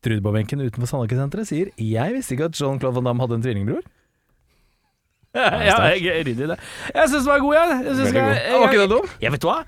Strudborgbenken 0.06 0.60
utenfor 0.62 0.86
Sandhagesenteret 0.86 1.48
sier 1.48 1.70
'Jeg 1.74 2.14
visste 2.14 2.36
ikke 2.36 2.44
at 2.46 2.54
Jean-Claude 2.54 2.94
Van 2.94 3.04
Damme 3.10 3.22
hadde 3.24 3.34
en 3.34 3.42
tvillingbror'. 3.42 3.86
Ja, 5.36 5.90
jeg 5.92 6.06
er 6.06 6.22
ryddig 6.24 6.44
i 6.46 6.46
det. 6.48 6.58
Jeg 6.94 7.08
syns 7.10 7.24
den 7.24 7.32
var 7.32 7.40
god, 7.44 7.54
jeg. 7.54 7.68
jeg 7.84 7.94
synes 7.96 8.12
Veldig 8.12 8.22
jeg, 8.22 8.52
god. 8.52 8.62
jeg, 8.62 8.72
ikke 8.72 8.94
det? 8.94 9.10
Jeg 9.20 9.32
vet 9.32 9.42
du 9.42 9.48
hva? 9.50 9.58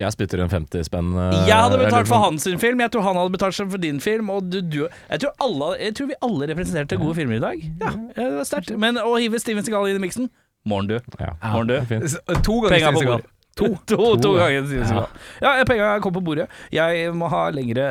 Jeg 0.00 0.14
spytter 0.14 0.40
en 0.40 0.48
50 0.48 0.86
spenn. 0.88 1.10
eh, 1.20 1.46
Jeg 1.48 1.56
hadde 1.60 1.76
betalt 1.82 2.08
for 2.08 2.22
hans 2.24 2.46
sin 2.48 2.58
film, 2.62 2.80
jeg 2.80 2.90
tror 2.94 3.02
han 3.04 3.18
hadde 3.20 3.34
betalt 3.34 3.54
for 3.60 3.78
din 3.82 3.98
film. 4.00 4.30
Og 4.32 4.46
du, 4.48 4.60
du, 4.64 4.78
jeg, 4.88 5.20
tror 5.20 5.34
alle, 5.44 5.68
jeg 5.82 5.94
tror 5.98 6.08
vi 6.08 6.16
alle 6.24 6.48
representerte 6.54 6.96
gode 7.02 7.18
filmer 7.18 7.36
i 7.36 7.42
dag. 7.44 7.66
Ja, 7.84 7.90
det 8.16 8.30
var 8.38 8.48
sterkt. 8.48 8.72
Men 8.80 8.96
å 9.02 9.12
hive 9.20 9.38
Steven 9.42 9.66
Segal 9.66 9.90
inn 9.92 10.00
i 10.00 10.06
miksen 10.06 10.30
Morgen, 10.68 10.88
du. 10.88 10.96
Ja. 11.20 11.34
Morgen, 11.52 11.68
du. 11.68 11.76
Fint. 11.88 12.16
To 12.44 12.56
ganger 12.64 12.90
på 12.96 13.04
Steven 13.04 13.04
Segal. 13.04 13.22
To, 13.60 13.66
To, 13.90 13.96
to, 13.96 14.08
to 14.24 14.32
ganger 14.38 14.66
Steven 14.70 14.88
Segal. 14.88 15.06
Ja, 15.44 15.54
penga 15.68 15.92
kom 16.04 16.14
på 16.16 16.22
bordet. 16.24 16.46
Jeg 16.72 17.12
må 17.16 17.28
ha 17.32 17.46
lengre 17.52 17.86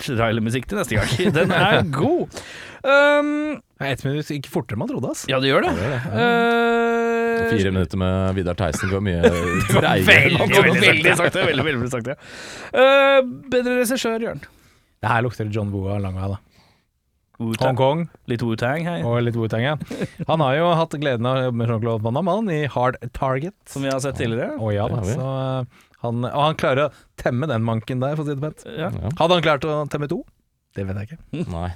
trailermusikk 0.00 0.68
til 0.68 0.80
neste 0.80 0.98
gang. 1.00 1.32
Den 1.38 1.52
er 1.54 1.80
god. 1.96 2.40
Um, 2.84 3.30
Ja, 3.80 3.88
Ett 3.90 4.04
minutt 4.06 4.28
gikk 4.30 4.46
fortere 4.52 4.76
enn 4.76 4.82
man 4.84 4.88
trodde, 4.92 5.10
ass. 5.12 5.24
ja, 5.28 5.38
det 5.42 5.48
gjør 5.50 5.64
det. 5.66 5.72
Uh, 6.12 6.83
Fire 7.58 7.72
minutter 7.74 8.00
med 8.00 8.38
Vidar 8.38 8.58
Theisen 8.58 8.90
går 8.92 9.04
mye 9.04 9.20
Veldig, 9.28 10.08
veldig, 10.08 10.80
veldig 10.82 11.14
sakte. 11.20 11.44
Veldig, 11.50 11.66
veldig 11.70 11.92
sakte. 11.92 12.16
Uh, 12.74 13.20
bedre 13.52 13.78
regissør, 13.82 14.18
Jørn. 14.28 14.42
Det 15.04 15.10
her 15.12 15.24
lukter 15.26 15.48
John 15.52 15.72
Woo 15.74 15.88
av 15.92 16.02
lang 16.04 16.18
vei, 16.18 16.28
da. 16.32 16.40
Hongkong 17.38 18.04
Litt 18.30 18.44
Wu-Tang 18.46 18.84
her, 18.86 19.00
og 19.04 19.18
litt 19.26 19.34
Wu-Tang, 19.36 19.64
ja. 19.64 19.72
Han 20.28 20.42
har 20.44 20.54
jo 20.54 20.68
hatt 20.78 20.94
gleden 21.02 21.26
av 21.26 21.40
å 21.40 21.46
jobbe 21.48 21.58
med 21.60 21.72
Jean-Claude 21.72 22.04
Van 22.06 22.14
Damme 22.14 22.36
han, 22.38 22.50
i 22.54 22.60
Hard 22.70 23.00
Target. 23.16 23.56
som 23.68 23.82
vi 23.82 23.90
har 23.90 23.98
sett 24.04 24.20
tidligere. 24.20 24.54
Å 24.62 24.70
ja 24.74 24.86
da, 24.88 25.00
Det 25.02 25.02
har 25.02 25.08
vi. 25.10 25.16
så 25.18 25.32
uh, 25.34 25.88
han, 26.04 26.28
Og 26.30 26.40
han 26.44 26.60
klarer 26.60 26.86
å 26.86 26.92
temme 27.20 27.48
den 27.50 27.64
manken 27.66 28.04
der, 28.04 28.14
for 28.14 28.22
å 28.22 28.28
si 28.28 28.36
det 28.36 28.44
pent. 28.44 28.62
Ja. 28.70 28.92
Ja. 28.94 29.12
Hadde 29.18 29.40
han 29.40 29.44
klart 29.46 29.66
å 29.66 29.80
temme 29.90 30.08
to? 30.10 30.22
Det 30.78 30.86
vet 30.86 31.02
jeg 31.02 31.10
ikke. 31.10 31.44
Nei, 31.50 31.68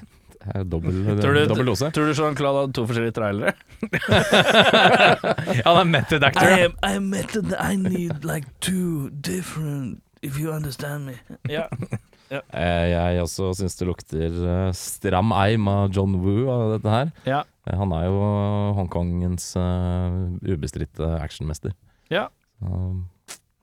dobbel, 0.64 0.93
du, 1.18 1.47
dobbel 1.51 1.66
dose. 1.66 1.91
tror 1.95 2.07
du 2.11 2.14
Jean-Claude 2.14 2.61
hadde 2.62 2.72
to 2.78 2.84
forskjellige 2.89 3.16
trailere? 3.18 3.53
Ja, 5.59 5.64
han 5.74 5.80
er 5.80 5.89
method 5.91 6.24
actor. 6.24 6.49
I, 6.49 6.66
am, 6.68 6.74
I 6.84 6.99
method, 7.03 7.53
I 7.59 7.76
need 7.76 8.24
like 8.24 8.47
two 8.61 9.11
different, 9.11 10.03
if 10.22 10.39
you 10.39 10.53
understand 10.53 11.07
me. 11.07 11.18
Ja. 11.49 11.66
Eh, 12.28 12.91
Jeg 12.93 13.22
også 13.22 13.55
syns 13.57 13.78
det 13.80 13.86
lukter 13.89 14.34
eh, 14.36 14.66
stram 14.76 15.30
eim 15.32 15.64
av 15.72 15.86
John 15.97 16.18
Woo 16.20 16.43
av 16.53 16.74
dette 16.74 16.91
her. 16.93 17.12
Ja. 17.24 17.39
Eh, 17.64 17.72
Han 17.80 17.95
er 17.97 18.03
jo 18.05 18.18
Hongkongens 18.76 19.47
uh, 19.57 20.26
ubestridte 20.45 21.09
actionmester. 21.22 21.72
Ja. 22.12 22.26
Um, 22.61 23.07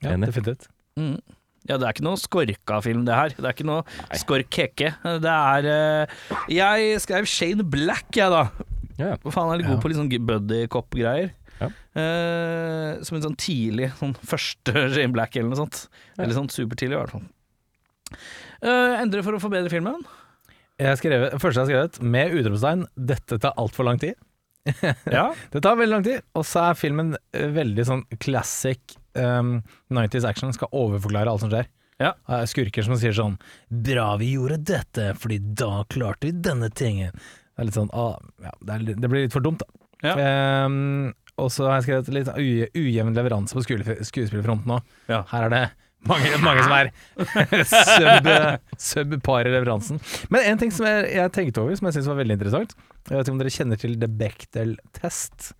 Ja, 0.02 0.16
Enig. 0.16 0.32
definitivt. 0.32 0.66
Mm. 0.98 1.20
Ja, 1.66 1.78
det 1.82 1.88
er 1.88 1.96
ikke 1.96 2.06
noe 2.06 2.20
skorka-film, 2.22 3.06
det 3.08 3.16
her. 3.18 3.34
Det 3.34 3.46
er 3.50 3.56
ikke 3.56 3.66
noe 3.66 3.84
skork-keke. 4.22 4.92
Det 5.24 5.32
er 5.34 5.70
uh, 5.72 6.44
Jeg 6.54 7.00
skrev 7.02 7.26
Shane 7.30 7.66
Black, 7.66 8.12
jeg, 8.14 8.30
da. 8.30 8.44
ja. 9.00 9.16
Hvor 9.24 9.34
faen 9.34 9.54
er 9.54 9.62
litt 9.64 9.68
Ja. 9.70 9.74
god 9.74 9.82
på 9.82 9.90
litt 9.92 9.98
sånn 10.00 10.12
buddy-cop-greier. 10.30 11.32
Ja. 11.62 11.70
Uh, 11.96 13.02
som 13.08 13.18
en 13.18 13.24
sånn 13.30 13.38
tidlig 13.40 13.90
sånn 13.98 14.14
første 14.28 14.74
Shane 14.94 15.14
Black 15.16 15.36
eller 15.40 15.54
noe 15.54 15.62
sånt. 15.64 15.86
Eller 16.20 16.36
sånn 16.38 16.52
supertidlig, 16.54 16.98
i 16.98 17.02
hvert 17.02 17.16
fall. 17.16 17.26
Uh, 18.62 19.02
endre 19.02 19.24
for 19.26 19.36
å 19.38 19.42
forbedre 19.42 19.72
filmen? 19.74 20.04
Jeg 20.82 21.00
skrevet, 21.00 21.38
første 21.40 21.64
jeg 21.64 21.80
har 21.80 21.90
skrevet, 21.90 22.00
med 22.04 22.34
utropstegn 22.36 22.82
'Dette 23.00 23.38
tar 23.40 23.56
altfor 23.62 23.88
lang 23.88 23.98
tid'. 24.02 24.18
Ja. 25.16 25.30
Det 25.54 25.62
tar 25.64 25.78
veldig 25.80 25.94
lang 25.94 26.04
tid, 26.06 26.22
og 26.36 26.44
så 26.46 26.70
er 26.72 26.78
filmen 26.80 27.14
eh, 27.38 27.48
veldig 27.54 27.84
sånn 27.86 28.02
classic 28.20 28.96
um, 29.16 29.58
90s 29.94 30.28
action. 30.28 30.54
Skal 30.56 30.72
overforklare 30.76 31.32
alt 31.32 31.44
som 31.46 31.52
skjer. 31.54 31.70
Ja. 32.02 32.12
Er 32.28 32.48
Skurker 32.52 32.84
som 32.84 32.98
sier 33.00 33.16
sånn 33.16 33.38
'Bra 33.72 34.18
vi 34.20 34.34
gjorde 34.36 34.60
dette, 34.68 35.14
fordi 35.16 35.40
da 35.56 35.86
klarte 35.88 36.28
vi 36.28 36.34
denne 36.44 36.70
tingen'. 36.70 37.16
Det 37.16 37.64
er 37.64 37.70
litt 37.70 37.78
sånn 37.78 37.92
ah, 37.96 38.18
ja, 38.44 38.52
det, 38.60 38.74
er, 38.74 39.00
det 39.00 39.10
blir 39.10 39.24
litt 39.24 39.36
for 39.36 39.44
dumt, 39.46 39.64
da. 39.64 39.86
Ja. 40.04 40.66
Um, 40.68 41.14
og 41.40 41.50
så 41.52 41.70
har 41.70 41.80
jeg 41.80 41.86
skrevet 41.88 42.12
litt 42.16 42.30
uje, 42.36 42.68
ujevn 42.76 43.16
leveranse 43.16 43.56
på 43.56 43.64
skuespil- 43.64 44.04
skuespillerfronten 44.08 44.76
òg. 44.76 44.94
Ja. 45.12 45.22
Her 45.32 45.48
er 45.48 45.54
det 45.54 45.64
mange, 46.06 46.32
mange 46.44 46.64
som 46.64 46.76
er 46.76 46.92
sub, 47.66 48.30
subpar 48.78 49.48
i 49.48 49.54
leveransen. 49.56 50.00
Men 50.30 50.52
en 50.52 50.62
ting 50.62 50.72
som 50.76 50.88
jeg, 50.88 51.08
jeg 51.16 51.34
tenkte 51.36 51.64
over, 51.64 51.80
som 51.80 51.90
jeg 51.90 51.98
syns 51.98 52.10
var 52.12 52.20
veldig 52.20 52.38
interessant 52.38 52.76
Jeg 52.76 53.16
vet 53.16 53.24
ikke 53.24 53.34
om 53.34 53.40
dere 53.42 53.54
kjenner 53.56 53.82
til 53.82 53.96
The 54.02 54.10
Bechdel-test? 54.22 55.54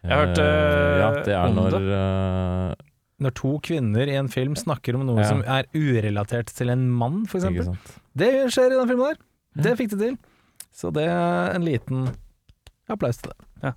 Jeg 0.00 0.14
har 0.14 0.22
hørt, 0.24 0.38
uh, 0.40 1.00
Ja, 1.02 1.10
det 1.26 1.34
er 1.34 1.42
om 1.44 1.58
når 1.58 1.76
det. 1.76 2.86
Når 3.20 3.34
to 3.36 3.50
kvinner 3.66 4.08
i 4.08 4.16
en 4.16 4.28
film 4.32 4.54
snakker 4.56 4.96
om 4.96 5.04
noe 5.06 5.20
Ja. 5.20 5.28
som 5.28 5.42
er 5.44 5.66
urelatert 5.76 6.46
til 6.56 6.70
en 6.72 6.86
mann, 6.90 7.26
f.eks. 7.28 7.44
Det 8.16 8.30
skjer 8.52 8.72
i 8.72 8.78
den 8.80 8.88
filmen 8.88 9.10
der. 9.10 9.20
Det 9.62 9.76
fikk 9.78 9.90
de 9.92 9.98
til. 10.06 10.18
Så 10.72 10.92
det 10.94 11.04
er 11.10 11.54
en 11.54 11.64
liten 11.66 12.08
applaus 12.88 13.18
til 13.20 13.32
det. 13.34 13.74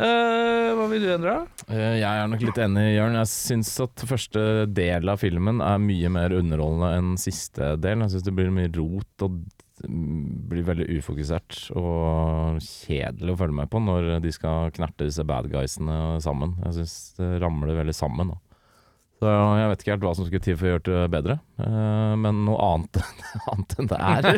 Eh, 0.00 0.68
hva 0.78 0.84
vil 0.88 1.02
du 1.02 1.08
endre, 1.12 1.32
da? 1.34 1.64
Eh, 1.74 1.96
Jeg 2.00 2.08
er 2.22 2.28
nok 2.30 2.40
litt 2.46 2.58
enig, 2.62 2.84
Jørn. 2.94 3.16
Jeg 3.18 3.28
syns 3.32 3.72
at 3.84 4.04
første 4.08 4.42
del 4.72 5.08
av 5.12 5.18
filmen 5.20 5.60
er 5.60 5.78
mye 5.82 6.08
mer 6.14 6.30
underholdende 6.38 6.90
enn 6.96 7.10
siste 7.20 7.74
del. 7.82 8.04
Jeg 8.06 8.14
syns 8.14 8.24
det 8.28 8.34
blir 8.36 8.52
mye 8.54 8.70
rot 8.76 9.26
og 9.26 9.40
blir 9.88 10.66
veldig 10.66 10.86
ufokusert 10.98 11.70
og 11.78 12.60
kjedelig 12.64 13.34
å 13.34 13.40
følge 13.40 13.58
med 13.62 13.70
på 13.72 13.80
når 13.82 14.10
de 14.24 14.32
skal 14.34 14.72
knerte 14.76 15.08
disse 15.08 15.24
bad 15.26 15.48
guysene 15.52 16.18
sammen. 16.24 16.56
Jeg 16.66 16.80
syns 16.80 16.96
det 17.18 17.32
ramler 17.42 17.78
veldig 17.80 17.96
sammen. 17.96 18.34
Da. 18.34 18.49
Så 19.20 19.28
jeg 19.28 19.68
vet 19.68 19.82
ikke 19.82 19.92
helt 19.92 20.04
hva 20.06 20.12
som 20.16 20.24
skulle 20.24 20.44
til 20.44 20.56
for 20.56 20.64
å 20.64 20.70
gjøre 20.70 20.84
det 20.86 21.08
bedre, 21.12 21.34
eh, 21.60 22.12
men 22.22 22.38
noe 22.46 22.56
annet, 22.64 23.00
annet 23.52 23.74
enn 23.76 23.90
det 23.90 23.98
er. 24.00 24.28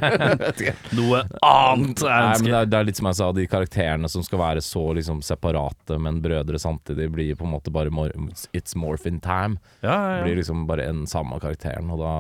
Jeg. 0.59 0.75
Noe 0.99 1.21
annet 1.47 2.03
er 2.03 2.27
Nei, 2.27 2.35
men 2.41 2.49
det, 2.49 2.57
er, 2.59 2.67
det 2.73 2.81
er 2.81 2.89
litt 2.89 2.99
som 2.99 3.11
jeg 3.13 3.21
sa, 3.21 3.31
de 3.37 3.47
karakterene 3.53 4.11
som 4.11 4.27
skal 4.27 4.43
være 4.43 4.65
så 4.67 4.83
liksom 4.99 5.23
separate, 5.23 6.01
men 6.03 6.19
brødre 6.25 6.59
samtidig, 6.59 7.13
blir 7.15 7.39
på 7.39 7.47
en 7.47 7.55
måte 7.55 7.71
bare 7.75 7.95
more, 7.95 8.11
It's 8.51 8.75
morphin 8.75 9.23
time. 9.23 9.63
Ja, 9.87 9.95
ja, 9.95 10.21
Blir 10.27 10.41
liksom 10.43 10.67
bare 10.67 10.91
en 10.91 11.07
samme 11.07 11.39
karakteren, 11.39 11.91
og 11.95 12.03
da 12.03 12.15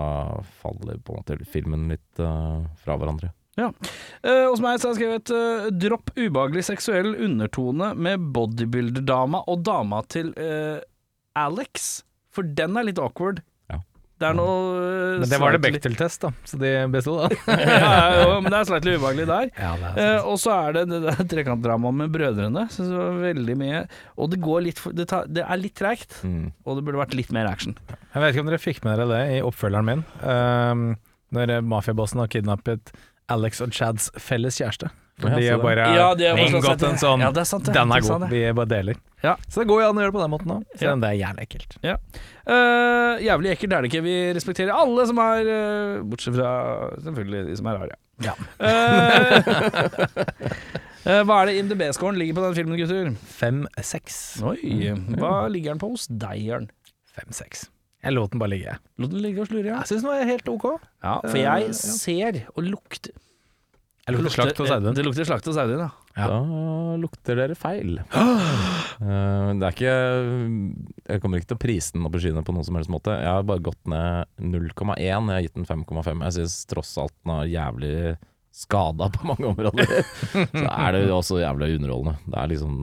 faller 0.62 1.02
på 1.02 1.16
en 1.16 1.24
måte 1.24 1.42
filmen 1.50 1.90
litt 1.90 2.22
uh, 2.22 2.62
fra 2.84 2.94
hverandre. 2.94 3.34
Eh, 3.58 4.46
hos 4.48 4.62
meg 4.64 4.78
så 4.80 4.88
har 4.88 4.94
jeg 4.94 5.00
skrevet 5.00 5.32
eh, 5.36 5.66
'Dropp 5.76 6.14
ubehagelig 6.16 6.64
seksuell 6.70 7.12
undertone 7.12 7.92
med 7.94 8.30
bodybuilder-dama 8.32 9.42
og 9.50 9.66
dama 9.66 10.00
til 10.08 10.32
eh, 10.40 10.80
Alex', 11.36 12.00
for 12.32 12.42
den 12.58 12.76
er 12.80 12.86
litt 12.88 12.98
awkward. 13.02 13.42
Ja. 13.70 13.78
Det 14.22 14.28
er 14.30 14.36
noe 14.38 14.54
eh, 14.78 15.20
Men 15.22 15.28
det 15.30 15.38
var 15.42 15.52
det 15.56 15.60
Bechdel-test, 15.64 16.22
da, 16.24 16.30
så 16.48 16.58
de 16.60 16.70
besto, 16.94 17.14
da. 17.20 17.28
ja, 17.52 17.76
ja, 17.82 18.02
jo, 18.22 18.36
men 18.40 18.48
det 18.54 18.58
er 18.60 18.68
slightly 18.70 18.94
ubehagelig 18.96 19.26
der. 19.30 19.50
Ja, 19.58 19.72
Eh, 19.92 20.24
og 20.30 20.38
så 20.40 20.54
er 20.56 20.76
det 20.78 20.84
det 20.92 21.00
der 21.04 21.22
trekantdramaet 21.34 21.98
med 22.00 22.12
brødrene. 22.14 22.66
Synes 22.72 22.92
det 22.94 22.96
var 23.02 23.18
veldig 23.26 23.56
mye 23.60 23.80
Og 24.16 24.30
det 24.32 24.38
går 24.44 24.62
litt 24.70 24.80
for 24.80 24.94
Det, 24.96 25.08
tar, 25.10 25.26
det 25.28 25.44
er 25.44 25.60
litt 25.60 25.74
treigt, 25.76 26.20
Mm. 26.24 26.52
og 26.64 26.76
det 26.78 26.84
burde 26.86 27.02
vært 27.02 27.16
litt 27.18 27.32
mer 27.34 27.50
action. 27.50 27.74
Jeg 28.14 28.22
vet 28.22 28.32
ikke 28.34 28.44
om 28.46 28.52
dere 28.52 28.62
fikk 28.62 28.82
med 28.86 28.96
dere 28.98 29.08
det 29.12 29.22
i 29.38 29.42
oppfølgeren 29.44 29.88
min, 29.90 30.04
um, 30.24 30.84
når 31.32 31.58
mafiabossen 31.64 32.20
har 32.24 32.28
kidnappet 32.32 32.92
Alex 33.30 33.62
og 33.62 33.72
Chads 33.72 34.10
felles 34.18 34.58
kjæreste. 34.58 34.90
For 35.20 35.28
de 35.36 35.46
har 35.46 35.60
bare 35.60 35.86
Ja, 35.94 36.06
de 36.16 36.26
har 36.26 36.40
inngått 36.40 36.82
en 36.88 36.98
sånn 36.98 37.20
Ja, 37.22 37.30
det 37.34 37.42
er 37.44 37.48
sant, 37.48 37.66
det. 37.68 37.74
Den 37.76 37.92
er 37.94 38.02
god, 38.02 38.24
vi 38.30 38.42
bare 38.56 38.70
deler. 38.70 39.00
Ja. 39.22 39.36
Så 39.46 39.62
det 39.62 39.68
går 39.70 39.82
jo 39.84 39.88
an 39.90 39.98
å 39.98 40.02
gjøre 40.02 40.10
det 40.10 40.16
på 40.16 40.22
den 40.22 40.32
måten 40.32 40.54
òg, 40.56 40.62
selv 40.74 40.88
Ja. 40.88 40.92
om 40.96 41.02
det 41.04 41.10
er 41.12 41.18
jævlig 41.20 41.44
ekkelt. 41.46 41.76
Ja. 41.86 41.96
Uh, 42.48 43.22
jævlig 43.22 43.52
ekkelt 43.52 43.76
er 43.76 43.82
det 43.82 43.92
ikke. 43.92 44.02
Vi 44.02 44.16
respekterer 44.34 44.72
alle 44.74 45.06
som 45.06 45.20
er 45.22 45.50
uh, 45.52 46.02
Bortsett 46.02 46.34
fra 46.34 46.50
selvfølgelig 47.04 47.44
de 47.50 47.58
som 47.60 47.70
er 47.70 47.78
rare. 47.78 47.98
Ja. 48.22 48.34
Eh, 48.62 49.36
eh, 51.10 51.22
hva 51.26 51.38
er 51.40 51.48
det 51.48 51.56
IMDb-scoren 51.58 52.18
ligger 52.20 52.38
på 52.38 52.44
den 52.46 52.56
filmen, 52.58 52.78
gutter? 52.78 53.12
Fem-seks. 53.38 54.18
Oi, 54.46 54.92
hva 55.18 55.48
ligger 55.50 55.74
den 55.74 55.82
på 55.82 55.90
hos 55.94 56.06
deg, 56.10 56.42
Jørn? 56.44 56.68
Fem-seks. 57.16 57.66
Jeg 58.02 58.16
lot 58.16 58.32
den 58.32 58.40
bare 58.42 58.50
ligge. 58.50 58.76
Lot 58.98 59.12
den 59.12 59.22
ligge 59.22 59.42
og 59.44 59.50
slure, 59.50 59.66
ja. 59.68 59.80
Jeg 59.82 59.92
syns 59.92 60.02
den 60.02 60.10
var 60.10 60.24
helt 60.26 60.48
ok. 60.50 60.64
ja. 61.04 61.18
For 61.22 61.38
Eh, 61.38 61.44
jeg 61.44 61.66
ja. 61.68 61.74
ser 61.78 62.40
og 62.56 62.64
lukter 62.66 63.12
Jeg 64.08 64.16
lukter 64.16 64.34
slakt 64.34 64.60
og 64.60 64.70
Audun. 64.74 64.94
Det 64.98 65.04
lukter 65.06 65.28
slakt 65.28 65.46
og 65.46 65.58
Audun, 65.62 65.84
ja. 65.84 65.90
Ja. 66.18 66.26
Da 66.28 66.96
lukter 67.00 67.38
dere 67.38 67.54
feil. 67.56 68.00
Uh, 68.12 69.52
det 69.56 69.64
er 69.64 69.72
ikke 69.72 69.94
Jeg 71.08 71.22
kommer 71.22 71.38
ikke 71.38 71.52
til 71.54 71.56
å 71.56 71.62
prise 71.62 71.94
den 71.94 72.04
opp 72.08 72.18
i 72.18 72.20
skyene 72.20 72.42
på 72.44 72.52
noen 72.52 72.66
som 72.66 72.76
helst 72.76 72.90
måte. 72.92 73.14
Jeg 73.14 73.30
har 73.30 73.46
bare 73.48 73.62
gått 73.64 73.80
ned 73.88 74.26
0,1. 74.42 74.98
Jeg 74.98 75.14
har 75.14 75.46
gitt 75.46 75.56
den 75.56 75.68
5,5. 75.70 76.24
Jeg 76.26 76.36
syns 76.36 76.58
tross 76.68 76.92
alt 77.00 77.14
den 77.22 77.34
er 77.36 77.48
jævlig 77.54 77.94
skada 78.52 79.08
på 79.14 79.24
mange 79.30 79.46
områder. 79.54 80.02
Så 80.60 80.66
er 80.66 80.92
det 80.98 81.06
også 81.08 81.38
jævlig 81.40 81.78
underholdende. 81.78 82.18
Det 82.26 82.42
er 82.42 82.50
liksom 82.52 82.74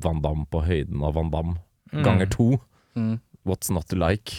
Van 0.00 0.22
Damme 0.24 0.46
på 0.48 0.62
høyden 0.64 1.02
av 1.04 1.18
Van 1.18 1.34
Damme 1.34 1.58
ganger 2.06 2.30
to. 2.32 2.48
Mm. 2.96 3.18
What's 3.48 3.70
not 3.72 3.86
to 3.88 3.96
like? 3.96 4.34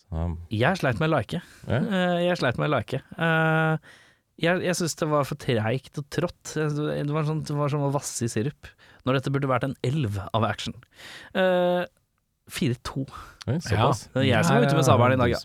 Så, 0.00 0.24
Jeg 0.50 0.80
sleit 0.80 0.98
med 1.00 1.10
å 1.10 1.16
like. 1.18 1.40
Yeah. 1.68 1.84
Eh, 1.86 2.18
Jeg 2.28 2.38
sleit 2.40 2.58
med 2.58 2.70
å 2.70 2.74
like. 2.78 3.00
Eh, 3.18 3.76
Jeg, 4.40 4.62
jeg 4.64 4.74
syns 4.78 4.96
det 4.96 5.08
var 5.10 5.26
for 5.28 5.36
treigt 5.36 5.98
og 6.00 6.06
trått. 6.10 6.54
Det 6.56 7.12
var, 7.12 7.26
sånn, 7.28 7.42
det 7.44 7.54
var 7.56 7.68
som 7.68 7.82
å 7.84 7.92
vasse 7.92 8.24
i 8.24 8.30
sirup. 8.32 8.70
Når 9.04 9.18
dette 9.18 9.32
burde 9.32 9.48
vært 9.50 9.66
en 9.68 9.76
elv 9.84 10.16
av 10.32 10.44
action. 10.48 10.74
Eh, 11.36 11.84
4-2. 12.50 13.04
Oi, 13.50 13.58
såpass. 13.64 14.04
Det 14.14 14.22
er 14.22 14.28
jeg 14.30 14.48
som 14.48 14.56
er 14.56 14.66
ute 14.66 14.78
med 14.78 14.86
sabelen 14.86 15.16
i 15.16 15.22
dag, 15.22 15.34
ja. 15.34 15.40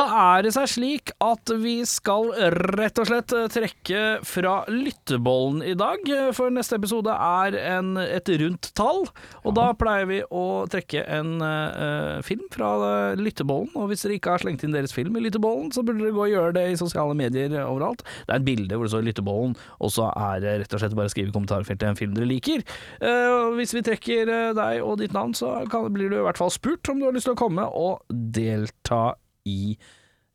Da 0.00 0.04
er 0.22 0.46
det 0.46 0.54
seg 0.56 0.70
slik 0.72 1.14
at 1.24 1.54
vi 1.60 1.76
skal 1.88 2.30
rett 2.64 3.00
og 3.02 3.10
slett 3.10 3.34
trekke 3.54 4.02
fra 4.26 4.56
lyttebollen 4.70 5.62
i 5.66 5.76
dag, 5.78 6.08
for 6.36 6.52
neste 6.54 6.78
episode 6.80 7.12
er 7.14 7.58
en, 7.76 7.94
et 8.00 8.28
rundt 8.40 8.70
tall. 8.78 9.04
Og 9.44 9.56
da 9.56 9.70
pleier 9.78 10.08
vi 10.08 10.20
å 10.24 10.64
trekke 10.70 11.04
en 11.14 11.36
uh, 11.42 12.20
film 12.24 12.46
fra 12.52 12.70
eh, 12.88 13.20
lyttebollen. 13.20 13.70
Og 13.78 13.90
hvis 13.90 14.04
dere 14.04 14.18
ikke 14.18 14.34
har 14.34 14.42
slengt 14.42 14.64
inn 14.64 14.74
deres 14.74 14.94
film 14.94 15.16
i 15.18 15.24
lyttebollen, 15.24 15.70
så 15.74 15.84
burde 15.84 16.02
dere 16.02 16.14
gå 16.14 16.24
og 16.26 16.32
gjøre 16.32 16.56
det 16.56 16.66
i 16.72 16.78
sosiale 16.80 17.16
medier 17.18 17.54
overalt. 17.64 18.04
Det 18.24 18.32
er 18.32 18.40
et 18.40 18.46
bilde 18.46 18.78
hvor 18.78 18.88
det 18.88 18.94
står 18.94 19.06
lyttebollen, 19.08 19.56
og 19.80 19.92
så 19.94 20.10
er 20.12 20.42
det 20.44 20.56
rett 20.62 20.76
og 20.76 20.82
slett 20.82 20.96
bare 20.98 21.10
å 21.10 21.14
skrive 21.14 21.32
i 21.32 21.34
kommentarfeltet 21.34 21.88
en 21.88 21.98
film 21.98 22.16
dere 22.16 22.30
liker. 22.30 22.64
Uh, 23.02 23.54
hvis 23.58 23.74
vi 23.76 23.84
trekker 23.84 24.30
eh, 24.30 24.50
deg 24.56 24.82
og 24.84 24.98
ditt 25.00 25.14
navn, 25.16 25.34
så 25.36 25.56
kan, 25.70 25.88
blir 25.94 26.12
du 26.12 26.18
i 26.18 26.24
hvert 26.24 26.40
fall 26.40 26.52
spurt 26.52 26.82
om 26.94 27.02
du 27.02 27.08
har 27.08 27.16
lyst 27.16 27.28
til 27.28 27.36
å 27.36 27.40
komme 27.40 27.66
og 27.66 28.04
delta 28.10 29.14
i 29.48 29.74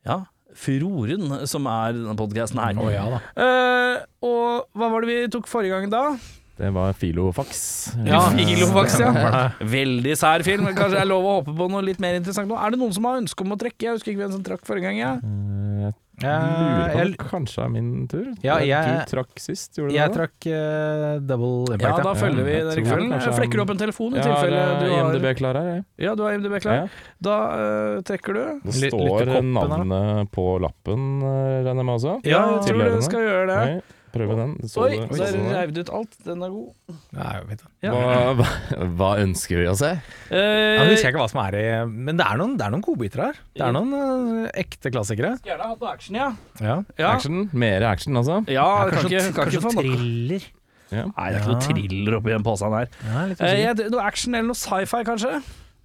ja, 0.06 0.22
furoren 0.56 1.46
som 1.50 1.66
er 1.70 1.96
denne 1.96 2.16
podkasten 2.18 2.60
her. 2.62 2.78
Å 2.80 2.90
ja 2.92 3.06
da. 3.16 3.22
Eh, 3.46 4.04
og 4.26 4.68
hva 4.76 4.92
var 4.92 5.04
det 5.04 5.10
vi 5.10 5.32
tok 5.32 5.50
forrige 5.50 5.78
gang 5.78 5.90
da? 5.92 6.04
Det 6.60 6.68
var 6.76 6.92
Filofax. 6.92 7.60
Ja, 8.04 8.20
Filofax, 8.36 8.98
ja. 9.00 9.44
Veldig 9.64 10.16
sær 10.20 10.44
film. 10.44 10.66
Kanskje 10.76 10.98
det 10.98 11.04
er 11.06 11.08
lov 11.08 11.24
å 11.24 11.36
håpe 11.38 11.54
på 11.56 11.68
noe 11.72 11.80
litt 11.86 12.02
mer 12.02 12.18
interessant 12.18 12.50
nå. 12.50 12.58
Er 12.60 12.74
det 12.74 12.80
noen 12.82 12.92
som 12.92 13.08
har 13.08 13.16
ønske 13.22 13.46
om 13.46 13.54
å 13.56 13.58
trekke? 13.60 13.86
Jeg 13.86 13.96
husker 13.96 14.12
ikke 14.12 14.26
hvem 14.26 14.34
som 14.36 14.44
trakk 14.44 14.66
forrige 14.68 14.90
gang. 14.90 15.00
Ja. 15.00 15.14
Jeg 16.20 16.40
lurer 16.50 16.90
på 16.92 17.00
om 17.00 17.10
det 17.14 17.18
kanskje 17.30 17.62
er 17.64 17.70
min 17.72 17.90
tur. 18.10 18.26
Ja, 18.44 18.58
Du 18.60 19.10
trakk 19.10 19.40
sist, 19.40 19.72
gjorde 19.78 19.90
du 19.92 19.96
Jeg 19.96 20.10
det? 20.10 20.16
trakk 20.18 20.48
uh, 20.52 21.20
double 21.24 21.76
impact. 21.76 21.86
Ja, 21.86 22.04
da 22.04 22.12
følger 22.20 22.44
vi 22.44 22.52
jeg 22.52 22.64
den 22.66 22.74
rekkefølgen. 22.80 23.14
Flekker 23.40 23.56
du 23.60 23.62
opp 23.64 23.72
en 23.74 23.80
telefon 23.84 24.14
i 24.14 24.20
Ja, 24.20 24.26
tilfelle 24.28 24.64
du 24.80 24.86
har 24.90 24.98
IMDb 25.14 25.28
klar 25.40 25.60
her, 25.60 25.70
jeg. 25.74 25.84
Ja, 26.06 26.14
du 26.14 26.22
har 26.26 26.36
IMDb 26.36 26.58
klar. 26.60 26.74
Ja. 26.82 27.06
Da 27.30 27.38
uh, 27.54 28.02
trekker 28.06 28.36
du. 28.36 28.42
Det 28.64 28.76
Litt- 28.84 28.92
står 28.94 29.32
navnet 29.40 29.96
her, 29.96 30.28
på 30.34 30.44
lappen, 30.60 31.08
eh, 31.22 31.56
regner 31.64 31.80
jeg 31.80 31.88
med 31.88 31.94
også. 31.96 32.14
Ja, 32.28 32.42
jeg 32.58 32.68
tror 32.68 32.84
du 32.96 33.02
skal 33.08 33.20
gjøre 33.26 33.46
det. 33.50 33.60
Oi, 33.80 33.96
prøve 34.14 34.36
den. 34.38 34.52
Så 34.70 34.82
Oi, 34.84 34.96
så 35.08 35.18
der 35.20 35.32
det. 35.36 35.42
reiv 35.56 35.72
du 35.74 35.80
ut 35.84 35.90
alt. 35.98 36.16
Den 36.26 36.42
er 36.46 36.50
god. 36.54 36.96
Nei, 37.16 37.28
jeg 37.36 37.46
vet. 37.50 37.64
Ja. 37.86 37.92
Hva, 37.94 38.34
hva, 38.40 38.48
hva 39.00 39.10
ønsker 39.24 39.60
vi 39.62 39.66
å 39.70 39.76
se? 39.78 39.90
Ja, 40.30 40.40
Eh, 40.40 40.78
nå 40.80 40.86
husker 40.92 41.10
ikke 41.12 41.22
hva 41.22 41.28
som 41.32 41.40
er 41.44 41.56
i 41.60 41.64
Men 41.90 42.16
det 42.20 42.26
er 42.26 42.38
noen, 42.40 42.56
det 42.58 42.66
er 42.66 42.74
noen 42.74 42.84
godbiter 42.86 43.24
her. 43.26 43.40
Det 43.56 43.64
er 43.66 43.72
noen 43.76 43.94
uh, 43.94 44.50
ekte 44.54 44.92
klassikere. 44.94 45.34
Skulle 45.40 45.54
gjerne 45.54 45.70
hatt 45.72 45.80
noe 45.84 45.92
action, 45.94 46.18
ja. 46.20 46.28
Ja. 46.60 46.76
Ja, 46.98 47.12
Action? 47.16 47.48
Mer 47.52 47.82
action, 47.90 48.16
altså? 48.20 48.40
ja 48.50 48.66
kan 48.90 48.98
kanskje 49.00 49.24
kan 49.32 49.38
kanskje, 49.44 49.62
få 49.66 49.74
thriller. 49.78 50.46
Ja. 50.90 51.04
Nei, 51.06 51.26
det 51.30 51.38
er 51.38 51.40
ikke 51.44 51.52
noe 51.54 51.64
thriller 51.68 52.16
oppi 52.18 52.32
den 52.34 52.42
posen 52.46 52.74
her. 52.74 52.88
Ja, 53.06 53.26
Eh, 53.46 53.74
noe 53.94 54.02
action 54.06 54.34
eller 54.34 54.48
noe 54.50 54.58
sci-fi, 54.58 55.02
kanskje? 55.06 55.36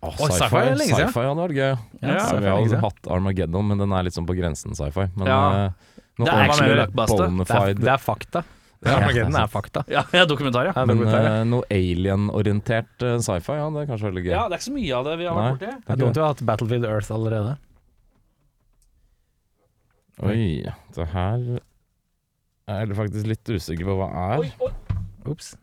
Åh, 0.06 0.18
Oi, 0.22 0.30
sci-fi 0.38 0.62
lenge 0.76 0.86
siden. 0.92 1.08
Sci-fi 1.10 1.22
hadde 1.26 1.44
vært 1.46 1.56
gøy. 1.58 1.76
Ja, 2.06 2.24
vi 2.38 2.50
har 2.76 2.82
hatt 2.84 3.08
Armageddon, 3.10 3.68
men 3.72 3.80
den 3.82 3.94
er 3.96 4.04
litt 4.06 4.14
sånn 4.18 4.28
på 4.30 4.36
grensen 4.38 4.76
sci-fi. 4.78 5.08
Men 5.18 5.28
Ja. 5.30 5.40
eh, 5.66 5.72
noe 6.20 6.28
Det 6.28 6.36
er 6.36 6.44
er, 6.46 6.92
bonafide 6.96 7.82
det 7.82 7.92
er 7.92 8.02
fakta. 8.02 8.44
Ja, 8.86 8.96
Armageddon 9.00 9.36
er 9.36 9.46
er 9.46 9.50
fakta. 9.50 9.82
Ja, 9.90 10.04
ja 10.14 10.26
dokumentar, 10.30 10.70
ja. 10.70 10.86
Men 10.86 11.02
uh, 11.02 11.42
noe 11.48 11.66
alien-orientert 11.74 13.06
uh, 13.06 13.16
sci-fi, 13.24 13.56
ja, 13.58 13.70
det 13.74 13.84
er 13.84 13.88
kanskje 13.90 14.10
veldig 14.12 14.24
gøy. 14.28 14.32
Ja, 14.34 14.44
det 14.46 14.58
er 14.58 14.62
ikke 14.62 14.68
så 14.68 14.76
mye 14.76 14.98
av 15.00 15.08
det 15.08 15.16
vi 15.22 15.28
har 15.30 15.38
vært 15.40 15.56
borti. 15.56 15.72
Det 15.88 15.96
er 15.96 16.02
dumt 16.04 16.20
vi 16.20 16.24
har 16.24 16.34
hatt 16.34 16.44
Battlefield 16.52 16.90
Earth 16.90 17.16
allerede. 17.16 17.56
Oi, 20.26 20.44
det 20.96 21.08
her 21.12 21.48
er 22.66 22.82
jeg 22.86 22.98
faktisk 22.98 23.30
litt 23.30 23.52
usikker 23.52 23.90
på 23.90 23.98
hva 24.00 24.10
er. 24.26 24.46
Oi, 24.46 24.52
oi. 24.70 25.00
Ops. 25.34 25.56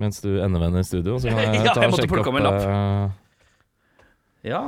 Mens 0.00 0.22
du 0.24 0.30
endevender 0.42 0.82
i 0.82 0.88
studio, 0.88 1.18
så 1.20 1.30
kan 1.30 1.42
jeg 1.44 1.60
Ja, 1.60 1.74
jeg 1.76 1.90
og 1.90 1.94
måtte 1.94 2.08
plukke 2.10 2.32
opp 2.32 2.40
en 2.40 2.48
lapp. 2.48 2.64
Uh, 2.64 3.18
Ja. 4.42 4.64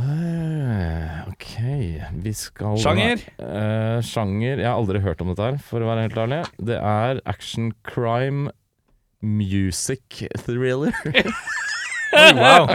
Eh, 0.00 1.20
ok, 1.30 1.50
vi 2.24 2.32
skal 2.36 2.78
Sjanger? 2.80 3.22
Uh, 3.40 3.98
sjanger 4.04 4.60
Jeg 4.60 4.66
har 4.68 4.78
aldri 4.78 5.02
hørt 5.04 5.20
om 5.24 5.32
dette 5.32 5.46
her, 5.46 5.58
for 5.64 5.82
å 5.82 5.90
være 5.90 6.06
helt 6.08 6.20
ærlig. 6.20 6.40
Det 6.70 6.78
er 6.78 7.22
action 7.30 7.70
crime 7.86 8.52
music 9.20 10.22
thriller. 10.44 10.94
oh, 12.16 12.32
wow. 12.38 12.70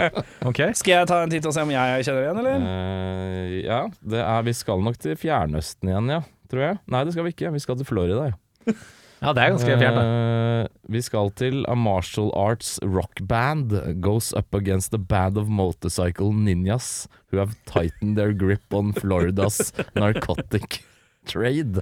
Ok. 0.46 0.62
Skal 0.78 0.92
jeg 0.92 1.10
ta 1.10 1.22
en 1.24 1.32
titt 1.32 1.46
og 1.48 1.56
se 1.56 1.66
om 1.66 1.72
jeg 1.74 2.06
kjenner 2.06 2.22
det 2.22 2.28
igjen, 2.28 2.42
eller? 2.44 2.66
Uh, 2.66 3.56
ja, 3.64 3.80
det 4.14 4.22
er 4.24 4.46
Vi 4.46 4.56
skal 4.56 4.84
nok 4.86 5.00
til 5.02 5.18
Fjernøsten 5.20 5.92
igjen, 5.92 6.14
ja. 6.18 6.22
Tror 6.50 6.68
jeg. 6.68 6.82
Nei, 6.94 7.02
det 7.06 7.16
skal 7.16 7.26
vi 7.26 7.34
ikke. 7.34 7.50
Vi 7.56 7.64
skal 7.64 7.80
til 7.80 7.88
Florida, 7.88 8.30
ja. 8.30 8.76
Ja, 9.22 9.32
det 9.32 9.42
er 9.42 9.52
ganske 9.54 9.76
fjernt, 9.80 9.96
da. 9.96 10.02
Eh, 10.06 10.66
vi 10.92 11.00
skal 11.04 11.30
til 11.38 11.62
A 11.70 11.76
Martial 11.78 12.28
Arts 12.36 12.76
Rock 12.84 13.22
Band 13.28 13.72
Goes 14.04 14.32
up 14.36 14.54
against 14.54 14.94
a 14.94 15.00
band 15.00 15.38
of 15.40 15.48
motorcycle 15.48 16.32
ninjas 16.32 17.06
who 17.30 17.40
have 17.40 17.56
tightened 17.64 18.16
their 18.18 18.32
grip 18.36 18.74
on 18.76 18.92
Floridas 18.92 19.72
narcotic 19.96 20.82
trade. 21.26 21.80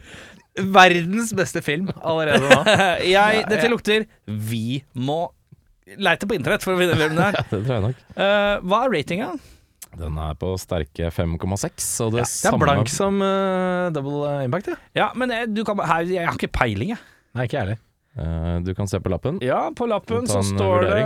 Verdens 0.54 1.32
beste 1.34 1.62
film 1.62 1.90
allerede 2.02 2.46
nå. 2.46 2.60
Jeg, 3.16 3.42
dette 3.50 3.70
lukter 3.72 4.06
Vi 4.24 4.84
må 4.94 5.26
leite 6.00 6.28
på 6.30 6.36
internett 6.38 6.62
for 6.64 6.76
å 6.76 6.80
finne 6.80 6.94
hvem 6.98 7.18
det 7.18 7.26
er. 7.26 7.40
Det 7.50 7.58
tror 7.58 7.74
jeg 7.74 7.84
nok. 7.88 8.04
Uh, 8.16 8.62
hva 8.64 8.84
er 8.86 8.94
ratinga? 8.94 9.32
Den 9.94 10.16
er 10.18 10.38
på 10.38 10.54
sterke 10.58 11.10
5,6, 11.14 11.34
Ja, 12.00 12.08
det, 12.10 12.24
Det 12.26 12.50
er 12.50 12.58
blank 12.58 12.90
som 12.90 13.20
uh, 13.22 13.90
double 13.94 14.30
impact, 14.46 14.72
ja. 14.72 14.78
Ja, 14.96 15.10
men 15.18 15.30
jeg, 15.34 15.52
du 15.54 15.62
kan, 15.66 15.78
her, 15.86 16.06
jeg 16.08 16.26
har 16.26 16.38
ikke 16.38 16.50
peiling, 16.54 16.94
jeg. 16.94 17.02
Nei, 17.34 17.48
ikke 17.48 17.58
jeg 17.58 17.64
heller. 17.66 17.82
Eh, 18.16 18.60
Du 18.62 18.74
kan 18.78 18.86
se 18.86 19.00
på 19.02 19.10
lappen. 19.10 19.40
Ja, 19.42 19.70
på 19.74 19.88
lappen 19.90 20.26
Ta 20.28 20.36
så 20.36 20.42
en 20.44 20.50
står 20.56 20.84
det. 20.86 21.00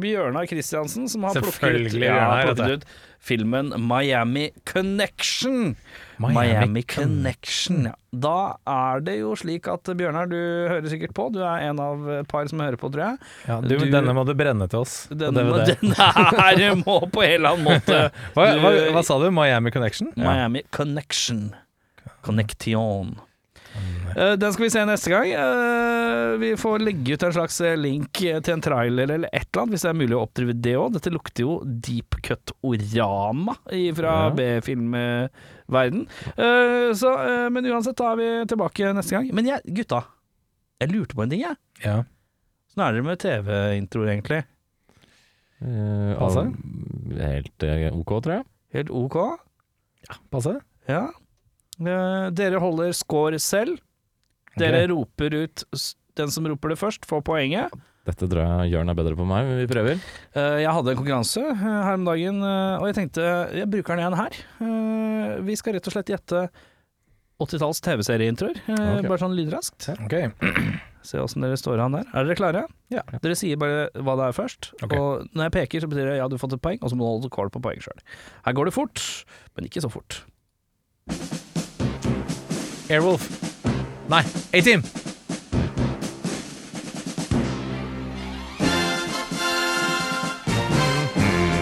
Bjørnar 0.00 0.46
Kristiansen 0.48 1.08
som 1.10 1.24
har 1.26 1.34
plukket, 1.34 1.58
Selvfølgelig 1.58 2.06
ja, 2.06 2.14
Bjørnar, 2.14 2.44
plukket 2.54 2.70
ut 2.78 2.84
filmen 3.24 3.72
Miami 3.88 4.50
Connection. 4.68 5.74
Miami, 6.22 6.82
Connection. 6.86 7.88
Ja. 7.88 7.92
Da 8.14 8.34
er 8.70 9.00
det 9.02 9.16
jo 9.18 9.32
slik 9.36 9.66
at 9.72 9.82
Bjørnar, 9.98 10.28
du 10.30 10.36
hører 10.70 10.86
sikkert 10.92 11.12
på. 11.16 11.26
Du 11.34 11.40
er 11.42 11.66
en 11.70 11.80
av 11.82 12.06
et 12.20 12.28
par 12.30 12.46
som 12.48 12.60
hører 12.62 12.78
på, 12.78 12.86
tror 12.94 13.02
jeg. 13.02 13.18
Ja, 13.48 13.58
du, 13.60 13.74
Du- 13.74 13.90
denne 13.90 14.14
må 14.14 14.24
du 14.28 14.32
brenne 14.38 14.68
til 14.70 14.78
oss. 14.84 15.08
på 15.10 15.18
Den, 15.18 15.34
DVD. 15.34 15.74
denne 15.82 15.94
her 15.98 16.74
må 16.84 17.00
på 17.10 17.24
en 17.26 17.34
eller 17.40 17.56
annen 17.56 17.66
måte 17.66 17.98
Hva, 18.36 18.46
hva, 18.62 18.72
hva 18.94 19.02
sa 19.04 19.18
du? 19.18 19.26
Miami 19.34 19.74
Connection? 19.74 20.12
Miami 20.16 20.62
Connection. 20.70 21.48
Connection. 22.22 23.16
Eh, 24.14 24.34
den 24.38 24.52
skal 24.54 24.64
vi 24.64 24.70
se 24.70 24.82
neste 24.86 25.10
gang. 25.10 25.30
Eh, 25.34 26.34
vi 26.38 26.52
får 26.60 26.82
legge 26.84 27.16
ut 27.16 27.24
en 27.26 27.32
slags 27.34 27.56
eh, 27.66 27.74
link 27.78 28.12
til 28.20 28.52
en 28.54 28.62
trailer 28.62 29.10
eller 29.16 29.28
et 29.34 29.48
eller 29.48 29.62
annet, 29.64 29.74
hvis 29.74 29.84
det 29.86 29.90
er 29.90 29.98
mulig 29.98 30.14
å 30.18 30.22
oppdrive 30.26 30.54
det 30.62 30.74
òg. 30.78 30.92
Dette 30.94 31.10
lukter 31.14 31.42
jo 31.46 31.56
deep 31.64 32.18
cut-orama 32.22 33.56
fra 33.98 34.14
Ja. 34.14 34.30
B-filmverden. 34.36 36.04
Men 36.38 37.70
uansett, 37.72 37.98
da 37.98 38.12
er 38.12 38.20
vi 38.20 38.28
tilbake 38.54 38.92
neste 38.94 39.16
gang. 39.18 39.30
Men 39.34 39.50
jeg, 39.50 39.64
gutta, 39.80 40.04
jeg 40.82 40.92
lurte 40.94 41.18
på 41.18 41.24
en 41.26 41.34
ting, 41.34 41.42
jeg. 41.42 41.58
Ja. 41.84 41.96
Sånn 42.74 42.86
er 42.86 42.92
det 42.98 43.04
med 43.06 43.18
TV-introer, 43.22 44.12
egentlig. 44.14 44.44
Passe? 46.18 46.46
Helt 47.18 47.66
ok, 47.94 48.14
tror 48.22 48.34
jeg. 48.38 48.46
Helt 48.74 48.90
ok. 48.94 49.18
Passe? 50.30 50.58
Ja. 50.90 51.06
Eh, 51.80 52.28
dere 52.36 52.60
holder 52.62 52.92
score 52.94 53.38
selv. 53.42 53.80
Dere 54.60 54.84
roper 54.92 55.34
ut 55.34 55.64
Den 56.14 56.30
som 56.30 56.46
roper 56.46 56.70
det 56.70 56.78
først, 56.78 57.06
får 57.10 57.24
poenget. 57.26 57.72
Dette 58.06 58.28
tror 58.28 58.44
jeg 58.44 58.74
Jørn 58.74 58.92
er 58.92 58.94
bedre 58.98 59.16
på 59.18 59.24
meg, 59.26 59.46
men 59.48 59.56
vi 59.58 59.66
prøver. 59.66 59.98
Eh, 60.36 60.58
jeg 60.62 60.70
hadde 60.76 60.92
en 60.92 60.98
konkurranse 61.00 61.40
eh, 61.40 61.64
her 61.64 61.96
om 61.96 62.04
dagen, 62.06 62.38
og 62.44 62.84
jeg 62.90 62.94
tenkte 63.00 63.24
jeg 63.56 63.66
bruker 63.72 63.96
den 63.96 64.04
igjen 64.04 64.18
her. 64.20 64.36
Eh, 64.62 65.32
vi 65.48 65.56
skal 65.58 65.74
rett 65.74 65.88
og 65.90 65.96
slett 65.96 66.12
gjette 66.12 66.42
80-talls 67.42 67.80
TV-serieintroer, 67.82 68.60
okay. 68.70 69.08
Bare 69.08 69.18
sånn 69.24 69.34
lydraskt. 69.34 69.88
Okay. 70.04 70.28
Se 71.08 71.18
åssen 71.20 71.42
dere 71.42 71.56
står 71.60 71.82
an 71.82 71.96
der. 71.98 72.06
Er 72.14 72.28
dere 72.28 72.36
klare? 72.38 72.62
Ja. 72.94 73.02
Dere 73.24 73.34
sier 73.36 73.58
bare 73.60 73.88
hva 73.98 74.14
det 74.20 74.28
er 74.30 74.36
først, 74.38 74.70
Okay. 74.84 74.94
og 75.00 75.26
når 75.34 75.48
jeg 75.48 75.54
peker 75.58 75.82
så 75.82 75.90
betyr 75.90 76.12
det 76.12 76.20
ja, 76.20 76.28
du 76.30 76.36
har 76.38 76.44
fått 76.44 76.54
et 76.56 76.62
poeng, 76.64 76.78
og 76.80 76.92
så 76.92 76.96
må 77.00 77.08
du 77.08 77.10
holde 77.16 77.32
kål 77.34 77.50
på 77.56 77.64
poeng 77.64 77.82
sjøl. 77.82 78.04
Her 78.46 78.54
går 78.60 78.70
det 78.70 78.76
fort, 78.78 79.02
men 79.56 79.66
ikke 79.66 79.82
så 79.82 79.90
fort. 79.92 80.20
Airwolf. 82.90 83.28
Nei, 84.08 84.22
A-Team. 84.52 84.82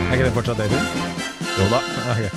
Er 0.08 0.12
ikke 0.12 0.24
det 0.24 0.32
fortsatt 0.32 0.60
A-Team? 0.60 0.84
Jo 1.58 1.64
da. 1.70 1.80
Okay. 2.12 2.30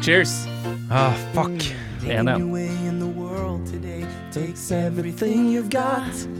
Cheers! 0.00 0.46
Ah, 0.90 1.12
fuck. 1.34 1.50
1-1. 2.02 2.28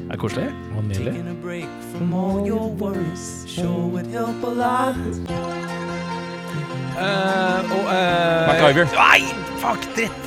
Er 0.06 0.10
det 0.10 0.18
koselig? 0.18 0.48
Og 0.76 0.84
nydelig. 0.84 1.14
Eh, 6.96 7.72
og 7.76 7.90
eh, 7.92 8.46
MacGyver. 8.48 8.88
Nei, 8.96 9.20
fuck 9.60 9.84
dritt! 9.96 10.22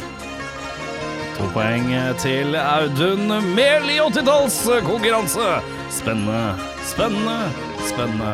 To 1.40 1.48
poeng 1.56 1.88
til 2.20 2.56
Audun 2.60 3.32
Mehl 3.56 3.90
i 3.90 4.00
80-tallskonkurranse. 4.04 5.50
Spennende, 5.90 6.56
spennende, 6.86 7.38
spennende. 7.88 8.34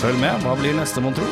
Følg 0.00 0.20
med, 0.20 0.44
hva 0.44 0.54
blir 0.60 0.76
neste, 0.76 1.00
mon 1.04 1.16
tro? 1.16 1.26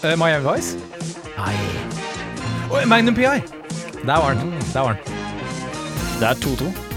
Uh, 0.00 0.16
Miami 0.16 0.46
Vice? 0.46 0.78
Nei. 1.36 1.54
Oh, 2.70 2.86
Magnum 2.88 3.14
PI! 3.14 3.42
Der 4.06 4.16
var 4.16 4.34
den. 4.34 4.54
Der 4.72 4.80
var 4.80 4.92
den. 4.92 5.14
Det 6.20 6.28
er 6.28 6.34
2-2. 6.34 6.89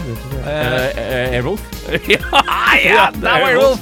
Hansen? 0.00 1.34
Airwolf? 1.34 1.62
ja, 2.86 3.10
det 3.14 3.28
er 3.28 3.46
Airwolf! 3.50 3.80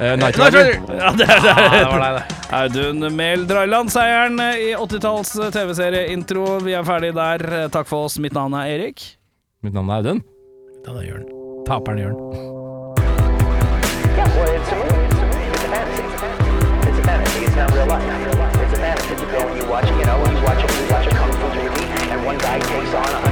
Uh, 0.00 0.16
Night 0.16 0.38
Rider. 0.38 0.80
Ja, 0.88 1.10
det, 1.12 1.26
det, 1.26 1.26
det 1.26 1.84
var 1.84 2.00
deg, 2.00 2.14
det. 2.16 2.36
Audun 2.56 3.16
Mehl 3.16 3.42
Drailand, 3.46 3.92
seieren 3.92 4.40
i 4.40 4.70
80-talls 4.72 5.34
TV-serieintro. 5.52 6.46
Vi 6.64 6.72
er 6.72 6.86
ferdig 6.88 7.12
der. 7.18 7.44
Takk 7.68 7.90
for 7.90 8.08
oss. 8.08 8.16
Mitt 8.18 8.32
navn 8.32 8.56
er 8.56 8.72
Erik. 8.78 9.04
Mitt 9.60 9.76
navn 9.76 9.92
er 9.92 10.00
Audun. 10.00 10.22
Mitt 10.72 10.88
er 10.88 10.96
er 11.02 11.04
Jørn. 11.04 11.28
Taperen 11.68 12.00
Jørn. 12.00 12.16
That's 14.16 14.34
what 14.36 14.48
it's 14.56 14.72
a 14.72 14.76
movie. 14.80 15.04
It's 15.04 15.64
a 15.64 15.68
fantasy. 15.68 16.02
It's 16.88 16.98
a 16.98 17.04
fantasy. 17.04 17.44
It's 17.44 17.56
not 17.56 17.70
real 17.76 17.86
life. 17.86 18.04
It's 18.64 18.72
a 18.72 18.80
fantasy. 18.80 19.14
You 19.20 19.28
go 19.30 19.48
and 19.48 19.56
you 19.60 19.68
watch, 19.68 19.88
you 19.90 20.04
know, 20.08 20.18
you 20.32 20.42
watch 20.48 20.64
it, 20.64 20.70
you 20.80 20.86
watch 20.90 21.06
a 21.06 21.10
kung 21.10 21.32
fu 21.32 21.46
movie, 21.60 21.84
and 22.08 22.24
one 22.24 22.38
guy 22.38 22.58
takes 22.58 22.94
on 22.94 23.04
a 23.04 23.29